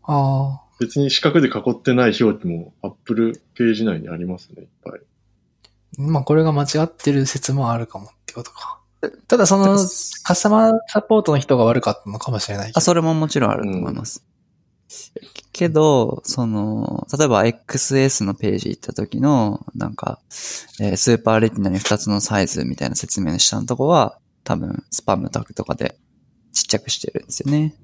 [0.04, 0.62] ああ。
[0.80, 5.00] 別に四角で囲ってない表記も Apple ページ内にありますね、いっぱい。
[5.98, 8.80] まあ、これが間違ってる説もあるかもってことか。
[9.28, 12.78] ただその、カスタマーサポートの人が悪かったのかもしれないけど。
[12.78, 14.24] あ、それももちろんあると思います。
[15.52, 20.20] けど、その、例えば XS のページ行った時の、なんか、
[20.80, 25.98] えースーパーレティナに2つのサイズみたいな説明の下のとこは、多分、スパムタグとかで
[26.52, 27.74] ちっちゃくしてるんですよね。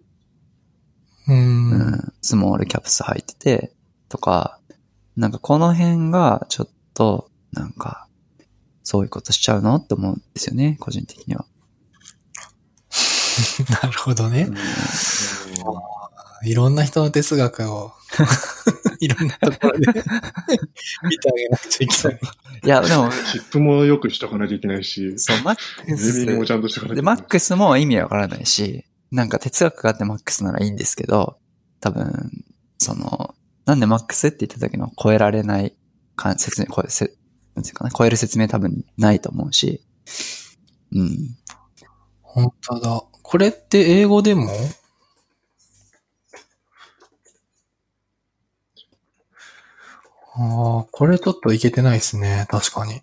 [1.29, 1.33] う。
[1.33, 2.13] うんん。
[2.23, 3.73] スモールキャプス入ってて、
[4.09, 4.59] とか、
[5.17, 8.09] なんかこの辺がちょっと、なんか、
[8.83, 11.45] そういうことしちゃうのって思うんですよね、個人的には。
[13.83, 14.49] なるほどね。
[16.45, 17.93] いろんな人の哲学を、
[19.01, 19.87] いろんなところで
[21.05, 22.21] 見てあげなくちゃいけない。
[22.65, 27.17] いや、でも、チップもよくしとかないといけないし、そう、マックスもちゃんとしとかないとで、いけない。
[27.17, 31.39] マックスも意味わからないし、なんか哲学があってマックスならいいんですけど、
[31.81, 32.45] 多分、
[32.79, 33.35] その、
[33.67, 35.75] なんでマックスって言った時の超えられない
[36.17, 37.13] か説明、超え、せ
[37.55, 39.83] なんていうかな、超える説明多分ないと思うし、
[40.93, 41.37] うん。
[42.23, 43.03] 本当だ。
[43.23, 44.49] これって英語でも
[50.39, 52.47] ああ、これちょっといけてないですね。
[52.49, 53.01] 確かに。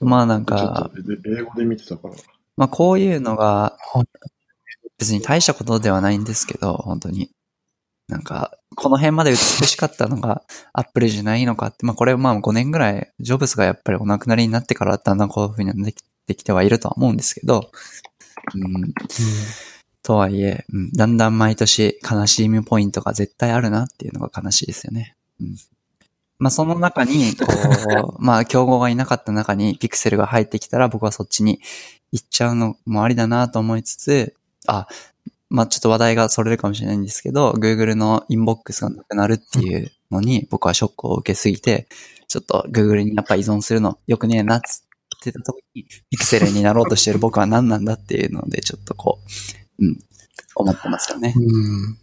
[0.00, 0.90] まあなんか、
[1.26, 2.14] 英語で見てたから。
[2.56, 4.04] まあこういうのがはい、
[4.98, 7.30] 別に大したことではないんですけど、本当に。
[8.08, 10.42] なんか、この辺まで美しかったのが
[10.72, 17.72] アップルじゃないのかって、まあこれまあ5年ぐらい、ジョブズがやっぱりお亡くなりになってからだんだんこういう風にできできてはいるとは思うんですけど、
[18.54, 18.94] うん、
[20.04, 25.16] とはいえ、うん、だんだん毎年悲しみポイントが絶対あるなっていうのが悲しいですよね。
[25.40, 25.56] うん。
[26.40, 31.60] まあその中に、こう、まあ競合がいなかった中にピクセルが入ってきたら僕はそっちに
[32.12, 34.34] 行っちゃうのもありだなと思いつつ、
[34.66, 34.88] あ、
[35.50, 41.88] まあちょっと話題がそれるかもしれないんですけど、Google のインボックスがなくなるっていうのに僕はショックを受けすぎて、
[42.26, 44.82] ちょっと Google にやっぱ依存するの良くねえなっつ
[45.18, 49.20] ってた時に、ピクセルになろうとしてる僕は何なんだっていうので、ちょっとこ
[49.78, 49.98] う、うん、
[50.54, 51.34] 思ってますよね。
[51.36, 51.98] うん。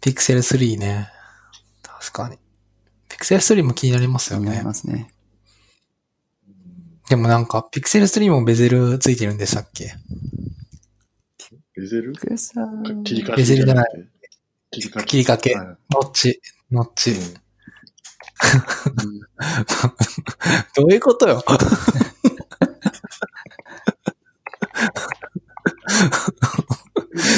[0.00, 1.08] ピクセル3ね。
[1.82, 2.38] 確かに。
[3.20, 4.64] ピクセル3も気になりますよ気になりね。
[4.64, 5.12] ますね。
[7.10, 9.92] でもなんか、ピクセル3もベゼルついてるんでしたっけ？
[11.76, 12.14] ベゼル？
[12.14, 14.06] 切り替えベゼルじゃないて。
[14.70, 16.40] 切り替え切り掛けはいノッチ。
[16.70, 17.10] ノッチ。
[17.10, 17.16] うん
[20.76, 21.42] どういうことよ？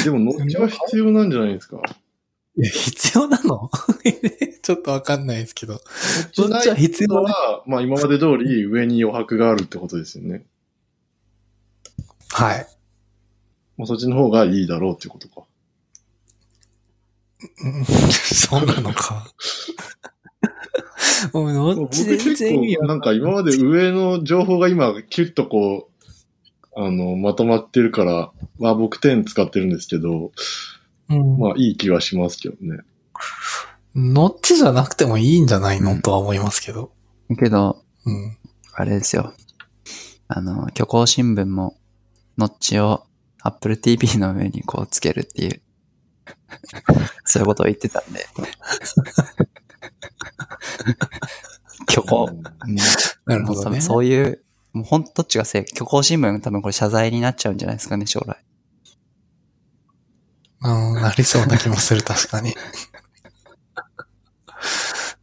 [0.05, 1.81] でも、ノッチは必要なんじゃないですか？
[2.55, 3.69] いや、必要なの？
[4.61, 5.81] ちょっとわかんないですけど。
[6.37, 10.45] ノノッチは必要は、まあ今まで通り上に余白があるってことですよね。
[12.29, 12.67] はい。
[13.77, 15.43] まあそっちの方がいいだろうってことか。
[17.63, 19.27] うんそうなのか。
[21.33, 25.93] もう、ノッ僕チ全結然なんか今まで上の情報が今、キュッとこう、
[26.75, 30.31] あの、まとまってるから、まあ僕10使ってるんですけど、
[31.09, 32.83] うんまあいい気はしますけどね。
[33.95, 36.91] ノッチじゃなくてもいいんじゃないの、うんとは思いますけど。
[37.37, 38.37] けど、うん。
[38.73, 39.33] あれですよ。
[40.27, 41.77] あの、虚構新聞も、
[42.37, 43.05] ノッチを
[43.43, 45.61] Apple TV の上にこうつけるっていう、
[47.25, 48.25] そういうことを言ってたんで。
[51.89, 52.25] 虚構。
[52.25, 52.41] うん
[53.25, 53.79] なるほどね。
[53.79, 54.43] そういう、
[54.73, 58.43] もうほんとどっちが正虚構新聞多分これ謝罪になっちゃうんじゃないですかね、将来。
[60.63, 62.53] うん、なりそうな気もする、 確かに。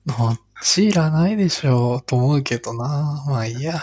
[0.06, 3.24] ノッチいらないでしょう、と思うけどな。
[3.26, 3.80] まあいいや。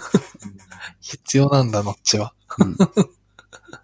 [1.00, 2.34] 必要なんだ、ノッチは。
[2.58, 2.76] うん、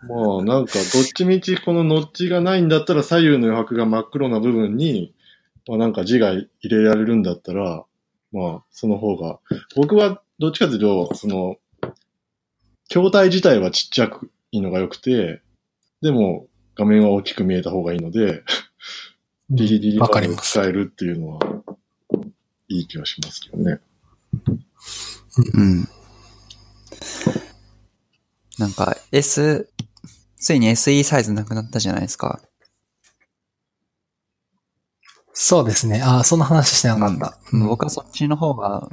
[0.09, 5.15] まあなんか、どっちみちこのノッチがないんだったら左右の余白が真っ黒な部分に、
[5.69, 7.85] まあなんか字が入れられるんだったら、
[8.33, 9.39] まあその方が、
[9.77, 11.57] 僕はどっちかというと、その、
[12.89, 15.43] 筐体自体はちっちゃくいいのが良くて、
[16.01, 18.43] でも画面は大きく見えた方がいいので、
[19.51, 20.53] ギリギリまでわかります。
[20.53, 21.41] 使えるっていうのは、
[22.69, 23.81] いい気がしますけどね。
[25.55, 25.89] うん。
[28.59, 29.69] なんか S、
[30.37, 32.41] ついに SE サイズなくなったじゃないですか。
[35.33, 36.03] そうですね。
[36.03, 37.39] ああ、その話してなかった。
[37.53, 38.89] うん僕はそっちの方が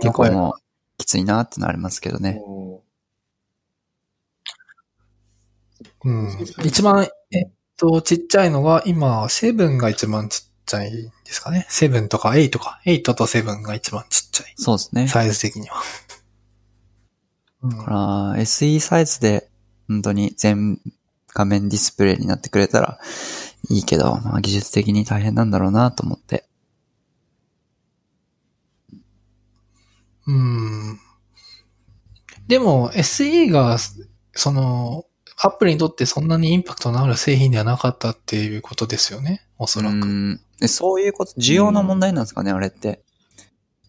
[0.00, 0.62] 結構もう
[0.98, 2.42] きついなってなりますけどね。
[2.46, 2.59] うん。
[6.64, 11.66] 一番、えっと、ちっちゃいのが、今、セブンが一番ちっちゃいんですかね。
[11.68, 12.80] セブンとかエイトか。
[12.84, 14.54] エイトとセブンが一番ちっちゃい。
[14.56, 15.08] そうですね。
[15.08, 15.76] サイズ的には。
[17.62, 19.50] うんだから SE サイズで
[19.86, 20.80] 本当に全
[21.28, 22.98] 画面ディスプレイになってくれたら
[23.68, 26.46] いいけど、まあ技術的に大変なんだろうなと思って。
[30.26, 30.98] うん。
[32.46, 33.78] でも SE が、
[34.32, 35.04] その、
[35.42, 39.46] アップルにとってそんなにインパクトのある製品ではなかったっていうことですよね。
[39.58, 40.38] おそらく。
[40.60, 43.02] うそういうこと、需要の問題なんですかね、あれって。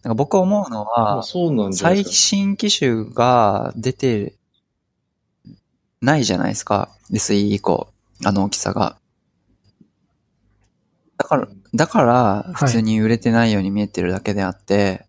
[0.02, 1.22] なんか僕思うのまあは、
[1.72, 2.04] 最。
[2.04, 4.34] 新機種が出て
[6.00, 6.88] ないじゃないですか。
[7.10, 7.92] SE 以降。
[8.24, 8.96] あの大きさが。
[11.18, 15.06] だから、だから、普通に売れてないように見えてるだけであって、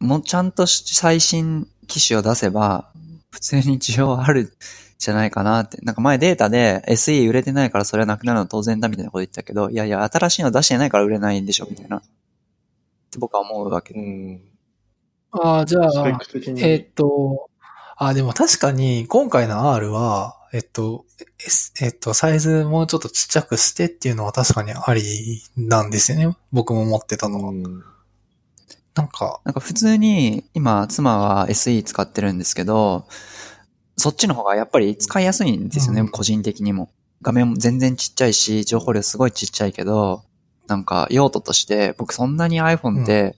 [0.00, 2.90] もうちゃんとし最新機種を出せば、
[3.30, 4.52] 普通に需要ある
[4.98, 5.78] じゃないかなって。
[5.78, 11.98] なんか前データで SE 売れてないからそれはなくなるのは当然だみたいなこと言ってたけど、いやいや、新しいの出してないから売れないんでしょみたいな。
[11.98, 12.02] っ
[13.10, 14.00] て僕は思うわけで。
[14.00, 14.40] うん。
[15.32, 16.20] ああ、じゃあ。
[16.58, 17.48] えっと、
[17.96, 21.04] あ、でも確かに今回の R は、えっと、
[21.38, 26.36] S えっと、サイズもうちょっとちっちゃくしてっていうのは確かにありなんですよね。
[26.52, 27.50] 僕も思ってたのは。
[27.50, 27.84] うん
[28.94, 33.06] なんか、なんか普通に、今、妻は SE 使ってるんですけど、
[33.96, 36.90] そっちの方がやっぱり使いやすいんですよね、うん個人的にも。
[37.22, 40.24] 画面も全然ちっちゃいし、情報量すごいちっちゃいけど、
[40.66, 43.36] なんか用途として、僕そんなに iPhone って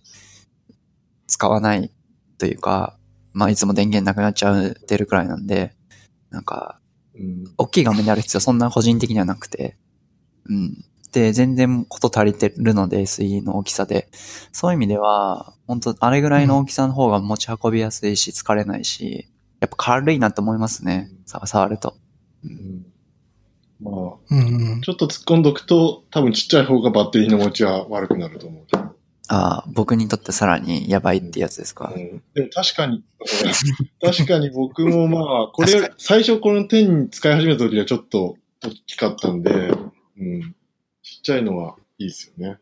[1.27, 1.91] 使わない
[2.39, 2.97] というか、
[3.33, 5.75] まあいつも電源なくなっちゃってるくらいなんで、
[6.31, 6.79] なんか、
[7.15, 9.77] うん大きい画面である必要そんな個人的にはなくて、
[10.49, 10.85] うん。
[11.13, 14.09] で、全然こと足りてるので、SE の大きさで。
[14.53, 19.29] そういう意味では、本当あれぐらいの大きさの方が持ち運びやすいし、疲れないし、
[19.61, 21.11] やっぱ軽いなって思いますね。
[21.27, 21.95] さ触ると。
[22.45, 22.87] うん
[23.83, 23.95] まあ、
[24.31, 24.81] うんうん。
[24.81, 28.83] ちょっと突っ込んどくと、多分ちっちゃい方がバッテリーの持ちは悪くなると思うけど。
[29.29, 31.93] ああ、僕にとってさらにやばいってやつですか。
[31.95, 33.03] うんでも確かに、
[34.01, 39.51] 確かに僕もまあ、これ、最初この10使い始めた時はちょっと大きかったんで、
[40.19, 40.55] うん。
[41.23, 42.59] ちっちゃいのはいいですよね。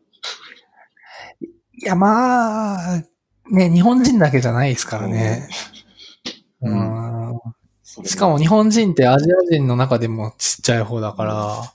[1.82, 3.02] いや、まあ、
[3.50, 5.48] ね、日本人だけじゃないですからね。
[8.04, 11.72] しかも日本人ってアジア人の中でもちっちゃい方だから、だ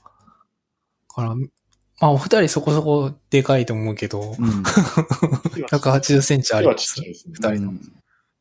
[1.14, 1.46] から、ま
[2.00, 4.62] あお二人そこそこでかいと思うけど、うん。
[5.68, 7.34] 180センチありますちっちゃいですね。
[7.34, 7.72] 二人の。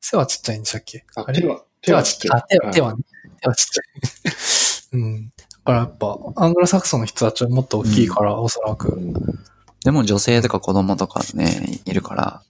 [0.02, 1.04] 背はちっちゃいんでしたっけ？
[1.16, 1.34] あは、
[1.82, 2.42] 手はちっちゃい。
[2.42, 2.96] あ手は。
[3.42, 4.98] 手はちっちゃい。
[5.02, 5.34] うん。
[5.66, 8.94] だからやっぱ、アングロサクソンの人たちはもっと大きいから、おそらく。
[8.94, 9.14] うん
[9.86, 12.42] でも女性とか子供とかね、いるから、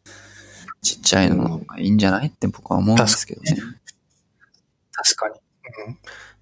[0.82, 3.58] ちっちゃいのの方がいいんじゃないって僕は思うんですけどね。
[4.94, 5.36] 確かに。
[5.88, 5.98] うん。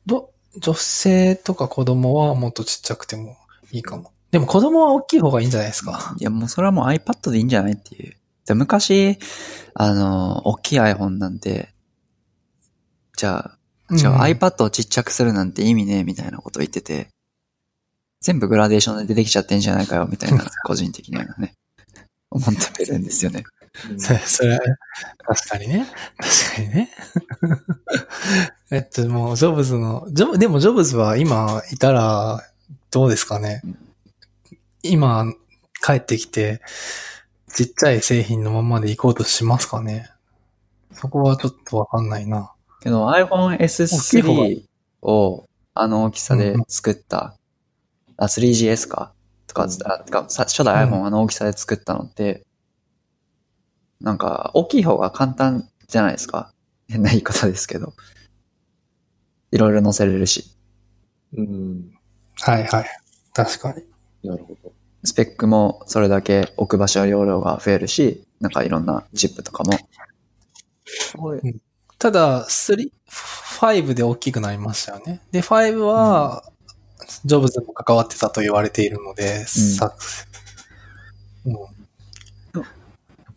[0.05, 0.29] ど、
[0.59, 3.37] 女性とか子供はもっとちっちゃくても
[3.71, 4.11] いいかも。
[4.29, 6.15] でも子供は大きい方がいいんじゃないですか。
[6.19, 8.15] いや、もうそれはもう iPad でいいんじゃないっていう。
[8.45, 9.17] で昔、
[9.73, 11.73] あの、大きい iPhone なんて、
[13.17, 13.57] じゃあ、
[13.95, 17.09] じゃあうん iPad をちっちゃくするなんて意味ねえみたいなこと言ってて、
[18.21, 21.53] 全部グラデーションで出てきちゃってんじゃないかよみたいな、 個人的にはね、
[22.31, 23.43] 思ってるんですよね。
[23.97, 24.59] それ、それ、
[25.25, 25.87] 確かにね。
[26.17, 26.89] 確かにね。
[28.71, 32.47] えっと、もう、ジョブズの、ジョブ、でもジョブズは今いたら、
[32.91, 33.61] どうですかね。
[34.83, 35.25] 今、
[35.83, 36.61] 帰ってきて、
[37.53, 40.09] ちっちゃい製品のままで行こうとしますかね。
[40.93, 42.52] そこはちょっとわかんないな。
[42.83, 43.57] けど iPhone 大
[43.87, 44.63] きい方が S3
[45.01, 47.37] をあの大きさで作った、
[48.17, 49.13] あ、3GS か
[49.47, 52.45] とか、あてかさ初代うん iPhone あの大きさで作ったのって、
[54.01, 56.53] なんか大きい方が簡単じゃないですか。
[56.89, 57.93] 変な言い方ですけど。
[59.53, 60.45] いろいろ載せれるし、
[61.37, 61.91] うん。
[62.39, 62.85] はいはい。
[63.33, 63.83] 確かに。
[64.27, 64.73] なるほど。
[65.03, 69.73] スペックもそれだけ置く場所容量が増えるし、なんかいろんなチップとかも。
[72.03, 72.91] ただ、3、
[73.61, 75.21] 5で大きくなりましたよね。
[75.31, 76.43] で、5は、
[77.23, 79.95] ジョブズも関わってたと言われているので、さ
[81.45, 81.53] うん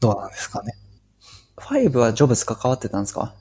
[0.01, 0.73] どうなんですかね。
[1.57, 3.35] 5はジョブズ関わってたんですか？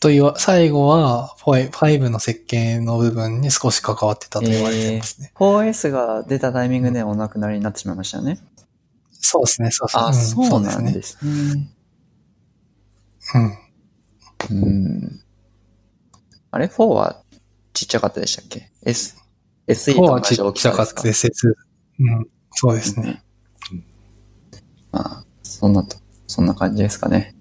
[0.00, 5.32] というわ、最後は、5 5の設計の部分に少し関わってたと言われてますね。
[5.36, 8.38] 4S が出たタイミングでお亡くなりになってしまいましたよね。
[9.12, 10.02] そうですね、そうそう。
[10.02, 10.92] あ、んそうなんね。
[10.92, 11.68] ですね。
[13.34, 13.58] うん。
[14.64, 15.20] うん。
[16.50, 17.22] あれ ?4 は
[17.72, 19.16] ちっちゃかったでしたっけ ?S、
[19.68, 20.82] SE 4はと同じ大ちっちゃか？
[20.82, 21.56] っきさですかたです。
[22.00, 22.26] うん。
[22.52, 23.22] そうですね。
[24.92, 25.96] まあ、そんなと、
[26.26, 27.34] そんな感じですかね。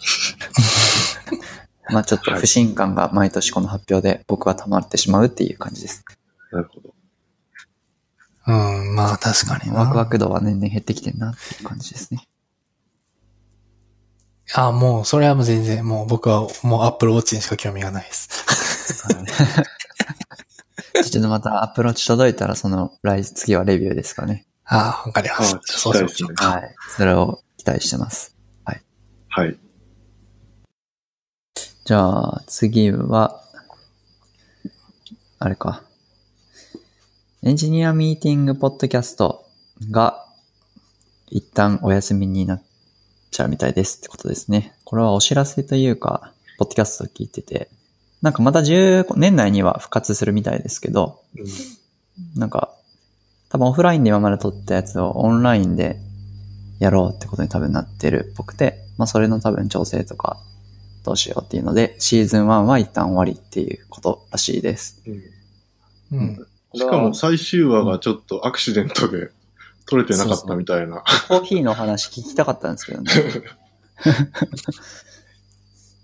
[1.92, 6.04] まあちょっと不信感が毎年この発表で僕は溜まってしまうっていう感じです。
[6.52, 6.94] なるほど。
[8.46, 9.80] うん、まあ確かにな。
[9.80, 12.28] ワクワク度は年々減ってきてんなっていう感じですね。
[14.54, 18.28] あ、もう、それはもう全然、もう僕はもう Apple Watch にしか興味がないです。
[21.10, 24.46] ちょっとまたアプローチ届いたらその来次はレビューですかね。
[24.64, 26.50] ああ、わかりまそうしましょうか。
[26.50, 26.74] はい。
[26.96, 28.36] それを期待してます。
[28.64, 29.58] はい。
[31.84, 33.42] じゃあ次は、
[35.38, 35.82] あれか。
[37.42, 39.46] エンジニアミーティングポッドキャスト
[39.90, 40.26] が
[41.28, 42.62] 一旦お休みになっ
[43.30, 44.74] ちゃうみたいですってことですね。
[44.84, 47.68] これはお知らせというか、ポッドキャスト聞いてて、
[48.22, 51.46] なんかまた10年内には復活するみたいですけど、うん
[52.36, 52.74] なんか、
[53.48, 55.96] 多分オフラインで今まで撮ったやつをオンラインで
[56.78, 60.38] やろうってことに多分なってるっぽくて、まあそれの多分調整とか
[61.04, 65.02] どうしようっていうので、シーズン1は一旦終わりっていうことらしいです。
[65.06, 65.40] うん
[66.12, 66.46] うん。
[66.74, 69.30] しかも最終話がちょっとアクシデントで
[69.86, 71.02] 撮れてなかったみたいな。
[71.28, 73.10] コーヒーの話聞きたかったんですけどね。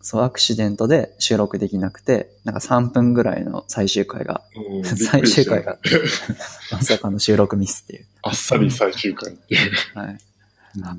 [0.02, 5.78] そう、アクシデントで収録できなくて、なんか3分ぐらいの最終回が、うん最終回が
[6.70, 8.06] まさかの収録ミスっていう。
[8.22, 9.72] あっさり最終回っていう。
[9.98, 10.18] はい。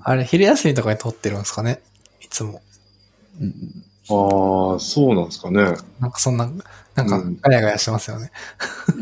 [0.03, 1.81] あれ、昼休みとかに撮ってるんですかね？
[2.21, 2.61] いつも。
[3.39, 3.53] うん
[4.09, 5.61] ああ、そうなんですかね。
[5.99, 6.49] なんかそんな、
[6.95, 8.31] なんかうんガヤガヤしてますよね。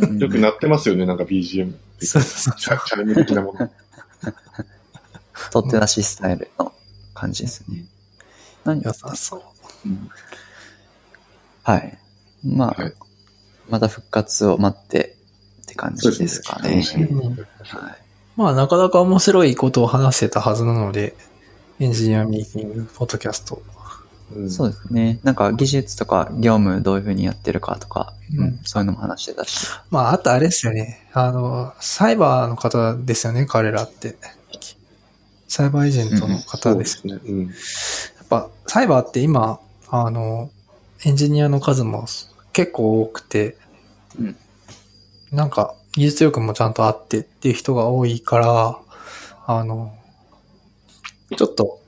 [0.02, 1.74] うんよく鳴ってますよね、なんか BGM。
[2.00, 3.70] そうそうチャチャイム的なもの。
[5.52, 6.74] 取って出しスタイルの
[7.14, 7.86] 感じですね。
[8.64, 9.42] 何良さそう。
[9.86, 10.10] うん
[11.64, 11.98] はい。
[12.44, 12.94] まあ、はい
[13.70, 15.16] また復活を待って
[15.64, 16.76] って感じですかね。
[16.76, 17.46] ねうんはい。
[18.36, 21.16] まあ、なかなか面白いことを話してたはずなので、
[21.80, 23.62] エンジニアミーティング、ポッドキャスト。
[24.34, 25.20] うんそうですね。
[25.24, 29.68] なんか技術とか業務どういうふうにやってるかとか、うんうんそういうのも話してたし。
[29.92, 31.08] まあ、あとあれですよね。
[31.14, 34.16] あの、サイバーの方ですよね、彼らって。
[35.48, 37.02] サイバーエージェントの方です。
[37.02, 37.20] すね。
[37.24, 37.46] うん。
[37.46, 37.52] や
[38.24, 40.50] っぱ、サイバーって今、あの、
[41.06, 42.06] エンジニアの数も
[42.52, 43.58] 結構多くて、
[44.20, 44.36] うん
[45.32, 48.80] なんか、技術力もちゃんとあってっていう人が多いから、
[49.48, 49.94] あの、
[51.36, 51.82] ちょっと、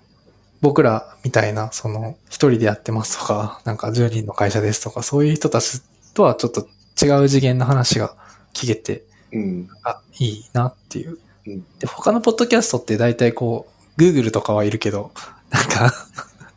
[0.62, 5.82] 僕らみたいな、その、一人でやってますとか、なんか10人の会社ですとか、そういう人たち
[6.14, 6.68] とはちょっと
[7.04, 8.16] 違う次元の話が
[8.54, 9.70] 聞けて、うん。
[9.84, 11.20] あ、いいなっていう。
[11.46, 13.68] うんで、他のポッドキャストって大体こ
[13.98, 15.12] う、Google とかはいるけど、
[15.50, 15.94] なんか、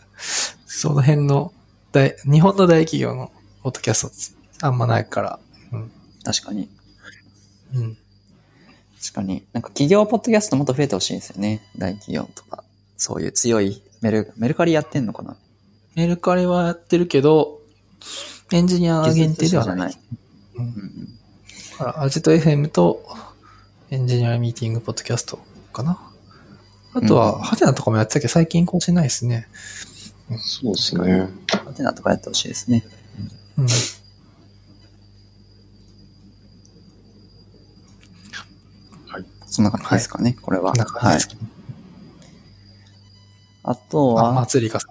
[0.66, 1.52] その辺の
[1.92, 3.30] 大、日本の大企業の
[3.62, 4.16] ポッドキャストって
[4.62, 5.38] あんまないから、
[5.72, 5.92] うん。
[6.24, 6.68] 確かに。
[7.74, 7.98] うん。
[9.00, 9.44] 確かに。
[9.52, 11.62] なんか企業ポッドキャストもっと増えてほしいですよね。
[11.78, 12.64] 大企業とか。
[12.96, 15.36] そういう強いメル、メルカリやってんのかな？
[15.94, 17.60] メルカリはやってるけど、
[18.52, 19.98] エンジニア限定ではない。
[20.56, 21.18] うんうん
[21.78, 23.02] だから、アジト FM と
[23.90, 25.38] エンジニアミーティングポッドキャスト
[25.72, 25.98] かな。
[26.92, 29.48] あとうんは、ハテナとかもやってたけど、最近更新ないですね。
[30.38, 31.28] そうですね。
[31.48, 32.84] ハテナとかやってほしいですね。
[33.56, 33.66] うん。
[39.46, 40.72] そんな感じですかね、これは。
[40.72, 41.38] こんな感じはい。
[43.62, 44.88] あとあ、は、祭りかさ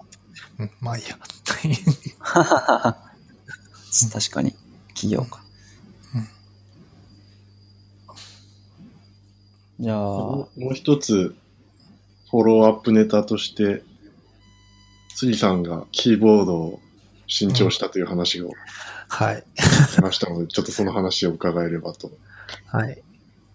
[0.58, 0.62] ん。
[0.62, 1.18] うん、まあいいや。
[4.12, 4.54] 確かに、
[4.94, 5.42] 企業か。
[9.80, 11.34] じゃあ、もう一つ、
[12.30, 13.82] フォローアップネタとして、
[15.16, 16.80] 杉さんがキーボードを
[17.26, 18.50] 新調したという話を
[19.08, 19.44] はい。
[19.90, 22.10] しましたので、ちょっとその話を伺えればと。
[22.66, 23.02] はい。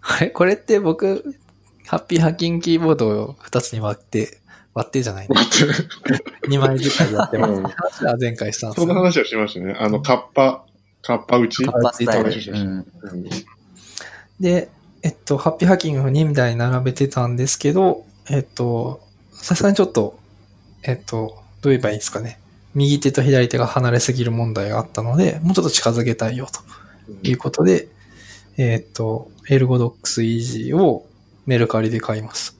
[0.02, 1.36] あれこれって僕、
[1.86, 4.40] ハッピーハッキングキーボードを2つに割って、
[4.76, 5.34] 割ってじゃないね。
[6.48, 8.04] 2枚使いやってます。
[8.04, 9.00] うは前回したんですそのよ。
[9.00, 9.74] 話をしましたね。
[9.78, 10.66] あの、カッパ、
[11.00, 12.52] カッパ打ちカッパスタイル。
[12.52, 13.30] うんうん
[14.38, 14.68] で、
[15.02, 19.00] えっと、ハッピーハッキングを2台並べてたんですけど、えっと、
[19.32, 20.18] さすがにちょっと、
[20.82, 22.38] えっと、どう言えばいいですかね。
[22.74, 27.88] 右手と左手が離れすぎる問題があったので、もうちょっと近づけたいよということで、
[28.58, 31.06] えっと、エルゴドックスイージーを
[31.46, 32.55] メルカリで買います。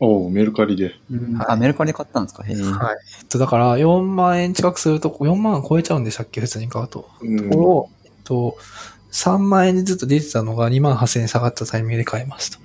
[0.00, 0.84] おうメルカリで。
[0.84, 0.94] はい
[1.48, 2.44] あ、メルカリで買ったんですか？
[2.44, 2.54] へえ。
[2.56, 2.96] はい。
[3.20, 6.40] えっと、だから4万円近くすると、4万超えちゃうんでしたっけ？
[6.40, 7.08] 普通に買うと。
[7.20, 8.56] うんこれを、えっと、
[9.12, 12.58] 3万円でずっと出てたのが2万8000円下がったタイミングで買いますと。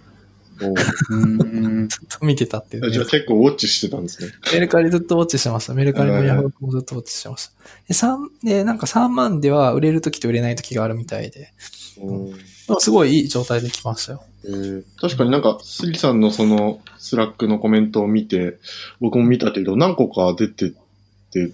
[0.64, 0.76] お
[1.10, 1.88] うん。
[1.88, 2.92] ずっと見てたっていう、ね。
[2.92, 4.32] じゃあ結構ウォッチしてたんですね。
[4.54, 5.74] メルカリずっとウォッチしてました。
[5.74, 7.54] メルカリもヤフオクもずっとウォッチしてました。
[7.88, 11.54] で、三で、なんか3万では売れる時と売れない時があるみたいで、
[12.04, 12.34] うん
[12.80, 14.24] すごいいい状態で来ましたよ。
[14.46, 18.58] えー確かになんか、杉さんのそのスラックのコメントを見て、
[19.00, 20.74] 僕も見たけど、何個か出て
[21.32, 21.52] て、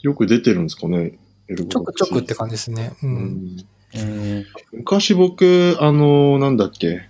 [0.00, 1.18] よく出てるんですかね、
[1.48, 2.92] エルゴちょくちょくって感じですね。
[3.02, 3.06] う。
[3.06, 7.08] うんんえ昔僕、あの、なんだっけ、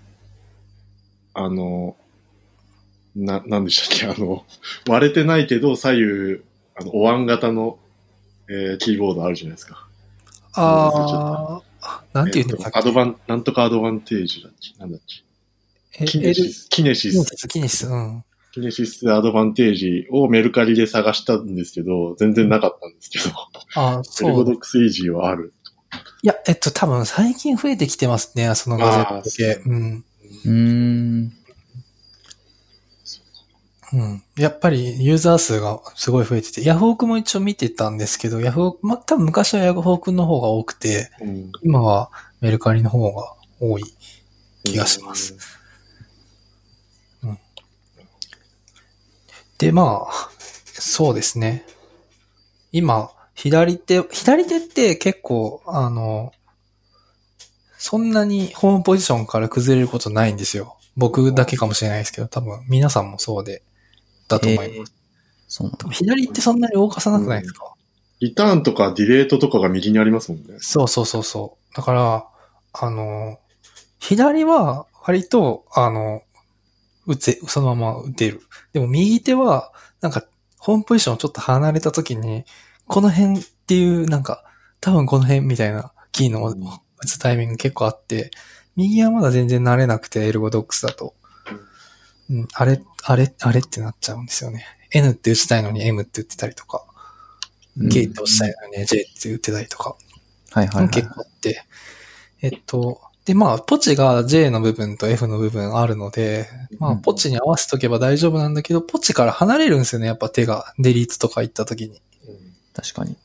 [1.34, 1.96] あの、
[3.14, 4.44] な、なんでしたっけ、あの、
[4.88, 6.40] 割れてないけど左右、
[6.76, 7.78] あの、お椀型の、
[8.48, 9.86] えーキーボードあるじゃないですか。
[10.54, 11.71] あー、
[12.12, 14.78] なんて言うんだっけアドバン、なんとかアドバンテージだっけ？
[14.78, 16.04] なんだっけ？
[16.04, 17.36] えキネシス、キネシスキネシ。
[17.36, 18.24] ス、キネシス、うん。
[18.52, 23.34] キネシスアドバンテージをメルカリで探したんですけど、全然なかったんですけど、
[23.74, 24.32] あー、エルそう。
[24.32, 25.52] ゴドックスイージーはある。
[26.22, 29.62] いや、えっと、多分最近増えてきてますね、そのガジェットあ系。
[29.66, 30.04] ーうん。
[30.44, 30.48] ー。
[30.48, 31.32] うん。
[33.92, 34.22] うん。
[34.36, 42.10] やっぱりユーザー数がすごい増えてて、ヤフオクも一応見てたんですけど、ヤフオク、ま、多分昔はヤフオクの方が多くて、うん今は
[42.40, 43.84] メルカリの方が多い
[44.64, 45.36] 気がします。。
[49.58, 50.30] で、まあ、
[50.72, 51.64] そうですね。
[52.72, 56.32] 今、左手、左手って結構、あの、
[57.78, 60.78] そんなにホームポジションから崩れることないんですよ。
[60.96, 63.62] 僕だけかもしれないですけど、多分皆さんもそうで、
[64.32, 64.94] だと思います。
[65.48, 65.88] そうなんだ。
[65.90, 67.74] 左ってそんなに動かさなくないですか、
[68.20, 70.56] リターンとかディレートとかが右にありますもんね。
[70.60, 71.74] そうそうそうそう。
[71.76, 72.26] だから、
[72.72, 73.38] あの、
[73.98, 76.22] 左は割と、あの、
[77.06, 78.40] 打つ、そのまま打てる。
[78.72, 80.24] でも右手は、なんか、
[80.58, 82.44] ホームポジションちょっと離れた時に、
[82.86, 84.44] この辺っていう、なんか、
[84.80, 88.30] 多分この辺みたいなキーのうん打つタイミング結構あって、
[88.76, 91.14] 右はまだ全然慣れなくて、エルゴドックスだと。
[92.32, 94.64] うん、あれ、あれ、あれってなっちゃうんですよね。
[94.90, 96.84] N って打ちたいのに M って打ってたりとか、
[97.76, 99.96] うん K って押したいのに J って打ってたりとか。
[100.50, 100.88] はいはい、はい。
[100.90, 101.64] 結構あって、
[102.42, 106.48] えっと、で、まあ、ポチが J の部分と F の部分あるので、
[106.78, 110.74] まあ、うんポチに合わせとけば大丈夫なんだけど、ポチから離れるんですよね、やっぱ手が。
[110.78, 112.02] デリートとか行った時に。
[112.74, 113.16] 確かに。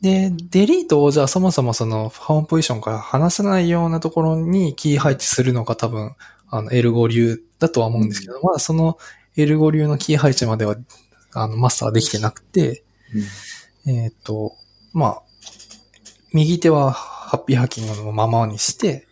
[0.00, 6.14] で、デリートをじゃあそもそもその、ホームポジションから離さないようなところにキー配置するのが多分、
[6.56, 8.96] あの、L5 流だとは思うんですけど、まだその
[9.36, 10.76] L5 流のキー配置までは、
[11.32, 12.84] あの、マスターできてなくて、
[13.86, 14.52] えっ、と、
[14.92, 15.22] まあ、
[16.32, 19.08] 右手はハッピーハッキングのままにして、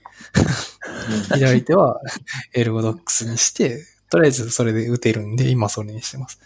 [1.35, 2.01] 左手は
[2.55, 6.41] エルゴドックスにして、とりあえずそれで打てるんで、今それにしてます。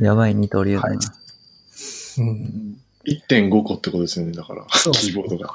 [0.00, 0.88] やばい二刀流だな。
[0.88, 0.98] はい
[2.18, 2.76] うん。
[3.06, 4.66] 1.5個ってことですよね、だから。
[4.66, 5.52] キーボードが。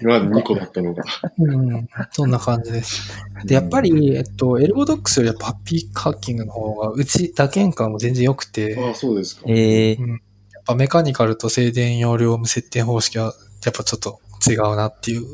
[0.00, 1.04] 今まで2個だったのが。
[1.38, 3.12] うん、そんな感じです。
[3.44, 9.42] で、やっぱり、えっと、エルゴドックスよりやっぱハッピーハッキングの方が、うち打鍵感も全然良くて、ああ、そうですか。
[9.46, 10.10] ええうん
[10.54, 13.34] やっぱメカニカルと静電容量無接点方式は、
[13.66, 15.24] やっぱちょっと違うなっていう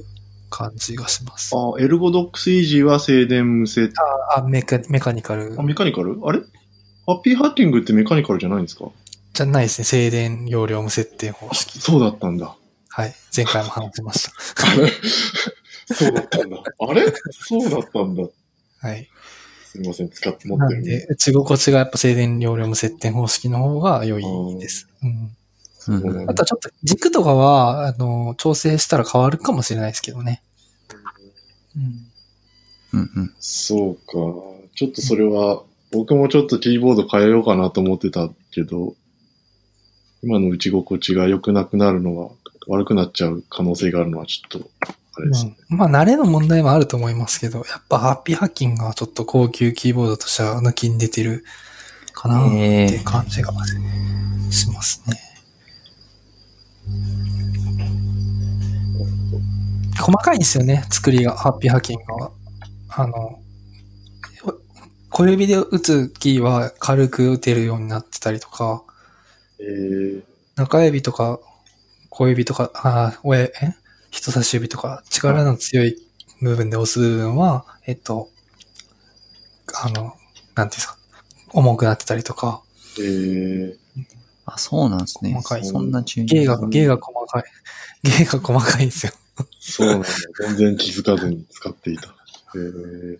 [0.50, 1.54] 感じがします。
[1.54, 3.92] ああ、エルゴドックスイージーは静電無接。
[4.34, 6.18] あ、メカメカニカルあ、メカニカル？
[6.24, 6.40] あれ？
[7.06, 8.86] ハッピーハッキングってメカニカルじゃないんですか？
[9.32, 9.84] じゃないですね。
[9.84, 11.78] 静電容量無接点方式。
[11.78, 12.56] そうだったんだ。
[12.90, 13.14] はい。
[13.34, 15.94] 前回も話しました。
[15.94, 16.62] そうだったんだ。
[16.80, 17.12] あれ？
[17.30, 18.24] そうだったんだ。
[18.80, 19.08] はい。
[19.64, 24.88] すみません、使って持ってるなんで、打ち心地がやっぱ静電容量無接点方式の方が良いです。
[25.02, 25.36] うん。
[25.88, 30.42] うんうんあとはちょっと軸とかは、あの、調整したら変わるかもしれないですけどね。
[31.74, 31.78] う
[32.98, 33.00] ん。
[33.00, 33.34] うんうん。
[33.40, 34.12] そうか。
[34.74, 38.94] ちょっとそれは、僕もちょっとキーボード変えようかなと思ってたけど、
[40.22, 42.30] 今の打ち心地が良くなくなるのは、
[42.70, 44.70] 悪くなっちゃう可能性があるのはちょっと、
[45.16, 45.56] あれですね。
[45.70, 51.44] うんまあ、慣れの問題もあると思いますけど、やっぱハッピーハッキングはちょっと高級キーボードとしては抜きに出てる
[52.12, 53.52] かなっていう感じが
[54.52, 55.16] しますね。
[59.98, 62.30] 細かいんですよね、作りが、ハッピーハッキングは。
[62.88, 63.40] あの、
[65.08, 68.84] 小指で打つキーは軽く打てるようになってたりとか、
[69.58, 70.22] えー、
[70.54, 71.40] 中指とか
[72.20, 73.52] 小指とか、あー親、え
[74.10, 75.96] 人差し指とか力の強い
[76.42, 78.28] 部分で押す部分は、えっと、
[79.82, 80.14] あの、なんてい
[80.64, 80.98] うんですか、
[81.54, 82.60] 重くなってたりとか、
[82.98, 83.74] えー、
[84.44, 85.32] あ、そうなんですね。
[85.32, 87.44] 細かいそんなチューニング芸が、芸が細かい。
[88.18, 89.12] 芸が細かいんですよ。
[89.58, 90.08] そうなんだ。
[90.40, 92.14] 全然気づかずに使っていた。
[92.54, 93.18] えー、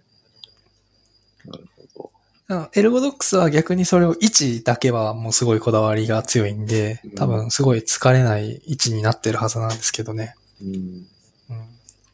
[2.74, 10.34] エルゴドックスは逆にそれを位置だけはもうすごいこだわりが強いんで、多分すごい疲れない位置になってるはずなんですけどね。
[10.60, 10.66] ど。
[10.66, 10.74] うん。
[10.74, 11.06] うん。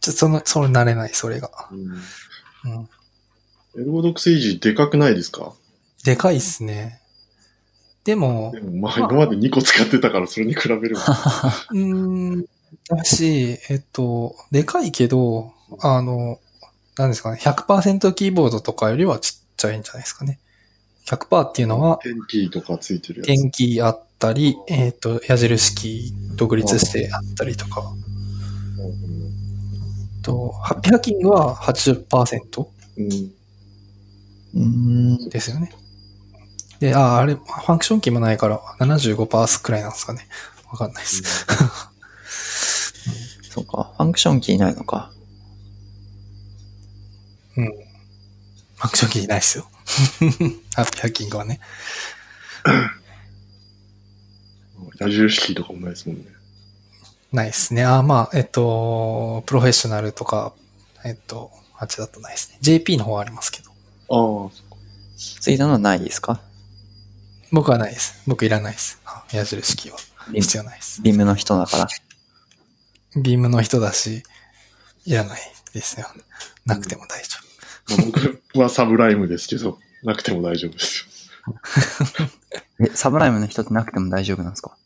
[0.00, 1.50] ちょっとその、それ慣れない、それが。
[1.70, 1.80] うん
[2.70, 2.88] うん。
[3.80, 5.52] エルゴドックスイージーでかくないですか？
[6.04, 7.00] でかいっすね。
[8.04, 11.00] でもで、もまあ今まで2個使ってたからそれに比べれば。
[11.70, 12.46] うーん、
[12.88, 16.38] だし、えっと、でかいけど、あの、
[16.96, 20.41] なんですかね、100%キーボードとかよりはちっちゃいんじゃないですかね。
[21.07, 23.28] 100%っていうのは、テンキーとかついてるやつ。
[23.28, 27.83] 電気あったり、えっ、と、矢印キー独立してあったりとか、
[30.27, 32.66] と、ハッピーハッキングは80%
[32.99, 33.07] うん。
[34.55, 35.28] うーん。
[35.28, 35.73] ですよね。
[36.81, 40.27] で、あ、あれ、ファンクションキーもないから75%くらいなんですかね。
[40.70, 41.23] わかんないです。
[43.51, 43.95] そうか。
[43.97, 45.12] ファンクションキーないのか。
[47.55, 47.85] ファ
[48.85, 49.69] ンクションキーないですよ。
[50.74, 51.61] ハッピーハッキングはね。
[54.98, 56.24] 矢印キーとかもないですもんね。
[57.32, 57.85] ないですね。
[57.85, 60.53] あ、まあ、えっと、プロフェッショナルとか、
[61.05, 62.59] えっと、あっちだとないですね。
[62.61, 63.70] JP の方はありますけど。
[64.09, 64.51] ああ、
[65.16, 66.40] ついたのはないですか？
[67.53, 68.23] 僕はないです。
[68.27, 69.01] 僕いらないです。
[69.05, 69.98] あ矢印キーは。
[70.32, 71.01] ビ必要ないです。
[71.03, 71.89] ビームの人だから。
[73.23, 74.23] ビームの人だし、
[75.05, 75.40] いらない
[75.73, 76.07] ですよ。
[76.65, 77.39] なくても大丈
[77.88, 81.54] まあ僕はサブライムですけど、なくても大丈夫ですよ。
[82.80, 84.76] え、サブライムの人ってなくても大丈夫なんですか？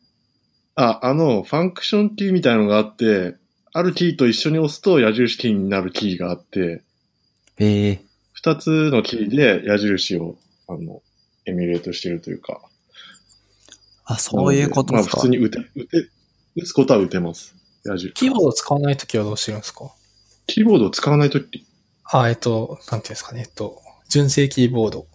[0.76, 3.36] あ、あの、ファンクションキーみたいなのがあって、
[3.72, 6.82] あるキーと一緒に押すと矢印キーになるキーがあって、
[7.58, 8.04] へえ。
[8.32, 10.36] 二つのキーで矢印を、
[10.68, 11.02] あの、
[11.46, 12.60] エミュレートしてるというか。
[14.04, 15.16] あ、そういうことですか？
[15.18, 16.08] まあ普通に打て、打て、
[16.56, 17.54] 打つことは打てます。
[17.84, 18.12] 矢印夫。
[18.14, 19.92] キーボード使わないときはどうしてるんですか？
[20.46, 21.66] キーボードを使わないとき、
[22.12, 23.42] あ、えっと、なんていうんですかね。
[23.46, 25.06] えっと、純正キーボード。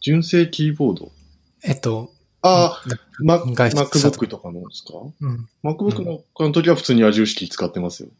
[0.00, 1.10] 純正キーボード？
[1.64, 2.12] えっと、
[2.42, 2.82] ああ、
[3.20, 4.94] マ外出したと MacBook とかのですか？
[5.20, 5.48] うん。
[5.64, 8.10] ?MacBook のの時は普通に矢印キー使ってますよ。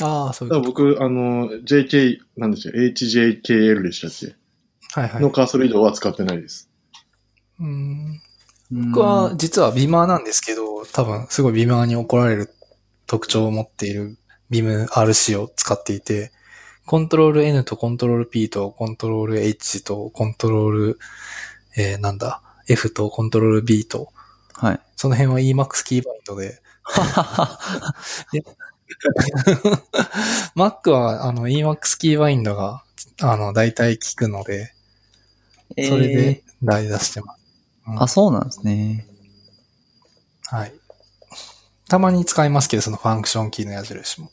[0.00, 0.72] ああ、そういだうこと。
[0.74, 4.36] から僕、あの、JK、なんでしょう、HJKL でしたっけ？
[5.00, 5.22] はいはい。
[5.22, 6.70] のカーソル移動は使ってないです。
[7.58, 8.20] うん
[8.70, 12.54] 僕僕は、実はビーマーなんですけど、多分すごいビーマーに怒られる
[13.06, 14.18] 特徴を持っている
[14.50, 16.32] ビーム RC を使っていて、
[16.86, 20.98] コントロール N とコントロール P とコントロール H とコントロール、
[21.76, 24.12] えー、なんだ、F とコントロール B と、
[24.54, 24.80] はい。
[24.96, 26.60] その辺は Emacs キーバインドで、
[30.56, 32.82] Mac はあの Emacs キーバインドが、
[33.20, 34.72] あの、大体効くので、
[35.86, 37.38] それで代出してます。
[37.86, 39.06] うんあ、そうなんですね。
[40.46, 40.72] はい。
[41.88, 44.30] たまに使いますけど、そのファンクションキーの矢印も。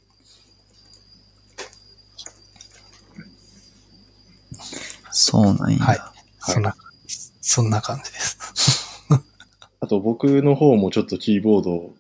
[5.16, 5.78] そうなんや。
[5.78, 6.00] はい
[6.40, 6.76] そんな、
[7.42, 8.38] そんな感じです。
[9.80, 11.96] あと僕の方もちょっとキーボードを、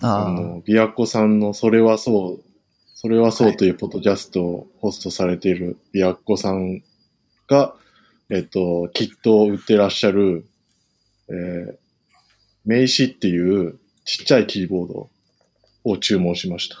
[0.00, 0.30] あ。
[0.30, 2.44] の、ビアコさんのそれはそう、
[2.94, 6.82] それはそうというポッドキャストをホストされているビアコさん
[7.48, 7.74] が、
[8.30, 10.46] えっと、キットを売ってらっしゃる、
[11.28, 11.76] えー、
[12.64, 15.10] 名刺っていうちっちゃいキーボード
[15.84, 16.76] を注文しました。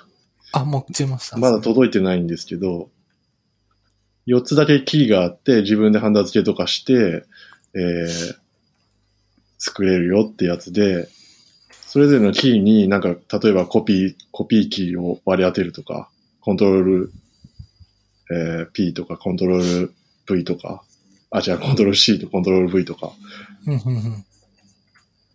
[0.52, 2.88] あ、もう注文したんでまだ届いてないんですけど、
[4.26, 7.24] 4つだけキーがあって、自分でハンダ付けとかして、
[7.74, 8.34] えー、
[9.58, 11.08] 作れるよってやつで、
[11.92, 13.08] それぞれのキーになんか、
[13.38, 16.08] 例えばコピー、コピーキーを割り当てるとか、
[16.40, 17.12] コントロール、
[18.30, 19.94] えー、P とか、コントロール
[20.26, 20.82] V とか、
[21.30, 23.12] あ、違う、コントロール C とコントロール V とか。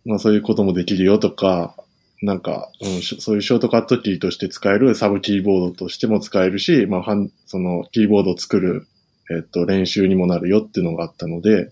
[0.04, 1.76] まあそういうこともできるよとか、
[2.20, 7.16] なんか、うん、そういうショートカットキーとして使えるサブキーボードとしても使えるし、まあ、
[7.46, 8.86] そのキーボードを作る、
[9.30, 11.70] えっと、練習にもなるよっていうのがあったので、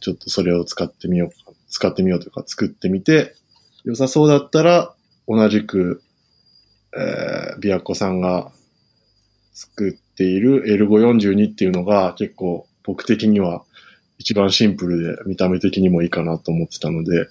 [0.00, 1.30] ちょっとそれを使ってみよう、
[1.68, 3.34] 使ってみようというか作ってみて、
[3.84, 4.94] 良さそうだったら、
[5.28, 6.02] 同じく、
[6.96, 8.52] えー、ビアコさんが
[9.52, 13.64] 作っている L542 っていうのが結構僕的には
[14.18, 17.28] 一番シンプルで見た目的にもいいかなと思ってたので、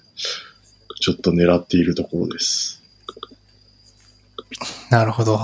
[1.04, 2.82] ちょっと狙っているところです。
[4.88, 5.38] なるほど。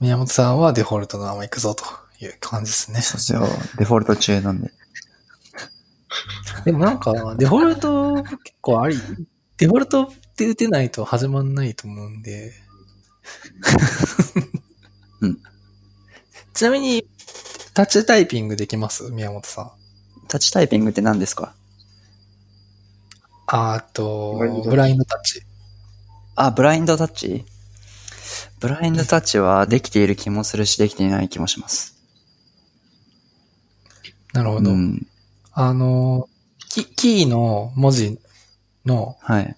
[0.00, 1.84] 宮本さんはデフォルトのまま行くぞと
[2.24, 3.02] いう感じですね。
[3.02, 3.42] そうですよ。
[3.76, 4.70] デフォルト中なんで。
[6.64, 8.96] でもなんか、デフォルト結構あり、
[9.58, 12.54] デフォルトって打てないと始まんないと思うんで。
[15.20, 15.38] うん。
[16.54, 17.06] ちなみに、
[17.74, 19.10] タッチタイピングできます？
[19.10, 19.72] 宮本さん。
[20.26, 21.54] タッチタイピングって何ですか？
[23.56, 25.42] ああとブラインドタッチ。
[26.34, 27.44] あ、ブラインドタッチ？
[28.58, 31.94] ブラインドタッチはできている気もするし、できていない気もします。
[34.32, 34.72] なるほど。
[34.72, 35.06] うん。
[35.52, 36.28] あの、
[36.68, 38.18] キキーの文字
[38.84, 39.56] のはい。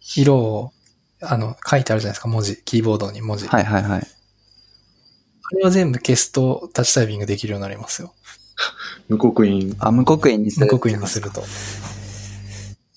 [0.00, 0.72] 色を、
[1.20, 2.62] あの、書いてあるじゃないですか、文字。
[2.64, 3.46] キーボードに文字。
[3.48, 4.00] はいはいはい。
[4.00, 8.14] あれは全部消すとタッチタイピングできるようになりますよ。
[9.08, 9.76] 無刻印。
[9.78, 10.64] あ、無刻印にする。
[10.64, 11.44] 無刻印にすると。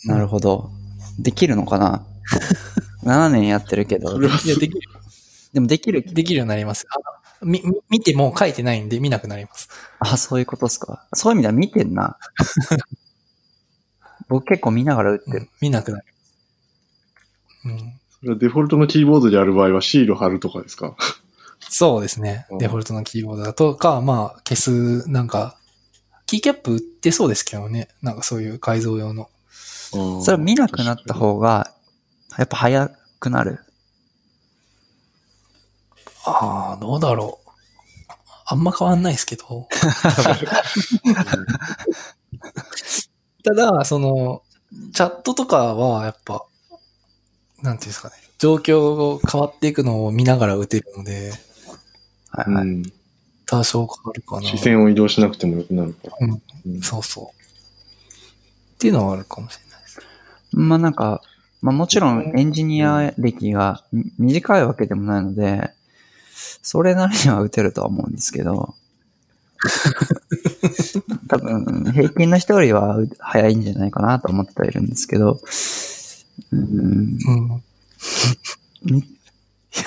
[0.05, 0.69] なるほど。
[1.17, 2.05] できるのかな
[3.03, 4.19] ?7 年やってるけどそ。
[4.19, 4.81] れはいや、できる、
[5.53, 6.03] でもできる？
[6.03, 6.85] できるようになります。
[6.89, 9.69] あみ、み見ても書いてないんで見なくなります。
[9.99, 11.05] あ、そういうことっすか？
[11.13, 12.17] そういう意味では見てんな。
[14.27, 15.39] 僕結構見ながら打ってる。
[15.39, 16.19] うん見なくなります。
[17.65, 17.99] うん。
[18.19, 20.95] それはデフォルトのキーボードでやる場合はシール貼るとかですか？
[21.71, 22.57] そうですねうん。
[22.57, 25.57] デフォルトのキーボードだとか、まあ、消す、なんか、
[26.25, 27.89] キーキャップ売ってそうですけどね。
[28.01, 29.29] なんかそういう改造用の。
[29.91, 31.73] それは見なくなった方が、
[32.37, 33.59] やっぱ早くなる。
[36.25, 37.49] ああ、どうだろう。
[38.45, 39.67] あんま変わんないですけど。
[43.43, 44.43] ただ、その、
[44.93, 46.45] チャットとかはやっぱ、
[47.61, 48.15] なんていうんですかね。
[48.37, 51.33] 状況が変わっていくのを見ながら打てるので、
[52.29, 52.67] はいはい。
[52.67, 52.83] うん。
[53.45, 54.47] 多少変わるかな。
[54.47, 56.17] 視線を移動しなくてもよくなるから。
[56.21, 57.25] うんうんそうそう。
[57.25, 59.68] っていうのはあるかもしれない。
[60.51, 61.21] まあなんか、
[61.61, 65.71] まあもちろんエンジニア歴がみ短いわけでもないので、
[66.61, 68.75] それなりには打てるとは思うんですけど、
[71.27, 75.41] 多分平均の人よりは早いんじゃないかなと思ってはいるんですけど、
[76.51, 77.19] うん、
[78.85, 78.97] うん。
[78.97, 79.03] い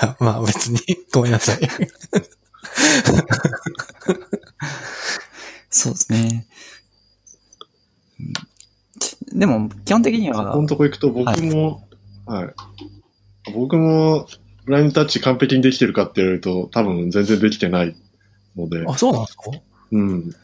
[0.00, 0.78] や、まあ別に、
[1.12, 1.58] ごめんなさい。
[5.70, 6.46] そうですね。
[9.32, 11.86] うんでも、基本的にそはこのとこ行くと僕も、
[12.26, 12.54] はい。
[13.54, 14.26] 僕も、
[14.64, 17.96] ブラインドタッチ完璧にできてるかって言われると、多分全然できてない
[18.56, 19.44] ので、あ、そうなんですか？
[19.90, 20.34] うん。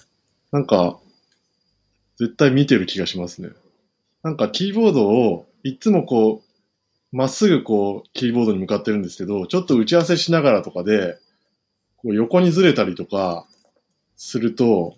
[0.51, 0.99] なんか、
[2.19, 3.51] 絶対見てる気がしますね。
[4.25, 6.43] なんかキーボードを、いつもこ
[7.13, 11.17] う、まっすぐこう、キーボードに向かってるんですけど、ちょっと打ち合わせしながらとかで、
[11.97, 13.47] こう横にずれたりとか、
[14.17, 14.97] すると、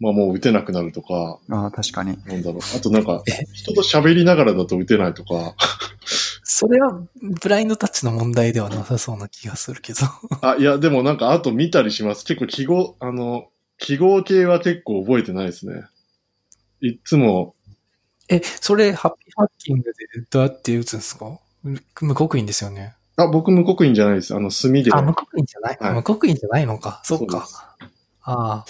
[0.00, 2.18] まあもう打てなくなるとか、ああ、確かに。
[2.26, 2.60] なんだろう。
[2.76, 3.22] あとなんか、
[3.52, 5.54] 人と喋りながらだと打てないとか、
[6.44, 7.00] それは、
[7.42, 10.00] ブラインドタッチの問題ではなさそうな気がするけど。
[10.42, 12.24] あ、いや、でもなんか、あと見たりします。
[12.24, 15.82] 結構記号、あの、記号系は結構覚えてないですね。
[16.80, 17.54] いっつも、
[18.28, 19.92] え、それ、ハッピーハッキングで
[20.30, 21.38] どうやって打つんですか？
[22.00, 22.94] 無刻印ですよね。
[23.16, 24.34] あ、僕無刻印じゃないです。
[24.34, 24.92] あの、墨で。
[24.92, 27.00] あ、無刻印じゃない、はい無刻印じゃないのか。
[27.04, 27.48] そっか。
[28.22, 28.66] ああ。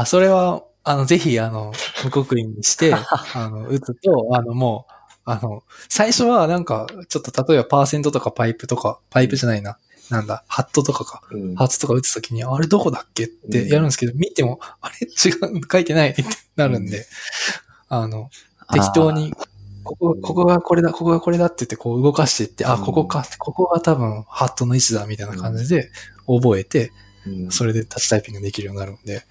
[0.00, 1.72] あ、それは、あの、ぜひ、あの、
[2.04, 2.94] 無刻印にして、
[3.34, 4.92] あの、打つと、あの、もう、
[5.24, 9.78] あの、最初はなんか、ちょっと例えばパーセントとかパイプとか、パイプじゃないな。
[10.10, 11.22] なんだ、ハットとかか。
[11.30, 11.54] うん。
[11.54, 16.24] ハーツとか打つときに、あれどこだっけってやるんですけど、見ても、あれ違う、書いてないって
[16.56, 17.06] なるんで、
[17.88, 18.30] あの、
[18.72, 19.32] 適当に、
[19.84, 22.84] ここ、ここがこれだ、ここがこれだって言って、こう動かしていって、あ、うん。
[22.84, 25.90] ここか、ここが多分ハットの位置だ、みたいな感じで
[26.26, 26.92] 覚えて、
[27.26, 27.50] うん。
[27.50, 29.24] それでタッチタイピングできるようになるんで。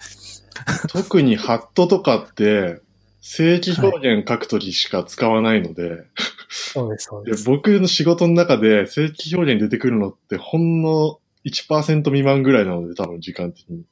[0.89, 2.81] 特にハットとかって、
[3.21, 6.03] 正規表現書くときしか使わないので、
[6.49, 13.83] そうです、そうで僕の仕事の中で正規表現出てくるのってほんの1%未満ぐらいなので、多分時間的に。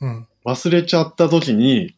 [0.00, 0.28] うん。
[0.44, 1.96] 忘れちゃったときに、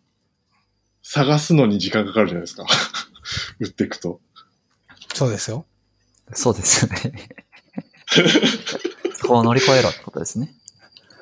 [1.03, 2.67] 探すのに時間かかるじゃないですか。
[3.61, 4.21] 打っていくと。
[5.15, 5.67] そうですよ。
[6.33, 7.29] そうですよね。
[9.15, 10.55] そこを乗り越えろってことですね。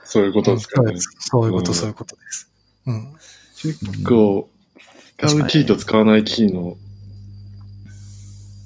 [0.04, 0.94] そういうことですかね。
[1.18, 2.50] そういうこと、うんそういうことです。
[2.86, 3.14] うん。
[3.56, 4.48] 結構、
[5.18, 6.76] 使うキーと使わないキーの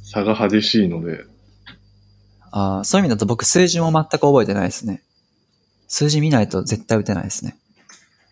[0.05, 1.25] 差が激しいので、
[2.51, 5.03] ああ、そういう意味だと僕数字も全く覚えてないですね。
[5.87, 7.57] 数字見ないと絶対打てないですね。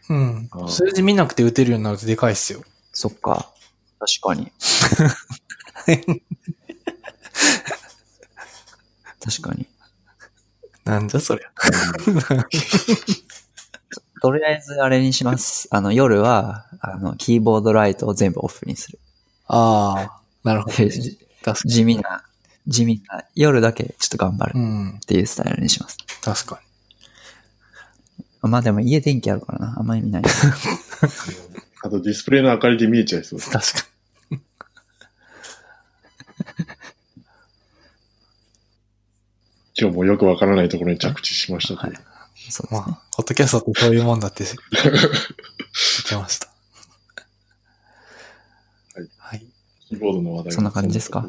[0.09, 0.49] うん。
[0.69, 2.63] 数字見なくて打てるようになるとでかいっすよ。
[2.93, 3.53] そっか。
[3.99, 4.53] 確かに。
[9.25, 9.67] 確かに。
[10.85, 11.51] なんじゃそりゃ。
[14.23, 15.69] とりあえずあれにします。
[15.71, 18.99] あの、夜は、あの、キーボードライトを全部オフにする。
[19.47, 20.75] ああ、なるほど。
[21.65, 22.25] 地味な、
[22.67, 24.65] 地味な、夜だけちょっと頑張るに。
[24.65, 24.89] うん。
[24.97, 25.99] っていうスタイルにします。
[26.23, 26.61] 確か
[28.43, 29.75] まあでも家電気あるからな。
[29.79, 30.23] あんまり見ない。
[31.83, 33.51] あとディスプレイの明かりで見えちゃいそうでに。
[33.51, 33.73] す。
[33.75, 33.97] 確か
[39.79, 42.16] 今日もよくわからないところに着地しましたけど、はい
[42.51, 42.81] そうに。
[42.81, 42.94] ですね。
[42.94, 44.55] まあ、ポッドキャストってそういうもんだって 知っ
[46.09, 46.48] てました。
[48.94, 49.09] はい。
[49.18, 49.47] はい。
[49.89, 51.27] キーボードの話題はそんな感じですか？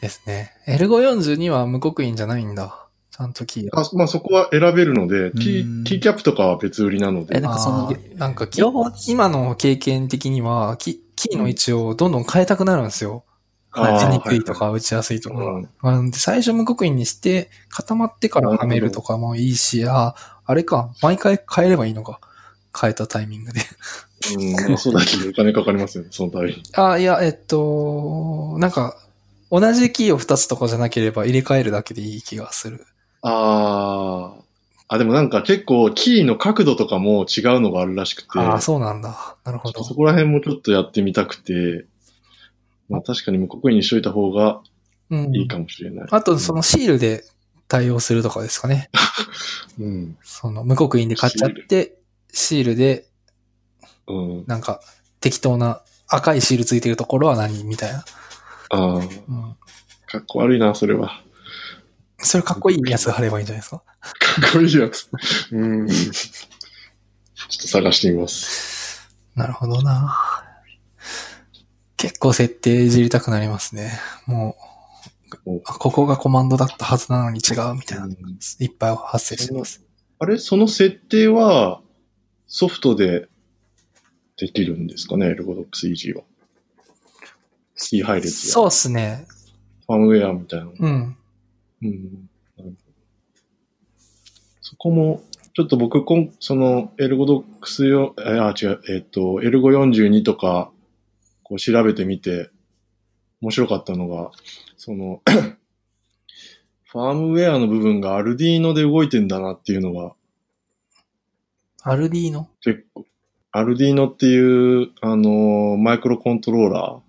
[0.00, 0.52] ですね。
[0.66, 2.86] L542 は無刻印じゃないんだ。
[3.10, 8.48] ちゃんとキーあまあそこは選べるので、キうんー、キーキャップとかは別売りなので、えなんかそのなんか
[9.06, 13.24] 今の経験的にはキ、キーの位置をどんどん変えたくなるんですよ。
[13.70, 15.62] はい打ちあーにくいとか打ちやすいとか。
[15.82, 20.14] うんで最初無刻印にして、固まってからはめるとかもいいし、あ、
[20.44, 22.20] あれか、毎回変えればいいのか。
[22.78, 23.60] 変えたタイミングで。
[24.36, 26.62] うん、まあそうだけどお金かかりますよね、そのたびに。
[26.74, 28.96] あ、いや、えっと、なんか、
[29.50, 32.86] 同じキーを2つとかじゃなければ入れ替えるだけでいい気がする。
[33.22, 34.94] ああ。
[34.94, 38.28] あ、でもなんか結構キーの角度とかも違うのがあるらしくて。
[38.38, 39.36] ああ、そうなんだ。
[39.44, 39.84] なるほど。
[39.84, 41.86] そこら辺もちょっとやってみたくて、
[42.90, 44.60] まあ確かに無刻印にしといた方が
[45.10, 45.34] うん。
[45.34, 46.08] いいかもしれない。
[46.10, 47.24] あと、そのシールで
[47.66, 48.90] 対応するとかですかね。
[49.80, 50.16] うん。
[50.22, 51.96] その無刻印で買っちゃって、
[52.32, 53.06] シールで、
[54.06, 54.44] うん。
[54.46, 54.80] なんか、
[55.20, 58.04] 適当な赤いシールついてるところは何みたいな。
[58.70, 59.08] ああ、うん。
[60.06, 61.22] かっこ悪いな、それは。
[62.18, 63.78] それかっこいいやつ貼ればいいんじゃないですか？
[63.78, 65.08] かっこいいやつ。
[65.52, 65.88] うん。
[65.88, 69.08] ちょっと探してみます。
[69.34, 70.44] なるほどな。
[72.00, 73.92] 結構設定いじりたくなりますね。
[74.26, 74.56] も
[75.44, 78.04] おう、あここがコマンドだったはずなのに違うみたいな。
[78.06, 78.14] うん
[78.58, 79.84] いっぱい発生してます。
[80.18, 81.82] あれその設定は
[82.46, 83.28] ソフトで
[84.38, 85.26] できるんですかね？
[85.26, 86.22] エルゴドックス EG は。
[87.76, 89.26] キー配列やそうっすね。
[89.86, 90.72] ファームウェアみたいなの。
[90.78, 91.16] うん。
[91.82, 92.28] うん。
[94.60, 95.22] そこも、
[95.54, 96.04] ちょっと僕、
[96.38, 100.70] その、エルゴドックスよ、えあ、違う、えっ、と、エルゴ42とか、
[101.50, 102.48] こう調べてみて、
[103.42, 104.30] 面白かったのが、
[104.76, 105.20] その、
[106.86, 110.14] ファームウェアの部分がアルディーノで動いてんだなっていうのが、
[111.82, 112.48] アルディーノ？
[112.60, 113.04] 結構、
[113.50, 117.00] アルディーノっていう、あの、マイクロコントローラ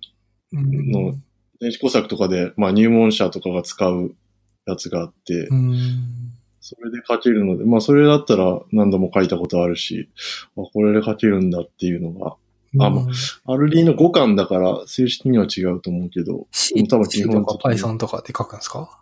[0.53, 1.13] ー、うんの
[1.59, 4.15] 電子工作とかで、まあ入門者とかが使う
[4.65, 5.77] やつがあって、うん。
[6.61, 10.09] それで書けるので、まあそれだったら何度も書いたことあるし、
[10.57, 12.35] あ、これで書けるんだっていうのが、
[12.79, 13.05] あま
[13.45, 18.97] アルリーの5巻だから正式には違うと思うけど、C 多分基本と Python とかで書くんですか？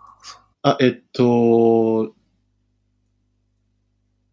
[0.64, 2.14] あ、えっと、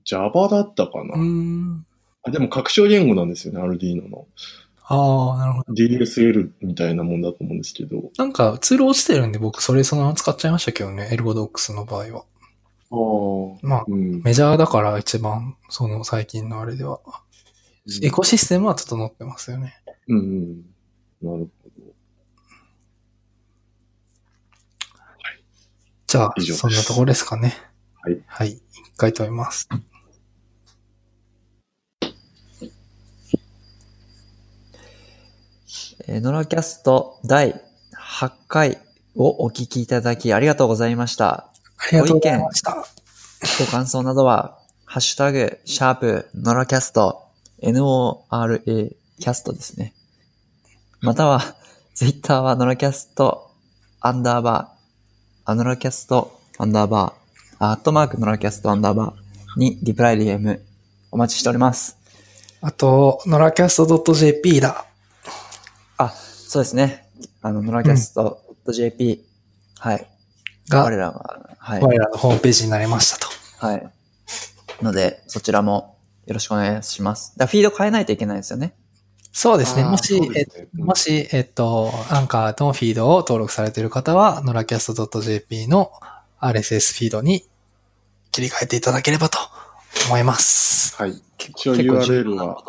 [0.04, 1.86] Java だったかな、うん。
[2.22, 4.26] あでも拡張言語なんですよね、アルディの。
[4.88, 5.74] ああ、なるほど。
[5.74, 8.10] DSL みたいなもんだと思うんですけど。
[8.16, 12.24] なんかツール落ちてるんで僕それそのまま使っちゃいましたけどね、エルゴドックスの場合は。
[12.88, 13.66] ああ。
[13.66, 14.22] まあ、うん。
[14.22, 17.00] メジャーだから一番、その最近のあれでは。
[18.02, 19.76] エコシステムは整ってますよね。
[20.08, 20.56] うんうん。
[21.22, 21.94] なるほど。
[26.06, 27.54] じゃあ、そんなところですかね。
[28.02, 28.22] はい。
[28.26, 28.50] はい。
[28.52, 28.62] 一
[28.96, 29.68] 回止めます。
[36.08, 37.60] えーノラキャスト第
[37.96, 38.78] 8回
[39.16, 41.28] をお聞きいただきありがとうございました。
[41.28, 41.52] あ
[41.92, 42.86] りがとうございました。
[43.58, 47.25] ご感想などは、ハッシュタグ、シャープ、ノラキャスト、
[47.62, 49.94] NORA キャストですね。
[51.00, 51.40] または、
[51.94, 53.50] ツイッターはノラキャスト、
[54.00, 60.60] アンダーバー、アノラキャスト、アンダーバー、アットマークノラキャスト、アンダーバーにリプライ DM
[61.10, 61.96] お待ちしております。
[62.60, 64.86] あと、ノラキャスト .jp だ。
[65.96, 67.08] あ、そうですね。
[67.40, 69.24] あの、ノラキャスト .jp、
[69.78, 70.06] はい。
[70.68, 71.82] が、我らが、はい。
[71.82, 73.28] 我らのホームページになりましたと。
[73.66, 73.90] はい。
[74.82, 75.95] ので、そちらも
[76.26, 77.34] よろしくお願いします。
[77.36, 78.74] だフィード変えないといけないですよね。
[79.32, 79.84] そうですね。
[79.84, 85.92] もし、えそうもし、えっと、アンカーのフィードを登録されている方は、ノラキャスト .jp の
[86.40, 87.46] RSS フィードに
[88.32, 89.38] 切り替えていただければと
[90.06, 90.96] 思います。
[90.96, 91.22] はい。
[91.38, 92.62] 結一応 URL は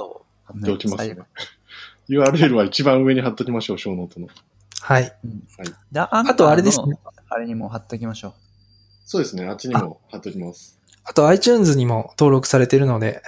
[0.46, 1.18] 貼っておきますね。
[2.10, 4.28] URL は一番上に貼っときましょう、ショーノートの。
[4.82, 5.14] はい。
[5.92, 6.98] でアンカーのあとあれですね。
[7.30, 8.34] あれにも貼っておきましょう。
[9.06, 10.80] そうですね、あっちにも貼っときます。
[11.04, 13.22] あと iTunes にも登録されているので、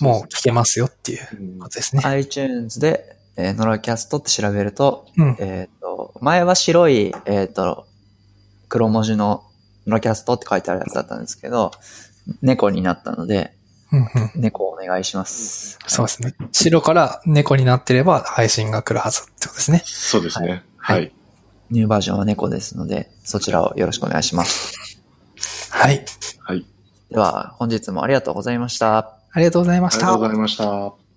[0.00, 2.02] もう聞けまますよっていうことですね。
[2.04, 5.36] iTunes で、えー、ノラキャストって調べると、うん。
[5.38, 7.86] えっ、と、前は白い、えっ、と、
[8.68, 9.44] 黒文字の
[9.86, 11.70] ノラキャストって書いてあるやつだったんですけど、
[12.42, 13.54] 猫になったので、
[13.90, 14.08] うんうん。
[14.34, 15.78] 猫お願いします。
[15.86, 16.34] そうですね。
[16.52, 19.82] 白から猫になってれば配信が来るはずってことですね。
[19.84, 20.62] そうですね。
[20.76, 21.12] ははいい。
[21.70, 25.00] ニューバージョンは猫ですので、そちらをよろしくお願いします。
[25.70, 26.04] はい。
[26.40, 26.66] はい。
[27.10, 29.17] では、本日もありがとうございました。
[29.32, 30.22] ありがとうございましたありがとう。
[30.22, 31.07] ございました。